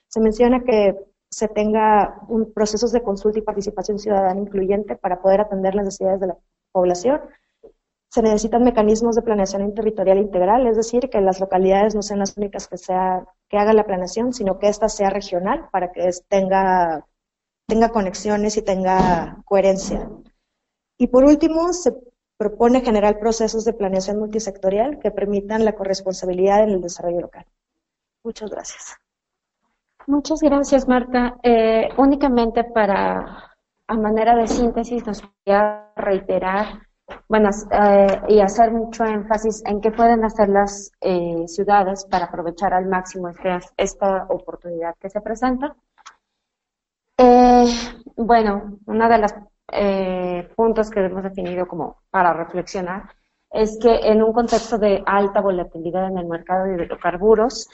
Se 0.07 0.21
menciona 0.21 0.63
que 0.63 0.99
se 1.31 1.49
tenga 1.49 2.21
un 2.29 2.53
procesos 2.53 2.93
de 2.93 3.03
consulta 3.03 3.39
y 3.39 3.43
participación 3.43 3.99
ciudadana 3.99 4.39
incluyente 4.39 4.97
para 4.97 5.23
poder 5.23 5.41
atender 5.41 5.75
las 5.75 5.87
necesidades 5.87 6.21
de 6.21 6.27
la 6.27 6.37
población 6.73 7.23
se 8.09 8.23
necesitan 8.23 8.65
mecanismos 8.65 9.17
de 9.17 9.23
planeación 9.23 9.75
territorial 9.75 10.19
integral, 10.19 10.67
es 10.67 10.77
decir, 10.77 11.11
que 11.11 11.21
las 11.21 11.41
localidades 11.41 11.95
no 11.95 12.03
sean 12.03 12.21
las 12.21 12.37
únicas 12.37 12.67
que, 12.67 12.79
sea, 12.79 13.27
que 13.49 13.59
hagan 13.59 13.77
la 13.77 13.87
planeación, 13.87 14.33
sino 14.33 14.59
que 14.59 14.69
ésta 14.69 14.89
sea 14.89 15.11
regional 15.11 15.69
para 15.71 15.93
que 15.93 16.11
tenga, 16.29 17.07
tenga 17.67 17.89
conexiones 17.91 18.57
y 18.57 18.63
tenga 18.63 19.43
coherencia. 19.45 20.09
Y 20.99 21.07
por 21.09 21.25
último, 21.25 21.73
se 21.73 21.93
propone 22.37 22.81
generar 22.83 23.19
procesos 23.19 23.65
de 23.65 23.73
planeación 23.73 24.19
multisectorial 24.19 24.99
que 25.01 25.11
permitan 25.11 25.65
la 25.65 25.73
corresponsabilidad 25.73 26.63
en 26.63 26.71
el 26.71 26.81
desarrollo 26.81 27.21
local. 27.21 27.47
Muchas 28.23 28.51
gracias. 28.51 28.97
Muchas 30.07 30.41
gracias, 30.41 30.89
Marta. 30.89 31.37
Eh, 31.43 31.89
únicamente 31.99 32.65
para, 32.65 33.55
a 33.87 33.97
manera 33.97 34.35
de 34.37 34.47
síntesis, 34.47 35.07
nos 35.07 35.23
voy 35.23 35.55
a 35.55 35.93
reiterar 35.97 36.88
bueno, 37.29 37.51
eh, 37.71 38.21
y 38.29 38.41
hacer 38.41 38.71
mucho 38.73 39.05
énfasis 39.05 39.63
en 39.67 39.81
qué 39.81 39.91
pueden 39.91 40.25
hacer 40.25 40.49
las 40.49 40.91
eh, 41.01 41.47
ciudades 41.47 42.05
para 42.07 42.27
aprovechar 42.27 42.75
al 42.75 42.87
máximo 42.87 43.29
este, 43.29 43.59
esta 43.77 44.27
oportunidad 44.29 44.95
que 44.99 45.11
se 45.11 45.21
presenta. 45.21 45.77
Eh, 47.17 47.67
bueno, 48.17 48.79
uno 48.87 49.09
de 49.09 49.19
los 49.19 49.35
puntos 50.57 50.89
que 50.91 51.05
hemos 51.05 51.23
definido 51.23 51.69
como 51.69 52.03
para 52.11 52.33
reflexionar 52.33 53.11
es 53.51 53.79
que 53.79 53.95
en 54.11 54.23
un 54.23 54.33
contexto 54.33 54.79
de 54.79 55.03
alta 55.05 55.43
volatilidad 55.43 56.07
en 56.09 56.17
el 56.19 56.27
mercado 56.27 56.65
de 56.65 56.85
hidrocarburos, 56.85 57.69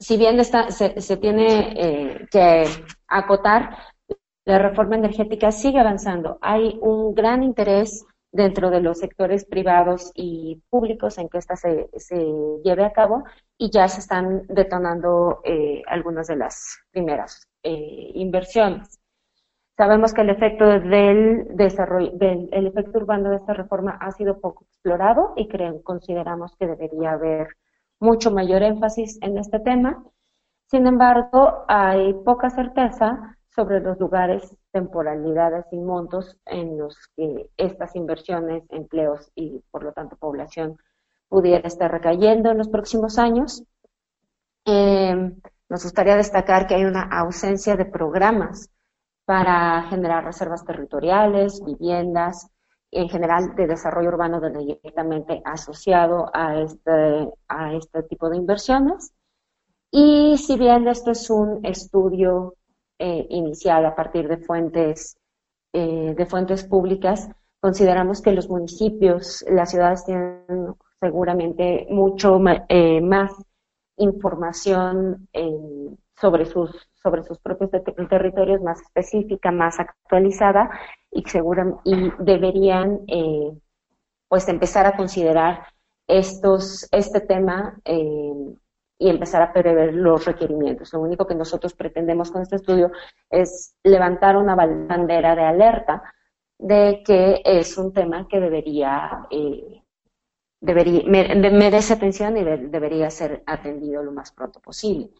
si 0.00 0.16
bien 0.16 0.40
está, 0.40 0.72
se, 0.72 1.00
se 1.00 1.16
tiene 1.18 2.26
que 2.30 2.64
acotar 3.06 3.76
la 4.44 4.58
reforma 4.58 4.96
energética 4.96 5.50
sigue 5.50 5.80
avanzando. 5.80 6.38
Hay 6.40 6.78
un 6.82 7.14
gran 7.14 7.42
interés 7.42 8.06
dentro 8.30 8.70
de 8.70 8.80
los 8.80 8.98
sectores 8.98 9.44
privados 9.44 10.10
y 10.14 10.60
públicos 10.68 11.18
en 11.18 11.28
que 11.28 11.38
esta 11.38 11.54
se, 11.56 11.88
lleve 12.64 12.84
a 12.84 12.92
cabo 12.92 13.24
y 13.56 13.70
ya 13.70 13.88
se 13.88 14.00
están 14.00 14.46
detonando 14.48 15.40
eh, 15.44 15.82
algunas 15.86 16.26
de 16.26 16.36
las 16.36 16.80
primeras 16.90 17.48
eh, 17.62 18.10
inversiones. 18.14 18.98
Sabemos 19.76 20.12
que 20.12 20.20
el 20.20 20.30
efecto 20.30 20.66
del 20.66 21.46
desarrollo, 21.56 22.10
del 22.14 22.48
el 22.52 22.66
efecto 22.66 22.98
urbano 22.98 23.30
de 23.30 23.36
esta 23.36 23.54
reforma 23.54 23.98
ha 24.00 24.10
sido 24.12 24.40
poco 24.40 24.64
explorado 24.64 25.32
y 25.36 25.48
consideramos 25.82 26.56
que 26.56 26.66
debería 26.66 27.12
haber 27.12 27.48
mucho 28.00 28.30
mayor 28.30 28.62
énfasis 28.62 29.18
en 29.22 29.38
este 29.38 29.58
tema. 29.60 30.02
Sin 30.66 30.86
embargo, 30.86 31.64
hay 31.68 32.14
poca 32.24 32.50
certeza 32.50 33.33
sobre 33.54 33.80
los 33.80 33.98
lugares, 34.00 34.56
temporalidades 34.72 35.66
y 35.70 35.78
montos 35.78 36.36
en 36.46 36.76
los 36.78 36.96
que 37.16 37.50
estas 37.56 37.94
inversiones, 37.94 38.64
empleos 38.70 39.30
y 39.34 39.62
por 39.70 39.84
lo 39.84 39.92
tanto 39.92 40.16
población 40.16 40.76
pudiera 41.28 41.66
estar 41.66 41.90
recayendo 41.90 42.50
en 42.50 42.58
los 42.58 42.68
próximos 42.68 43.18
años. 43.18 43.62
Eh, 44.66 45.32
nos 45.68 45.82
gustaría 45.82 46.16
destacar 46.16 46.66
que 46.66 46.74
hay 46.74 46.84
una 46.84 47.02
ausencia 47.02 47.76
de 47.76 47.84
programas 47.84 48.70
para 49.24 49.82
generar 49.84 50.24
reservas 50.24 50.64
territoriales, 50.64 51.62
viviendas, 51.64 52.50
en 52.90 53.08
general 53.08 53.54
de 53.56 53.66
desarrollo 53.66 54.08
urbano 54.08 54.40
directamente 54.40 55.42
asociado 55.44 56.30
a 56.32 56.60
este, 56.60 57.28
a 57.48 57.74
este 57.74 58.02
tipo 58.04 58.28
de 58.30 58.36
inversiones. 58.36 59.12
Y 59.90 60.36
si 60.38 60.56
bien 60.56 60.86
esto 60.86 61.10
es 61.10 61.28
un 61.30 61.64
estudio 61.64 62.54
eh, 62.98 63.26
inicial 63.30 63.84
a 63.86 63.94
partir 63.94 64.28
de 64.28 64.38
fuentes, 64.38 65.16
eh, 65.72 66.14
de 66.16 66.26
fuentes 66.26 66.64
públicas, 66.64 67.28
consideramos 67.60 68.22
que 68.22 68.32
los 68.32 68.48
municipios, 68.48 69.44
las 69.48 69.70
ciudades 69.70 70.04
tienen 70.04 70.74
seguramente 71.00 71.86
mucho 71.90 72.40
eh, 72.68 73.00
más 73.00 73.32
información 73.96 75.28
sobre 76.16 76.46
sus 76.46 76.88
sobre 77.04 77.22
sus 77.22 77.38
propios 77.38 77.70
territorios 78.08 78.62
más 78.62 78.80
específica, 78.80 79.52
más 79.52 79.78
actualizada 79.78 80.70
y, 81.10 81.22
y 81.84 82.12
deberían 82.18 83.00
eh, 83.08 83.52
pues 84.26 84.48
empezar 84.48 84.86
a 84.86 84.96
considerar 84.96 85.66
estos, 86.06 86.88
este 86.92 87.20
tema 87.20 87.78
eh, 87.84 88.54
y 88.98 89.08
empezar 89.08 89.42
a 89.42 89.52
prever 89.52 89.94
los 89.94 90.24
requerimientos. 90.24 90.92
Lo 90.92 91.00
único 91.00 91.26
que 91.26 91.34
nosotros 91.34 91.74
pretendemos 91.74 92.30
con 92.30 92.42
este 92.42 92.56
estudio 92.56 92.92
es 93.28 93.74
levantar 93.82 94.36
una 94.36 94.54
bandera 94.54 95.34
de 95.34 95.42
alerta 95.42 96.02
de 96.58 97.02
que 97.04 97.42
es 97.44 97.76
un 97.76 97.92
tema 97.92 98.28
que 98.28 98.40
debería, 98.40 99.26
eh, 99.30 99.82
debería 100.60 101.02
merece 101.06 101.94
atención 101.94 102.36
y 102.36 102.44
debería 102.44 103.10
ser 103.10 103.42
atendido 103.46 104.02
lo 104.02 104.12
más 104.12 104.32
pronto 104.32 104.60
posible. 104.60 105.10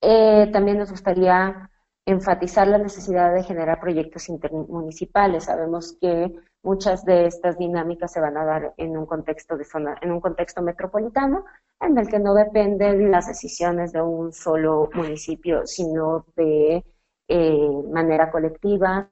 Eh, 0.00 0.48
también 0.52 0.78
nos 0.78 0.90
gustaría 0.90 1.70
enfatizar 2.06 2.66
la 2.66 2.78
necesidad 2.78 3.32
de 3.32 3.44
generar 3.44 3.80
proyectos 3.80 4.28
intermunicipales. 4.28 5.44
Sabemos 5.44 5.96
que 6.00 6.34
muchas 6.62 7.04
de 7.04 7.26
estas 7.26 7.58
dinámicas 7.58 8.12
se 8.12 8.20
van 8.20 8.36
a 8.36 8.44
dar 8.44 8.74
en 8.76 8.96
un 8.96 9.06
contexto 9.06 9.56
de 9.56 9.64
zona, 9.64 9.96
en 10.00 10.12
un 10.12 10.20
contexto 10.20 10.62
metropolitano, 10.62 11.44
en 11.80 11.96
el 11.98 12.08
que 12.08 12.18
no 12.18 12.34
dependen 12.34 13.10
las 13.10 13.26
decisiones 13.26 13.92
de 13.92 14.02
un 14.02 14.32
solo 14.32 14.90
municipio, 14.94 15.66
sino 15.66 16.26
de 16.36 16.84
eh, 17.28 17.82
manera 17.90 18.30
colectiva, 18.30 19.10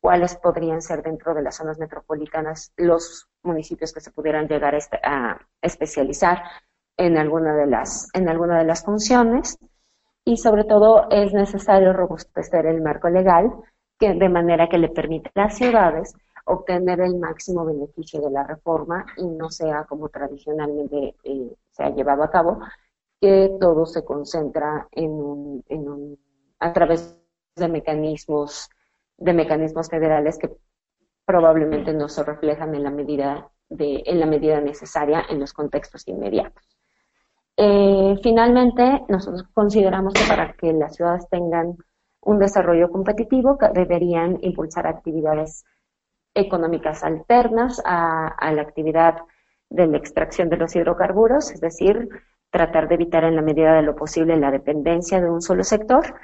cuáles 0.00 0.34
podrían 0.36 0.82
ser 0.82 1.02
dentro 1.02 1.32
de 1.32 1.42
las 1.42 1.56
zonas 1.56 1.78
metropolitanas 1.78 2.72
los 2.76 3.28
municipios 3.44 3.92
que 3.92 4.00
se 4.00 4.10
pudieran 4.10 4.48
llegar 4.48 4.76
a, 5.02 5.40
especializar 5.62 6.42
en 6.96 7.16
alguna 7.16 7.54
de 7.54 7.66
las, 7.66 8.08
en 8.12 8.28
alguna 8.28 8.58
de 8.58 8.64
las 8.64 8.84
funciones 8.84 9.58
y 10.24 10.36
sobre 10.36 10.64
todo 10.64 11.08
es 11.10 11.32
necesario 11.32 11.92
robustecer 11.92 12.66
el 12.66 12.80
marco 12.80 13.08
legal 13.08 13.52
de 14.10 14.28
manera 14.28 14.68
que 14.68 14.78
le 14.78 14.88
permita 14.88 15.30
a 15.34 15.44
las 15.44 15.56
ciudades 15.56 16.14
obtener 16.44 17.00
el 17.00 17.16
máximo 17.18 17.64
beneficio 17.64 18.20
de 18.20 18.30
la 18.30 18.44
reforma 18.44 19.06
y 19.16 19.26
no 19.26 19.48
sea 19.48 19.84
como 19.84 20.08
tradicionalmente 20.08 21.14
eh, 21.22 21.54
se 21.70 21.84
ha 21.84 21.90
llevado 21.90 22.24
a 22.24 22.30
cabo, 22.30 22.58
que 23.20 23.56
todo 23.60 23.86
se 23.86 24.04
concentra 24.04 24.88
en 24.90 25.10
un, 25.12 25.64
en 25.68 25.88
un, 25.88 26.18
a 26.58 26.72
través 26.72 27.16
de 27.54 27.68
mecanismos, 27.68 28.68
de 29.18 29.32
mecanismos 29.32 29.88
federales 29.88 30.36
que 30.36 30.50
probablemente 31.24 31.92
no 31.92 32.08
se 32.08 32.24
reflejan 32.24 32.74
en 32.74 32.82
la 32.82 32.90
medida 32.90 33.48
de, 33.68 34.02
en 34.04 34.18
la 34.18 34.26
medida 34.26 34.60
necesaria 34.60 35.24
en 35.30 35.38
los 35.38 35.52
contextos 35.52 36.08
inmediatos. 36.08 36.71
Eh, 37.56 38.16
finalmente, 38.22 39.04
nosotros 39.08 39.44
consideramos 39.52 40.14
que 40.14 40.24
para 40.28 40.52
que 40.54 40.72
las 40.72 40.96
ciudades 40.96 41.28
tengan 41.28 41.76
un 42.22 42.38
desarrollo 42.38 42.90
competitivo, 42.90 43.58
deberían 43.74 44.38
impulsar 44.42 44.86
actividades 44.86 45.64
económicas 46.34 47.02
alternas 47.02 47.82
a, 47.84 48.52
la 48.52 48.62
actividad 48.62 49.18
de 49.68 49.86
la 49.86 49.98
extracción 49.98 50.48
de 50.48 50.56
los 50.56 50.74
hidrocarburos, 50.74 51.50
es 51.50 51.60
decir, 51.60 52.08
tratar 52.50 52.88
de 52.88 52.94
evitar 52.94 53.24
en 53.24 53.36
la 53.36 53.42
medida 53.42 53.74
de 53.74 53.82
lo 53.82 53.96
posible 53.96 54.36
la 54.36 54.50
dependencia 54.50 55.20
de 55.20 55.30
un 55.30 55.42
solo 55.42 55.64
sector, 55.64 56.14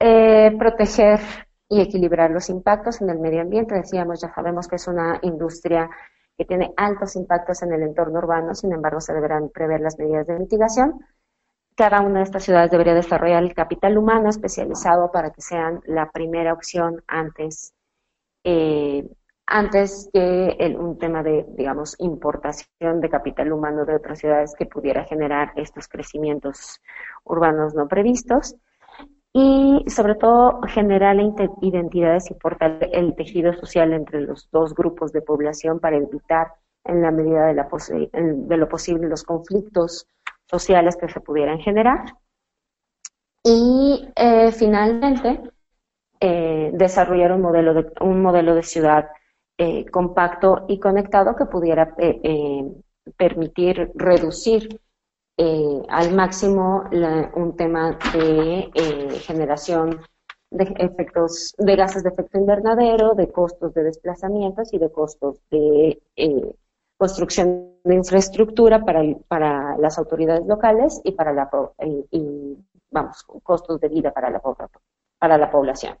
eh, 0.00 0.54
proteger 0.58 1.20
y 1.68 1.80
equilibrar 1.80 2.30
los 2.30 2.50
impactos 2.50 3.00
en 3.00 3.10
el 3.10 3.18
medio 3.18 3.42
ambiente. 3.42 3.74
Decíamos, 3.74 4.20
ya 4.20 4.32
sabemos 4.34 4.68
que 4.68 4.76
es 4.76 4.88
una 4.88 5.18
industria 5.22 5.88
que 6.36 6.44
tiene 6.44 6.72
altos 6.76 7.16
impactos 7.16 7.62
en 7.62 7.72
el 7.72 7.82
entorno 7.82 8.18
urbano, 8.18 8.54
sin 8.54 8.72
embargo 8.72 9.00
se 9.00 9.12
deberán 9.12 9.50
prever 9.50 9.80
las 9.80 9.98
medidas 9.98 10.26
de 10.26 10.38
mitigación. 10.38 11.00
Cada 11.76 12.00
una 12.00 12.18
de 12.18 12.24
estas 12.24 12.44
ciudades 12.44 12.70
debería 12.70 12.94
desarrollar 12.94 13.42
el 13.42 13.54
capital 13.54 13.96
humano 13.96 14.28
especializado 14.28 15.10
para 15.10 15.30
que 15.30 15.40
sean 15.40 15.80
la 15.86 16.10
primera 16.10 16.52
opción 16.52 17.02
antes, 17.06 17.74
eh, 18.44 19.08
antes 19.46 20.10
que 20.12 20.76
un 20.78 20.98
tema 20.98 21.22
de, 21.22 21.46
digamos, 21.56 21.96
importación 21.98 23.00
de 23.00 23.08
capital 23.08 23.52
humano 23.52 23.84
de 23.84 23.94
otras 23.94 24.18
ciudades 24.18 24.54
que 24.56 24.66
pudiera 24.66 25.04
generar 25.04 25.52
estos 25.56 25.88
crecimientos 25.88 26.80
urbanos 27.24 27.74
no 27.74 27.88
previstos 27.88 28.56
y 29.34 29.84
sobre 29.88 30.14
todo 30.14 30.60
generar 30.68 31.16
identidades 31.62 32.30
y 32.30 32.34
fortalecer 32.34 32.90
el 32.92 33.14
tejido 33.14 33.54
social 33.54 33.92
entre 33.92 34.20
los 34.20 34.50
dos 34.50 34.74
grupos 34.74 35.12
de 35.12 35.22
población 35.22 35.80
para 35.80 35.96
evitar 35.96 36.48
en 36.84 37.00
la 37.00 37.10
medida 37.10 37.46
de, 37.46 37.54
la 37.54 37.68
de 38.12 38.56
lo 38.56 38.68
posible 38.68 39.08
los 39.08 39.22
conflictos 39.22 40.06
sociales 40.46 40.96
que 40.96 41.08
se 41.08 41.20
pudieran 41.20 41.60
generar. 41.60 42.04
Y 43.44 44.08
eh, 44.14 44.52
finalmente, 44.52 45.40
eh, 46.20 46.70
desarrollar 46.74 47.32
un 47.32 47.40
modelo 47.40 47.74
de, 47.74 47.92
un 48.00 48.20
modelo 48.20 48.54
de 48.54 48.62
ciudad 48.62 49.08
eh, 49.56 49.86
compacto 49.90 50.66
y 50.68 50.78
conectado 50.78 51.34
que 51.36 51.46
pudiera 51.46 51.94
permitir 53.16 53.90
reducir 53.94 54.80
eh, 55.38 55.82
al 55.88 56.14
máximo 56.14 56.84
un 57.36 57.56
tema 57.56 57.98
de 58.12 58.70
eh, 58.74 59.18
generación 59.20 59.98
de 60.50 60.64
efectos 60.76 61.54
de 61.56 61.74
gases 61.74 62.02
de 62.02 62.10
efecto 62.10 62.38
invernadero, 62.38 63.14
de 63.14 63.32
costos 63.32 63.72
de 63.72 63.84
desplazamientos 63.84 64.74
y 64.74 64.78
de 64.78 64.92
costos 64.92 65.38
de 65.50 66.02
eh, 66.16 66.54
construcción 66.98 67.78
de 67.82 67.94
infraestructura 67.94 68.84
para, 68.84 69.02
para 69.26 69.78
las 69.78 69.98
autoridades 69.98 70.46
locales 70.46 71.00
y 71.02 71.12
para 71.12 71.32
la 71.32 71.48
y, 72.10 72.58
vamos 72.90 73.24
costos 73.42 73.80
de 73.80 73.88
vida 73.88 74.12
para 74.12 74.28
la 74.28 74.42
para 75.18 75.38
la 75.38 75.50
población. 75.50 75.96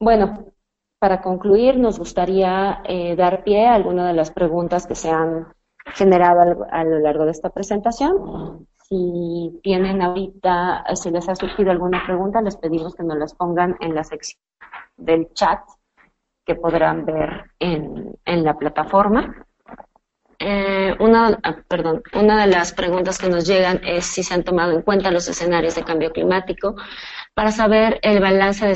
bueno, 0.00 0.46
para 0.98 1.22
concluir, 1.22 1.78
nos 1.78 1.96
gustaría 1.96 2.82
dar 3.16 3.44
pie 3.44 3.68
a 3.68 3.74
algunas 3.74 4.08
de 4.08 4.14
las 4.14 4.32
preguntas 4.32 4.84
que 4.86 4.96
se 4.96 5.10
han 5.10 5.46
generado 5.94 6.66
a 6.70 6.84
lo 6.84 6.98
largo 7.00 7.24
de 7.24 7.32
esta 7.32 7.50
presentación. 7.50 8.66
Si 8.88 9.60
tienen 9.62 10.00
ahorita, 10.00 10.84
si 10.94 11.10
les 11.10 11.28
ha 11.28 11.34
surgido 11.34 11.70
alguna 11.70 12.02
pregunta, 12.06 12.40
les 12.40 12.56
pedimos 12.56 12.94
que 12.94 13.02
nos 13.02 13.18
las 13.18 13.34
pongan 13.34 13.76
en 13.80 13.94
la 13.94 14.04
sección 14.04 14.40
del 14.96 15.32
chat 15.34 15.60
que 16.44 16.54
podrán 16.54 17.04
ver 17.04 17.50
en, 17.58 18.16
en 18.24 18.44
la 18.44 18.56
plataforma. 18.56 19.46
Eh, 20.40 20.94
una, 21.00 21.38
ah, 21.42 21.56
perdón, 21.66 22.02
una 22.14 22.40
de 22.40 22.46
las 22.46 22.72
preguntas 22.72 23.18
que 23.18 23.28
nos 23.28 23.44
llegan 23.44 23.80
es 23.84 24.06
si 24.06 24.22
se 24.22 24.34
han 24.34 24.44
tomado 24.44 24.72
en 24.72 24.82
cuenta 24.82 25.10
los 25.10 25.28
escenarios 25.28 25.74
de 25.74 25.82
cambio 25.82 26.12
climático 26.12 26.76
para 27.38 27.52
saber 27.52 28.00
el 28.02 28.18
balance 28.18 28.66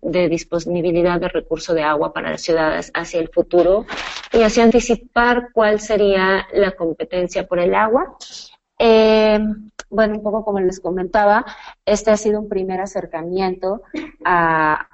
de 0.00 0.28
disponibilidad 0.28 1.18
de 1.18 1.26
recurso 1.26 1.74
de 1.74 1.82
agua 1.82 2.12
para 2.12 2.30
las 2.30 2.42
ciudades 2.42 2.92
hacia 2.94 3.18
el 3.18 3.28
futuro 3.28 3.86
y 4.32 4.42
así 4.42 4.60
anticipar 4.60 5.48
cuál 5.52 5.80
sería 5.80 6.46
la 6.52 6.76
competencia 6.76 7.44
por 7.48 7.58
el 7.58 7.74
agua. 7.74 8.16
Eh, 8.78 9.40
bueno, 9.90 10.14
un 10.14 10.22
poco 10.22 10.44
como 10.44 10.60
les 10.60 10.78
comentaba, 10.78 11.44
este 11.84 12.12
ha 12.12 12.16
sido 12.16 12.38
un 12.38 12.48
primer 12.48 12.80
acercamiento 12.80 13.82
a, 14.24 14.86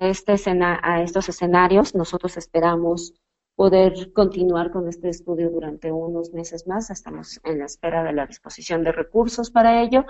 este 0.00 0.32
escena, 0.32 0.80
a 0.82 1.02
estos 1.02 1.28
escenarios. 1.28 1.94
Nosotros 1.94 2.38
esperamos 2.38 3.12
poder 3.54 4.12
continuar 4.12 4.70
con 4.70 4.88
este 4.88 5.08
estudio 5.08 5.50
durante 5.50 5.92
unos 5.92 6.32
meses 6.32 6.66
más. 6.66 6.90
Estamos 6.90 7.38
en 7.44 7.58
la 7.58 7.66
espera 7.66 8.02
de 8.02 8.12
la 8.12 8.26
disposición 8.26 8.82
de 8.82 8.92
recursos 8.92 9.50
para 9.50 9.82
ello, 9.82 10.06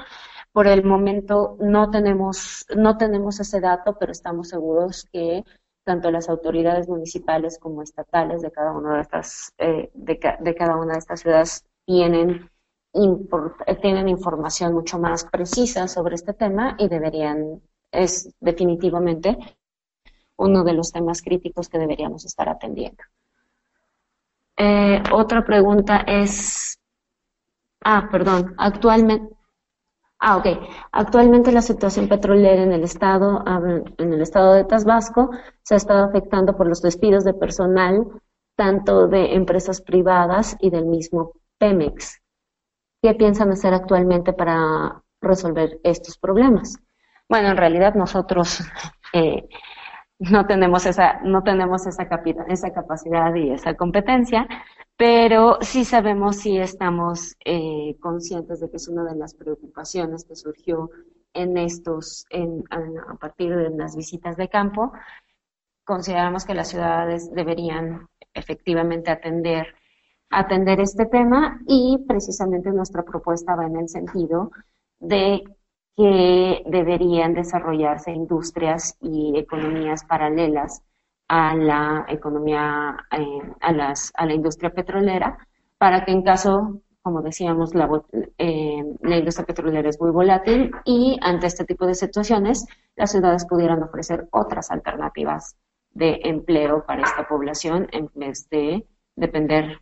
Por 0.52 0.66
el 0.66 0.84
momento 0.84 1.56
no 1.60 1.90
tenemos, 1.90 2.66
no 2.76 2.98
tenemos 2.98 3.40
ese 3.40 3.60
dato, 3.60 3.96
pero 3.98 4.12
estamos 4.12 4.48
seguros 4.48 5.08
que 5.12 5.44
tanto 5.84 6.10
las 6.10 6.28
autoridades 6.28 6.88
municipales 6.88 7.58
como 7.58 7.82
estatales 7.82 8.42
de 8.42 8.52
cada 8.52 8.72
una 8.72 8.96
de 8.96 9.00
estas, 9.00 9.52
eh, 9.58 9.90
de, 9.94 10.54
cada 10.54 10.76
una 10.76 10.92
de 10.94 10.98
estas 10.98 11.20
ciudades 11.20 11.64
tienen, 11.84 12.50
tienen 13.80 14.08
información 14.08 14.74
mucho 14.74 14.98
más 14.98 15.24
precisa 15.24 15.88
sobre 15.88 16.14
este 16.14 16.34
tema 16.34 16.76
y 16.78 16.88
deberían, 16.88 17.60
es 17.90 18.32
definitivamente 18.40 19.38
uno 20.36 20.64
de 20.64 20.72
los 20.72 20.92
temas 20.92 21.22
críticos 21.22 21.68
que 21.68 21.78
deberíamos 21.78 22.24
estar 22.24 22.48
atendiendo. 22.48 23.02
Eh, 24.56 25.02
otra 25.12 25.44
pregunta 25.44 26.04
es, 26.06 26.78
ah, 27.84 28.08
perdón, 28.10 28.54
actualmente, 28.58 29.34
Ah, 30.24 30.36
ok. 30.36 30.46
Actualmente 30.92 31.50
la 31.50 31.62
situación 31.62 32.08
petrolera 32.08 32.62
en 32.62 32.70
el 32.70 32.84
estado, 32.84 33.42
en 33.98 34.12
el 34.12 34.22
estado 34.22 34.52
de 34.52 34.62
Tabasco, 34.62 35.30
se 35.64 35.74
ha 35.74 35.76
estado 35.76 36.04
afectando 36.04 36.56
por 36.56 36.68
los 36.68 36.80
despidos 36.80 37.24
de 37.24 37.34
personal, 37.34 38.06
tanto 38.54 39.08
de 39.08 39.34
empresas 39.34 39.82
privadas 39.82 40.56
y 40.60 40.70
del 40.70 40.86
mismo 40.86 41.32
Pemex. 41.58 42.20
¿Qué 43.02 43.14
piensan 43.14 43.50
hacer 43.50 43.74
actualmente 43.74 44.32
para 44.32 45.02
resolver 45.20 45.80
estos 45.82 46.16
problemas? 46.18 46.78
Bueno, 47.28 47.48
en 47.48 47.56
realidad 47.56 47.96
nosotros 47.96 48.60
eh, 49.12 49.48
no 50.30 50.46
tenemos 50.46 50.86
esa, 50.86 51.20
no 51.22 51.42
tenemos 51.42 51.86
esa, 51.86 52.08
esa 52.48 52.72
capacidad 52.72 53.34
y 53.34 53.50
esa 53.50 53.74
competencia, 53.74 54.46
pero 54.96 55.58
sí 55.60 55.84
sabemos, 55.84 56.36
sí 56.36 56.58
estamos 56.58 57.36
eh, 57.44 57.96
conscientes 58.00 58.60
de 58.60 58.70
que 58.70 58.76
es 58.76 58.88
una 58.88 59.04
de 59.04 59.16
las 59.16 59.34
preocupaciones 59.34 60.24
que 60.24 60.36
surgió 60.36 60.90
en 61.34 61.56
estos, 61.56 62.26
en, 62.30 62.62
a 62.70 63.14
partir 63.16 63.56
de 63.56 63.70
las 63.70 63.96
visitas 63.96 64.36
de 64.36 64.48
campo. 64.48 64.92
Consideramos 65.84 66.44
que 66.44 66.54
las 66.54 66.68
ciudades 66.68 67.32
deberían 67.32 68.06
efectivamente 68.32 69.10
atender, 69.10 69.74
atender 70.30 70.80
este 70.80 71.06
tema 71.06 71.60
y 71.66 71.98
precisamente 72.06 72.70
nuestra 72.70 73.02
propuesta 73.02 73.56
va 73.56 73.66
en 73.66 73.76
el 73.76 73.88
sentido 73.88 74.52
de 75.00 75.42
que 75.96 76.62
deberían 76.66 77.34
desarrollarse 77.34 78.12
industrias 78.12 78.96
y 79.00 79.36
economías 79.36 80.04
paralelas 80.04 80.82
a 81.28 81.54
la 81.54 82.04
economía, 82.08 82.96
eh, 83.10 83.40
a, 83.60 83.72
la 84.26 84.34
industria 84.34 84.70
petrolera, 84.70 85.38
para 85.78 86.04
que 86.04 86.12
en 86.12 86.22
caso, 86.22 86.80
como 87.02 87.22
decíamos, 87.22 87.74
la, 87.74 87.88
eh, 88.38 88.84
la 89.00 89.16
industria 89.16 89.46
petrolera 89.46 89.88
es 89.88 90.00
muy 90.00 90.10
volátil 90.10 90.70
y 90.84 91.18
ante 91.22 91.46
este 91.46 91.64
tipo 91.64 91.86
de 91.86 91.94
situaciones, 91.94 92.66
las 92.96 93.12
ciudades 93.12 93.46
pudieran 93.46 93.82
ofrecer 93.82 94.28
otras 94.30 94.70
alternativas 94.70 95.56
de 95.90 96.20
empleo 96.24 96.84
para 96.86 97.02
esta 97.02 97.26
población 97.28 97.88
en 97.92 98.10
vez 98.14 98.48
de 98.48 98.86
depender 99.16 99.80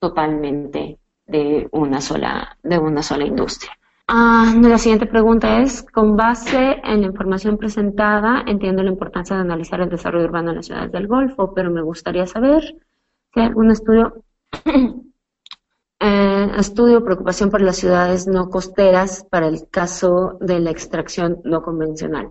totalmente 0.00 0.98
de 1.26 1.68
una 1.72 2.00
sola, 2.00 2.56
de 2.62 2.78
una 2.78 3.02
sola 3.02 3.24
industria. 3.24 3.72
Ah, 4.08 4.54
la 4.62 4.78
siguiente 4.78 5.06
pregunta 5.06 5.60
es, 5.62 5.82
con 5.82 6.16
base 6.16 6.76
en 6.84 7.00
la 7.00 7.08
información 7.08 7.58
presentada, 7.58 8.44
entiendo 8.46 8.84
la 8.84 8.90
importancia 8.90 9.34
de 9.34 9.42
analizar 9.42 9.80
el 9.80 9.88
desarrollo 9.88 10.26
urbano 10.26 10.50
en 10.50 10.56
las 10.56 10.66
ciudades 10.66 10.92
del 10.92 11.08
Golfo, 11.08 11.52
pero 11.52 11.72
me 11.72 11.82
gustaría 11.82 12.24
saber 12.24 12.62
si 13.34 13.40
hay 13.40 13.46
algún 13.46 13.72
estudio, 13.72 14.22
eh, 16.00 16.50
estudio 16.56 17.02
preocupación 17.02 17.50
por 17.50 17.60
las 17.60 17.76
ciudades 17.78 18.28
no 18.28 18.48
costeras 18.48 19.24
para 19.28 19.48
el 19.48 19.68
caso 19.70 20.38
de 20.40 20.60
la 20.60 20.70
extracción 20.70 21.40
no 21.42 21.62
convencional. 21.62 22.30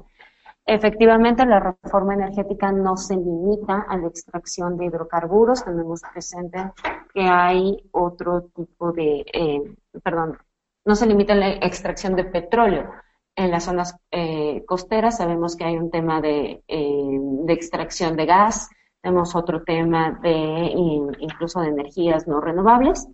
Efectivamente, 0.65 1.45
la 1.45 1.59
reforma 1.59 2.13
energética 2.13 2.71
no 2.71 2.95
se 2.95 3.17
limita 3.17 3.85
a 3.87 3.97
la 3.97 4.07
extracción 4.07 4.77
de 4.77 4.85
hidrocarburos. 4.85 5.65
Tenemos 5.65 6.01
presente 6.11 6.71
que 7.13 7.21
hay 7.21 7.77
otro 7.91 8.49
tipo 8.55 8.93
de, 8.93 9.25
eh, 9.31 9.75
perdón, 10.01 10.37
no 10.85 10.95
se 10.95 11.07
limita 11.07 11.35
la 11.35 11.49
extracción 11.49 12.15
de 12.15 12.25
petróleo. 12.25 12.91
En 13.35 13.51
las 13.51 13.65
zonas 13.65 13.97
eh, 14.11 14.63
costeras 14.65 15.17
sabemos 15.17 15.57
que 15.57 15.65
hay 15.65 15.75
un 15.75 15.91
tema 15.91 16.21
de, 16.21 16.63
eh, 16.67 17.19
extracción 17.49 18.15
de 18.15 18.25
gas, 18.25 18.69
tenemos 19.01 19.35
otro 19.35 19.63
tema 19.63 20.17
de 20.21 20.71
incluso 21.19 21.59
de 21.61 21.67
energías 21.67 22.27
no 22.27 22.39
renovables, 22.39 23.07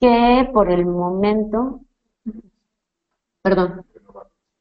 que 0.00 0.50
por 0.52 0.70
el 0.70 0.84
momento, 0.84 1.80
perdón, 3.42 3.86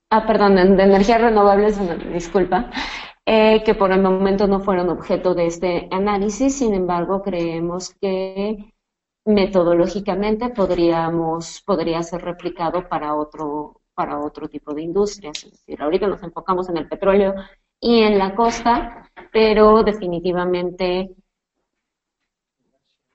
ah, 0.10 0.26
perdón, 0.28 0.56
de, 0.56 0.84
energías 0.84 1.22
renovables, 1.22 1.80
disculpa, 2.14 2.70
eh, 3.26 3.64
que 3.64 3.74
por 3.74 3.92
el 3.92 4.02
momento 4.02 4.48
no 4.48 4.60
fueron 4.60 4.90
objeto 4.90 5.34
de 5.34 5.48
este 5.48 5.88
análisis, 5.92 6.58
sin 6.58 6.74
embargo, 6.74 7.24
creemos 7.24 7.96
que 8.00 8.73
metodológicamente 9.26 10.50
podríamos, 10.50 11.62
podría 11.66 12.04
ser 12.04 12.22
replicado 12.22 12.88
para 12.90 13.16
otro, 13.16 13.82
para 13.94 14.20
otro 14.20 14.48
tipo 14.50 14.74
de 14.74 14.82
industrias. 14.84 15.44
Es 15.44 15.52
decir, 15.52 15.82
ahorita 15.82 16.08
nos 16.08 16.24
enfocamos 16.24 16.70
en 16.70 16.78
el 16.78 16.88
petróleo 16.88 17.36
y 17.80 18.02
en 18.02 18.18
la 18.18 18.36
costa, 18.36 19.10
pero 19.32 19.84
definitivamente 19.84 21.16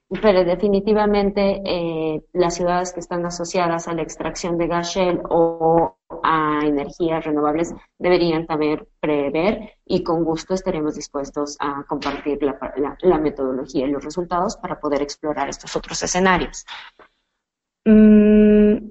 pero 0.08 0.44
definitivamente 0.44 1.60
eh, 1.64 2.22
las 2.32 2.54
ciudades 2.54 2.92
que 2.92 3.00
están 3.00 3.26
asociadas 3.26 3.88
a 3.88 3.94
la 3.94 4.02
extracción 4.02 4.56
de 4.56 4.66
gas 4.66 4.94
shell 4.94 5.20
o 5.28 5.98
a 6.22 6.60
energías 6.64 7.24
renovables 7.24 7.74
deberían 7.98 8.46
saber 8.46 8.88
prever 9.00 9.74
y 9.84 10.02
con 10.02 10.24
gusto 10.24 10.54
estaremos 10.54 10.94
dispuestos 10.94 11.56
a 11.60 11.84
compartir 11.86 12.38
la, 12.42 13.18
metodología 13.18 13.86
y 13.86 13.90
los 13.90 14.02
resultados 14.02 14.56
para 14.56 14.80
poder 14.80 15.02
explorar 15.02 15.50
estos 15.50 15.76
otros 15.76 16.02
escenarios. 16.02 16.64
Mm, 17.84 18.88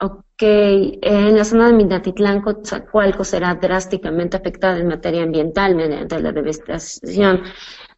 ok, 0.00 0.42
en 0.42 1.36
la 1.36 1.44
zona 1.44 1.66
de 1.66 1.72
Minatitlán, 1.72 2.42
Coatzacoalco 2.42 3.24
será 3.24 3.56
drásticamente 3.56 4.36
afectada 4.36 4.78
en 4.78 4.86
materia 4.86 5.24
ambiental 5.24 5.74
mediante 5.74 6.20
la 6.20 6.30
devastación 6.30 7.42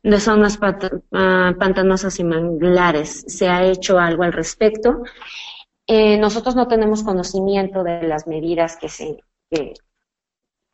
de 0.02 0.20
zonas 0.20 0.58
ah, 1.12 1.54
pantanosas 1.58 2.18
y 2.18 2.24
manglares. 2.24 3.24
¿Se 3.26 3.48
ha 3.48 3.64
hecho 3.64 3.98
algo 3.98 4.22
al 4.22 4.32
respecto? 4.32 5.02
Eh, 5.86 6.18
nosotros 6.18 6.56
no 6.56 6.68
tenemos 6.68 7.02
conocimiento 7.02 7.82
de 7.82 8.02
las 8.04 8.26
medidas 8.26 8.76
que 8.76 8.88
se, 8.88 9.18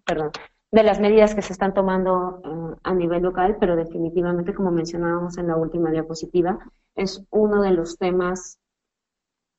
perdón, 0.05 0.31
de 0.71 0.83
las 0.83 1.01
medidas 1.01 1.35
que 1.35 1.43
se 1.43 1.53
están 1.53 1.73
tomando 1.73 2.41
eh, 2.45 2.77
a 2.83 2.95
nivel 2.95 3.23
local, 3.23 3.57
pero 3.59 3.77
definitivamente, 3.77 4.55
como 4.55 4.71
mencionábamos 4.71 5.39
en 5.39 5.49
la 5.49 5.57
última 5.57 5.91
diapositiva, 5.91 6.59
es 6.95 7.25
uno 7.31 7.63
de 7.63 7.71
los 7.71 7.97
temas 7.97 8.59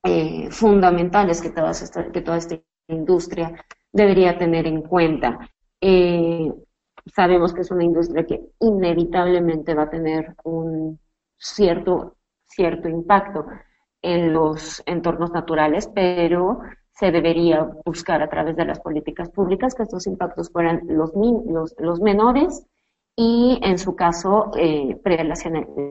eh, 0.04 0.50
fundamentales 0.50 1.42
que 1.42 1.50
toda, 1.50 1.72
esta, 1.72 2.10
que 2.10 2.22
toda 2.22 2.38
esta 2.38 2.56
industria 2.88 3.64
debería 3.92 4.38
tener 4.38 4.66
en 4.66 4.82
cuenta 4.82 5.50
sabemos 7.14 7.52
que 7.52 7.62
es 7.62 7.70
una 7.70 7.84
industria 7.84 8.24
que 8.24 8.40
inevitablemente 8.60 9.74
va 9.74 9.84
a 9.84 9.90
tener 9.90 10.34
un 10.44 10.98
cierto, 11.36 12.16
cierto 12.46 12.88
impacto 12.88 13.46
en 14.02 14.32
los 14.32 14.82
entornos 14.86 15.30
naturales, 15.32 15.90
pero 15.94 16.60
se 16.92 17.10
debería 17.10 17.68
buscar 17.84 18.22
a 18.22 18.28
través 18.28 18.56
de 18.56 18.64
las 18.66 18.80
políticas 18.80 19.30
públicas 19.30 19.74
que 19.74 19.84
estos 19.84 20.06
impactos 20.06 20.50
fueran 20.50 20.82
los, 20.86 21.12
los, 21.78 22.00
menores 22.00 22.66
y, 23.16 23.58
en 23.62 23.78
su 23.78 23.96
caso, 23.96 24.50
eh, 24.56 25.00
las 25.24 25.44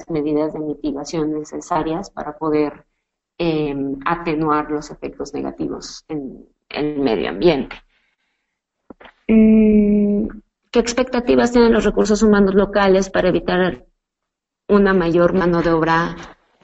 medidas 0.10 0.54
de 0.54 0.60
mitigación 0.60 1.34
necesarias 1.34 2.12
para 2.12 2.38
poder 2.38 2.86
eh, 3.40 3.76
atenuar 4.06 4.70
los 4.70 4.92
efectos 4.92 5.34
negativos 5.34 6.06
en, 6.10 6.46
el 6.70 7.00
medio 7.00 7.30
ambiente. 7.30 7.76
Mm, 9.28 9.99
¿Qué 10.72 10.80
expectativas 10.80 11.52
tienen 11.52 11.74
los 11.74 11.84
recursos 11.84 12.22
humanos 12.22 12.54
locales 12.54 13.10
para 13.10 13.30
evitar 13.30 13.86
una 14.68 14.94
mayor 14.94 15.34
mano 15.34 15.64
de 15.64 15.72
obra 15.72 16.16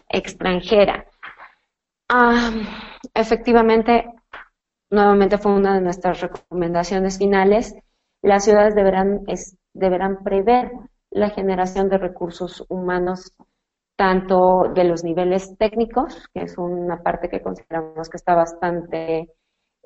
extranjera? 0.10 1.08
Ah, 2.08 2.51
efectivamente, 3.16 4.06
nuevamente 4.91 5.39
fue 5.39 5.53
una 5.53 5.74
de 5.74 5.82
nuestras 5.82 6.22
recomendaciones 6.22 7.18
finales. 7.18 7.76
Las 8.22 8.45
ciudades 8.45 8.76
deberán, 8.76 9.26
deberán 9.74 10.24
prever 10.24 10.72
la 11.10 11.32
generación 11.32 11.89
de 11.89 11.97
recursos 11.97 12.64
humanos 12.70 13.34
tanto 13.95 14.72
de 14.76 14.84
los 14.84 15.03
niveles 15.03 15.58
técnicos, 15.58 16.28
que 16.32 16.43
es 16.43 16.58
una 16.60 17.01
parte 17.01 17.30
que 17.30 17.41
consideramos 17.41 18.10
que 18.10 18.18
está 18.18 18.36
bastante 18.36 19.35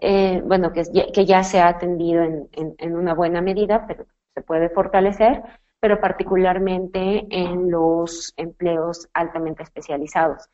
eh, 0.02 0.42
bueno, 0.46 0.72
que, 0.72 0.84
que, 1.14 1.26
ya 1.26 1.44
se 1.44 1.60
ha 1.60 1.68
atendido 1.68 2.24
en, 2.24 2.50
en, 2.54 2.96
una 2.96 3.14
buena 3.14 3.42
medida, 3.42 3.86
pero 3.86 4.06
se 4.34 4.42
puede 4.42 4.70
fortalecer, 4.70 5.44
pero 5.82 6.00
particularmente 6.00 7.28
en 7.30 7.70
los 7.70 8.34
empleos 8.38 9.10
altamente 9.14 9.64
especializados. 9.64 10.48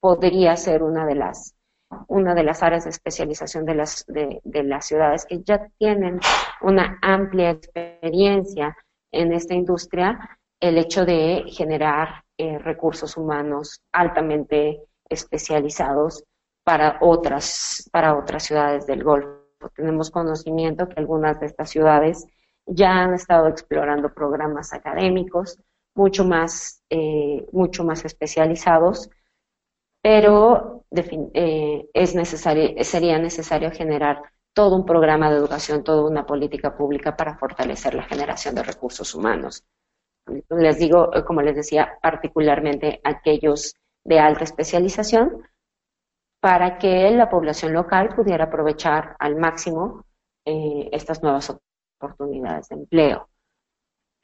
Podría 0.00 0.56
ser 0.56 0.82
una 0.82 1.06
de 1.06 1.14
las, 1.14 1.54
una 2.08 2.34
de 2.34 2.42
las 2.42 2.62
áreas 2.64 2.82
de 2.84 2.90
especialización 2.90 3.64
de 3.64 3.74
las, 3.76 4.04
de, 4.08 4.40
las 4.64 4.86
ciudades 4.86 5.26
que 5.26 5.42
ya 5.42 5.68
tienen 5.78 6.18
una 6.60 6.98
amplia 7.02 7.50
experiencia 7.50 8.76
en 9.12 9.32
esta 9.32 9.54
industria, 9.54 10.38
el 10.60 10.78
hecho 10.78 11.04
de 11.04 11.44
generar 11.46 12.24
eh, 12.36 12.58
recursos 12.58 13.16
humanos 13.16 13.80
altamente 13.92 14.80
especializados 15.08 16.24
para 16.64 16.98
otras, 17.00 17.88
para 17.92 18.16
otras 18.16 18.44
ciudades 18.44 18.86
del 18.86 19.02
Golfo. 19.04 19.40
Tenemos 19.74 20.10
conocimiento 20.10 20.88
que 20.88 21.00
algunas 21.00 21.38
de 21.40 21.46
estas 21.46 21.70
ciudades 21.70 22.26
ya 22.66 23.02
han 23.02 23.14
estado 23.14 23.48
explorando 23.48 24.12
programas 24.12 24.72
académicos 24.72 25.58
mucho 25.94 26.24
más, 26.24 26.82
eh, 26.90 27.46
mucho 27.52 27.84
más 27.84 28.04
especializados, 28.04 29.10
pero 30.00 30.84
eh, 30.90 31.88
es 31.92 32.14
necesario, 32.14 32.82
sería 32.82 33.18
necesario 33.18 33.70
generar 33.70 34.22
todo 34.54 34.76
un 34.76 34.84
programa 34.84 35.30
de 35.30 35.36
educación, 35.36 35.84
toda 35.84 36.08
una 36.08 36.26
política 36.26 36.76
pública 36.76 37.16
para 37.16 37.36
fortalecer 37.36 37.94
la 37.94 38.02
generación 38.02 38.54
de 38.54 38.62
recursos 38.62 39.14
humanos. 39.14 39.64
Les 40.50 40.78
digo, 40.78 41.10
como 41.26 41.42
les 41.42 41.56
decía, 41.56 41.98
particularmente 42.00 43.00
aquellos 43.02 43.74
de 44.04 44.18
alta 44.18 44.44
especialización, 44.44 45.42
para 46.42 46.76
que 46.76 47.08
la 47.12 47.30
población 47.30 47.72
local 47.72 48.08
pudiera 48.16 48.46
aprovechar 48.46 49.14
al 49.20 49.36
máximo 49.36 50.04
eh, 50.44 50.88
estas 50.90 51.22
nuevas 51.22 51.56
oportunidades 52.00 52.68
de 52.68 52.74
empleo. 52.74 53.28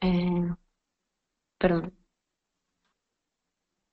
Eh, 0.01 0.53
perdón. 1.57 1.93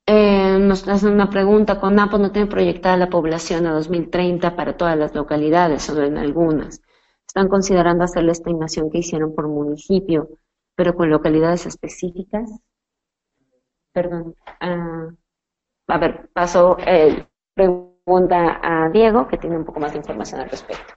Eh, 0.09 0.59
nos 0.59 0.89
hacen 0.89 1.13
una 1.13 1.31
pregunta, 1.31 1.79
con 1.79 1.95
NAPO 1.95 2.19
no 2.19 2.33
tiene 2.33 2.49
proyectada 2.49 2.97
la 2.97 3.09
población 3.11 3.65
a 3.67 3.73
2030 3.75 4.57
para 4.57 4.77
todas 4.77 4.99
las 4.99 5.15
localidades, 5.15 5.85
solo 5.85 6.03
en 6.03 6.19
algunas. 6.19 6.83
Están 7.29 7.49
considerando 7.49 8.03
hacer 8.03 8.25
la 8.25 8.33
estimación 8.33 8.91
que 8.91 8.99
hicieron 8.99 9.37
por 9.37 9.47
municipio, 9.47 10.31
pero 10.75 10.97
con 10.97 11.11
localidades 11.11 11.67
específicas. 11.67 12.51
Perdón. 13.93 14.35
Ah, 14.61 15.11
a 15.87 15.99
ver, 15.99 16.29
paso 16.33 16.77
el 16.79 17.29
pregunta 18.07 18.61
a 18.63 18.89
Diego, 18.89 19.27
que 19.27 19.37
tiene 19.37 19.57
un 19.57 19.65
poco 19.65 19.81
más 19.81 19.91
de 19.91 19.99
información 19.99 20.41
al 20.41 20.49
respecto. 20.49 20.95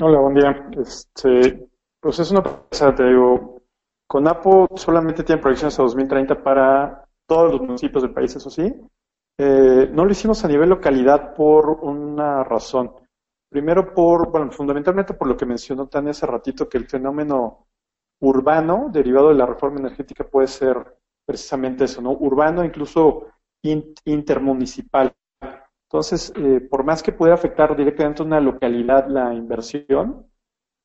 Hola, 0.00 0.20
buen 0.20 0.34
día. 0.34 0.70
Este, 0.80 1.68
pues 2.00 2.18
es 2.18 2.30
una 2.30 2.42
pregunta, 2.42 2.94
te 2.94 3.04
digo, 3.04 3.60
CONAPO 4.06 4.68
solamente 4.76 5.24
tiene 5.24 5.42
proyecciones 5.42 5.78
a 5.78 5.82
2030 5.82 6.42
para 6.42 7.04
todos 7.26 7.52
los 7.52 7.60
municipios 7.60 8.02
del 8.02 8.14
país, 8.14 8.34
eso 8.36 8.48
sí. 8.48 8.72
Eh, 9.38 9.90
no 9.92 10.06
lo 10.06 10.10
hicimos 10.10 10.42
a 10.44 10.48
nivel 10.48 10.70
localidad 10.70 11.34
por 11.34 11.68
una 11.82 12.42
razón. 12.42 12.90
Primero 13.50 13.92
por, 13.92 14.30
bueno, 14.30 14.50
fundamentalmente 14.50 15.12
por 15.12 15.28
lo 15.28 15.36
que 15.36 15.44
mencionó 15.44 15.88
Tania 15.88 16.12
hace 16.12 16.26
ratito, 16.26 16.68
que 16.70 16.78
el 16.78 16.88
fenómeno 16.88 17.66
urbano 18.20 18.88
derivado 18.90 19.28
de 19.28 19.34
la 19.34 19.46
reforma 19.46 19.78
energética 19.78 20.24
puede 20.24 20.46
ser 20.46 20.96
precisamente 21.26 21.84
eso, 21.84 22.00
¿no? 22.00 22.12
Urbano, 22.12 22.64
incluso 22.64 23.26
intermunicipal. 24.04 25.12
Entonces, 25.90 26.32
eh, 26.36 26.60
por 26.60 26.84
más 26.84 27.02
que 27.02 27.12
pueda 27.12 27.34
afectar 27.34 27.74
directamente 27.74 28.22
a 28.22 28.26
una 28.26 28.40
localidad 28.40 29.08
la 29.08 29.32
inversión, 29.32 30.26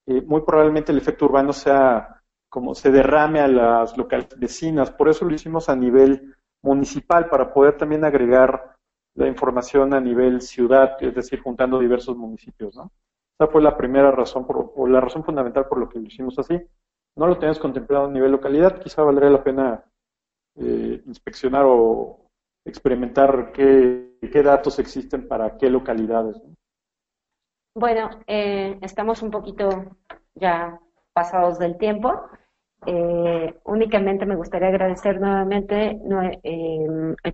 eh, 0.07 0.21
muy 0.21 0.41
probablemente 0.41 0.91
el 0.93 0.97
efecto 0.97 1.25
urbano 1.25 1.51
sea 1.51 2.21
como 2.49 2.73
se 2.73 2.91
derrame 2.91 3.41
a 3.41 3.47
las 3.47 3.97
localidades 3.97 4.39
vecinas. 4.39 4.91
Por 4.91 5.09
eso 5.09 5.25
lo 5.25 5.33
hicimos 5.33 5.69
a 5.69 5.75
nivel 5.75 6.35
municipal, 6.61 7.27
para 7.27 7.53
poder 7.53 7.77
también 7.77 8.05
agregar 8.05 8.75
la 9.15 9.27
información 9.27 9.93
a 9.93 9.99
nivel 9.99 10.41
ciudad, 10.41 10.95
es 11.01 11.13
decir, 11.13 11.41
juntando 11.41 11.79
diversos 11.79 12.15
municipios. 12.15 12.75
¿no? 12.75 12.91
Esa 13.37 13.51
fue 13.51 13.61
la 13.61 13.75
primera 13.75 14.11
razón, 14.11 14.47
por, 14.47 14.71
o 14.75 14.87
la 14.87 15.01
razón 15.01 15.23
fundamental 15.23 15.67
por 15.67 15.79
lo 15.79 15.89
que 15.89 15.99
lo 15.99 16.05
hicimos 16.05 16.39
así. 16.39 16.59
No 17.17 17.27
lo 17.27 17.35
teníamos 17.35 17.59
contemplado 17.59 18.05
a 18.05 18.11
nivel 18.11 18.31
localidad, 18.31 18.79
quizá 18.79 19.03
valdría 19.03 19.29
la 19.29 19.43
pena 19.43 19.83
eh, 20.55 21.01
inspeccionar 21.05 21.65
o 21.67 22.22
experimentar 22.65 23.51
qué, 23.51 24.17
qué, 24.21 24.43
datos 24.43 24.79
existen 24.79 25.27
para 25.27 25.57
qué 25.57 25.69
localidades. 25.69 26.41
Bueno, 27.75 28.09
eh, 28.27 28.77
estamos 28.81 29.21
un 29.21 29.31
poquito 29.31 29.97
ya 30.35 30.79
pasados 31.13 31.59
del 31.59 31.77
tiempo. 31.77 32.29
Eh, 32.85 33.59
únicamente 33.63 34.25
me 34.25 34.35
gustaría 34.35 34.67
agradecer 34.67 35.19
nuevamente 35.19 35.97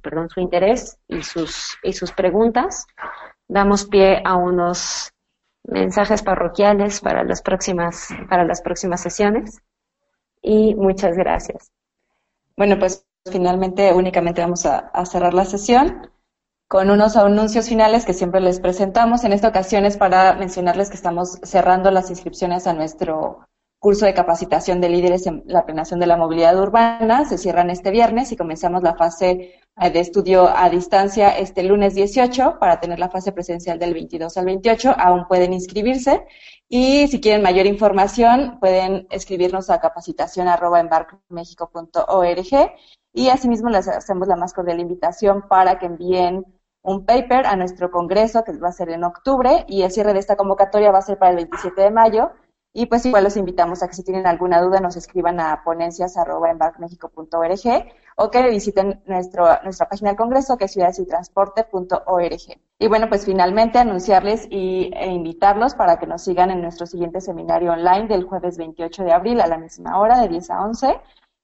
perdón, 0.02 0.30
su 0.30 0.40
interés 0.40 1.00
y 1.08 1.24
sus, 1.24 1.78
y 1.84 1.94
sus 1.94 2.12
preguntas. 2.12 2.86
Damos 3.48 3.86
pie 3.86 4.22
a 4.24 4.36
unos 4.36 5.12
mensajes 5.64 6.22
parroquiales 6.24 7.02
para 7.02 7.24
las 7.24 7.42
próximas, 7.42 8.10
para 8.30 8.44
las 8.46 8.62
próximas 8.62 9.02
sesiones. 9.02 9.62
Y 10.42 10.76
muchas 10.76 11.18
gracias. 11.18 11.72
Bueno, 12.56 12.78
pues 12.80 13.06
finalmente 13.30 13.94
únicamente 13.94 14.42
vamos 14.42 14.66
a, 14.66 14.92
cerrar 15.06 15.34
la 15.34 15.46
sesión 15.46 16.10
con 16.68 16.92
unos 16.92 17.18
anuncios 17.18 17.68
finales 17.68 18.06
que 18.06 18.14
siempre 18.14 18.42
les 18.42 18.60
presentamos. 18.60 19.24
En 19.24 19.34
esta 19.34 19.48
ocasión 19.48 19.86
es 19.86 19.98
para 19.98 20.34
mencionarles 20.34 20.90
que 20.90 20.96
estamos 20.96 21.40
cerrando 21.44 21.90
las 21.92 22.10
inscripciones 22.10 22.68
a 22.68 22.74
nuestro 22.74 23.40
curso 23.80 24.06
de 24.06 24.14
capacitación 24.14 24.82
de 24.82 24.90
líderes 24.90 25.26
en 25.26 25.42
la 25.46 25.66
planeación 25.66 26.00
de 26.00 26.08
la 26.08 26.18
movilidad 26.18 26.60
urbana. 26.60 27.26
Se 27.26 27.38
cierran 27.38 27.70
este 27.70 27.92
viernes 27.92 28.32
y 28.32 28.38
comenzamos 28.38 28.84
la 28.84 28.96
fase 28.96 29.60
de 29.76 30.00
estudio 30.00 30.50
a 30.54 30.70
distancia 30.70 31.30
este 31.38 31.64
lunes 31.64 31.96
18 31.96 32.58
para 32.60 32.82
tener 32.82 33.00
la 33.00 33.10
fase 33.10 33.32
presencial 33.32 33.80
del 33.80 33.94
22 33.94 34.36
al 34.36 34.46
28. 34.46 34.94
Aún 34.98 35.26
pueden 35.28 35.54
inscribirse 35.54 36.26
y 36.68 37.08
si 37.08 37.22
quieren 37.22 37.42
mayor 37.42 37.66
información 37.66 38.60
pueden 38.60 39.08
escribirnos 39.10 39.70
a 39.70 39.80
capacitación 39.80 40.50
y 43.14 43.30
asimismo 43.30 43.70
les 43.70 43.88
hacemos 43.88 44.28
la 44.28 44.36
más 44.36 44.54
cordial 44.54 44.80
invitación 44.80 45.48
para 45.48 45.80
que 45.80 45.88
envíen 45.88 46.46
un 46.82 47.06
paper 47.06 47.46
a 47.46 47.56
nuestro 47.56 47.92
congreso 47.92 48.44
que 48.44 48.54
va 48.54 48.70
a 48.70 48.74
ser 48.74 48.90
en 48.90 49.04
octubre 49.04 49.66
y 49.68 49.82
el 49.82 49.92
cierre 49.92 50.14
de 50.14 50.20
esta 50.20 50.36
convocatoria 50.36 50.92
va 50.92 51.00
a 51.00 51.04
ser 51.04 51.18
para 51.18 51.32
el 51.32 51.38
27 51.38 51.82
de 51.82 51.92
mayo 51.92 52.32
y 52.72 52.86
pues 52.86 53.04
igual 53.06 53.24
los 53.24 53.36
invitamos 53.36 53.82
a 53.82 53.88
que 53.88 53.96
si 53.96 54.04
tienen 54.04 54.28
alguna 54.28 54.62
duda 54.62 54.80
nos 54.80 54.96
escriban 54.96 55.40
a 55.40 55.64
ponencias.embarkmexico.org 55.64 57.88
o 58.16 58.30
que 58.30 58.50
visiten 58.50 59.02
nuestro, 59.08 59.48
nuestra 59.64 59.90
página 59.90 60.12
del 60.12 60.18
Congreso 60.18 60.56
que 60.56 60.66
es 60.66 60.74
ciudadesytransporte.org. 60.74 62.60
Y 62.78 62.88
bueno, 62.88 63.10
pues 63.10 63.26
finalmente 63.26 63.80
anunciarles 63.80 64.46
y, 64.52 64.92
e 64.94 65.08
invitarlos 65.08 65.74
para 65.74 65.98
que 65.98 66.06
nos 66.06 66.22
sigan 66.22 66.52
en 66.52 66.62
nuestro 66.62 66.86
siguiente 66.86 67.22
seminario 67.22 67.72
online 67.72 68.08
del 68.08 68.26
jueves 68.26 68.56
28 68.58 69.04
de 69.04 69.14
abril 69.14 69.42
a 69.42 69.48
la 69.48 69.58
misma 69.58 70.00
hora 70.00 70.22
de 70.22 70.28
10 70.28 70.52
a 70.52 70.62
11 70.62 71.02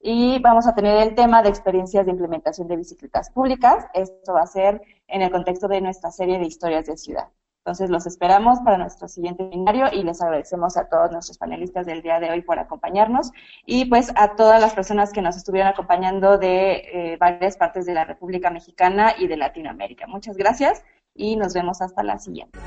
y 0.07 0.37
vamos 0.37 0.67
a 0.67 0.75
tener 0.75 1.01
el 1.01 1.15
tema 1.15 1.41
de 1.41 1.49
experiencias 1.49 2.05
de 2.05 2.11
implementación 2.11 2.67
de 2.67 2.75
bicicletas 2.75 3.31
públicas. 3.31 3.87
Esto 3.95 4.33
va 4.33 4.43
a 4.43 4.47
ser 4.47 4.79
en 5.07 5.23
el 5.23 5.31
contexto 5.31 5.67
de 5.67 5.81
nuestra 5.81 6.11
serie 6.11 6.37
de 6.37 6.45
historias 6.45 6.85
de 6.85 6.95
ciudad. 6.95 7.29
Entonces 7.65 7.89
los 7.89 8.05
esperamos 8.05 8.59
para 8.59 8.77
nuestro 8.77 9.07
siguiente 9.07 9.49
seminario 9.49 9.87
y 9.91 10.03
les 10.03 10.21
agradecemos 10.21 10.77
a 10.77 10.87
todos 10.89 11.11
nuestros 11.11 11.39
panelistas 11.39 11.87
del 11.87 12.03
día 12.03 12.19
de 12.19 12.29
hoy 12.29 12.43
por 12.43 12.59
acompañarnos 12.59 13.31
y 13.65 13.85
pues 13.85 14.11
a 14.15 14.35
todas 14.35 14.61
las 14.61 14.75
personas 14.75 15.11
que 15.11 15.23
nos 15.23 15.37
estuvieron 15.37 15.69
acompañando 15.69 16.37
de 16.37 16.73
eh, 17.13 17.17
varias 17.17 17.57
partes 17.57 17.87
de 17.87 17.95
la 17.95 18.05
República 18.05 18.51
Mexicana 18.51 19.15
y 19.17 19.25
de 19.25 19.37
Latinoamérica. 19.37 20.05
Muchas 20.05 20.37
gracias 20.37 20.83
y 21.15 21.35
nos 21.35 21.55
vemos 21.55 21.81
hasta 21.81 22.03
la 22.03 22.19
siguiente. 22.19 22.59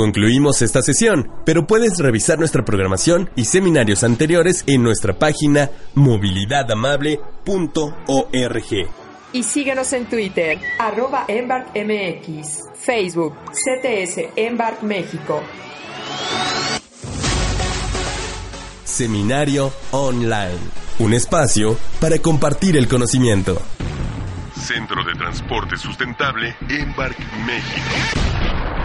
Concluimos 0.00 0.62
esta 0.62 0.80
sesión, 0.80 1.30
pero 1.44 1.66
puedes 1.66 1.98
revisar 1.98 2.38
nuestra 2.38 2.64
programación 2.64 3.28
y 3.36 3.44
seminarios 3.44 4.02
anteriores 4.02 4.64
en 4.66 4.82
nuestra 4.82 5.18
página 5.18 5.70
movilidadamable.org. 5.92 8.88
Y 9.34 9.42
síguenos 9.42 9.92
en 9.92 10.06
Twitter, 10.06 10.58
arroba 10.78 11.26
EmbarkMX, 11.28 12.60
Facebook, 12.80 13.34
CTS 13.52 14.30
Embark 14.36 14.82
México. 14.82 15.42
Seminario 18.84 19.70
Online, 19.90 20.60
un 21.00 21.12
espacio 21.12 21.76
para 22.00 22.18
compartir 22.20 22.78
el 22.78 22.88
conocimiento. 22.88 23.60
Centro 24.56 25.04
de 25.04 25.12
Transporte 25.12 25.76
Sustentable 25.76 26.56
Embark 26.70 27.18
México. 27.44 28.79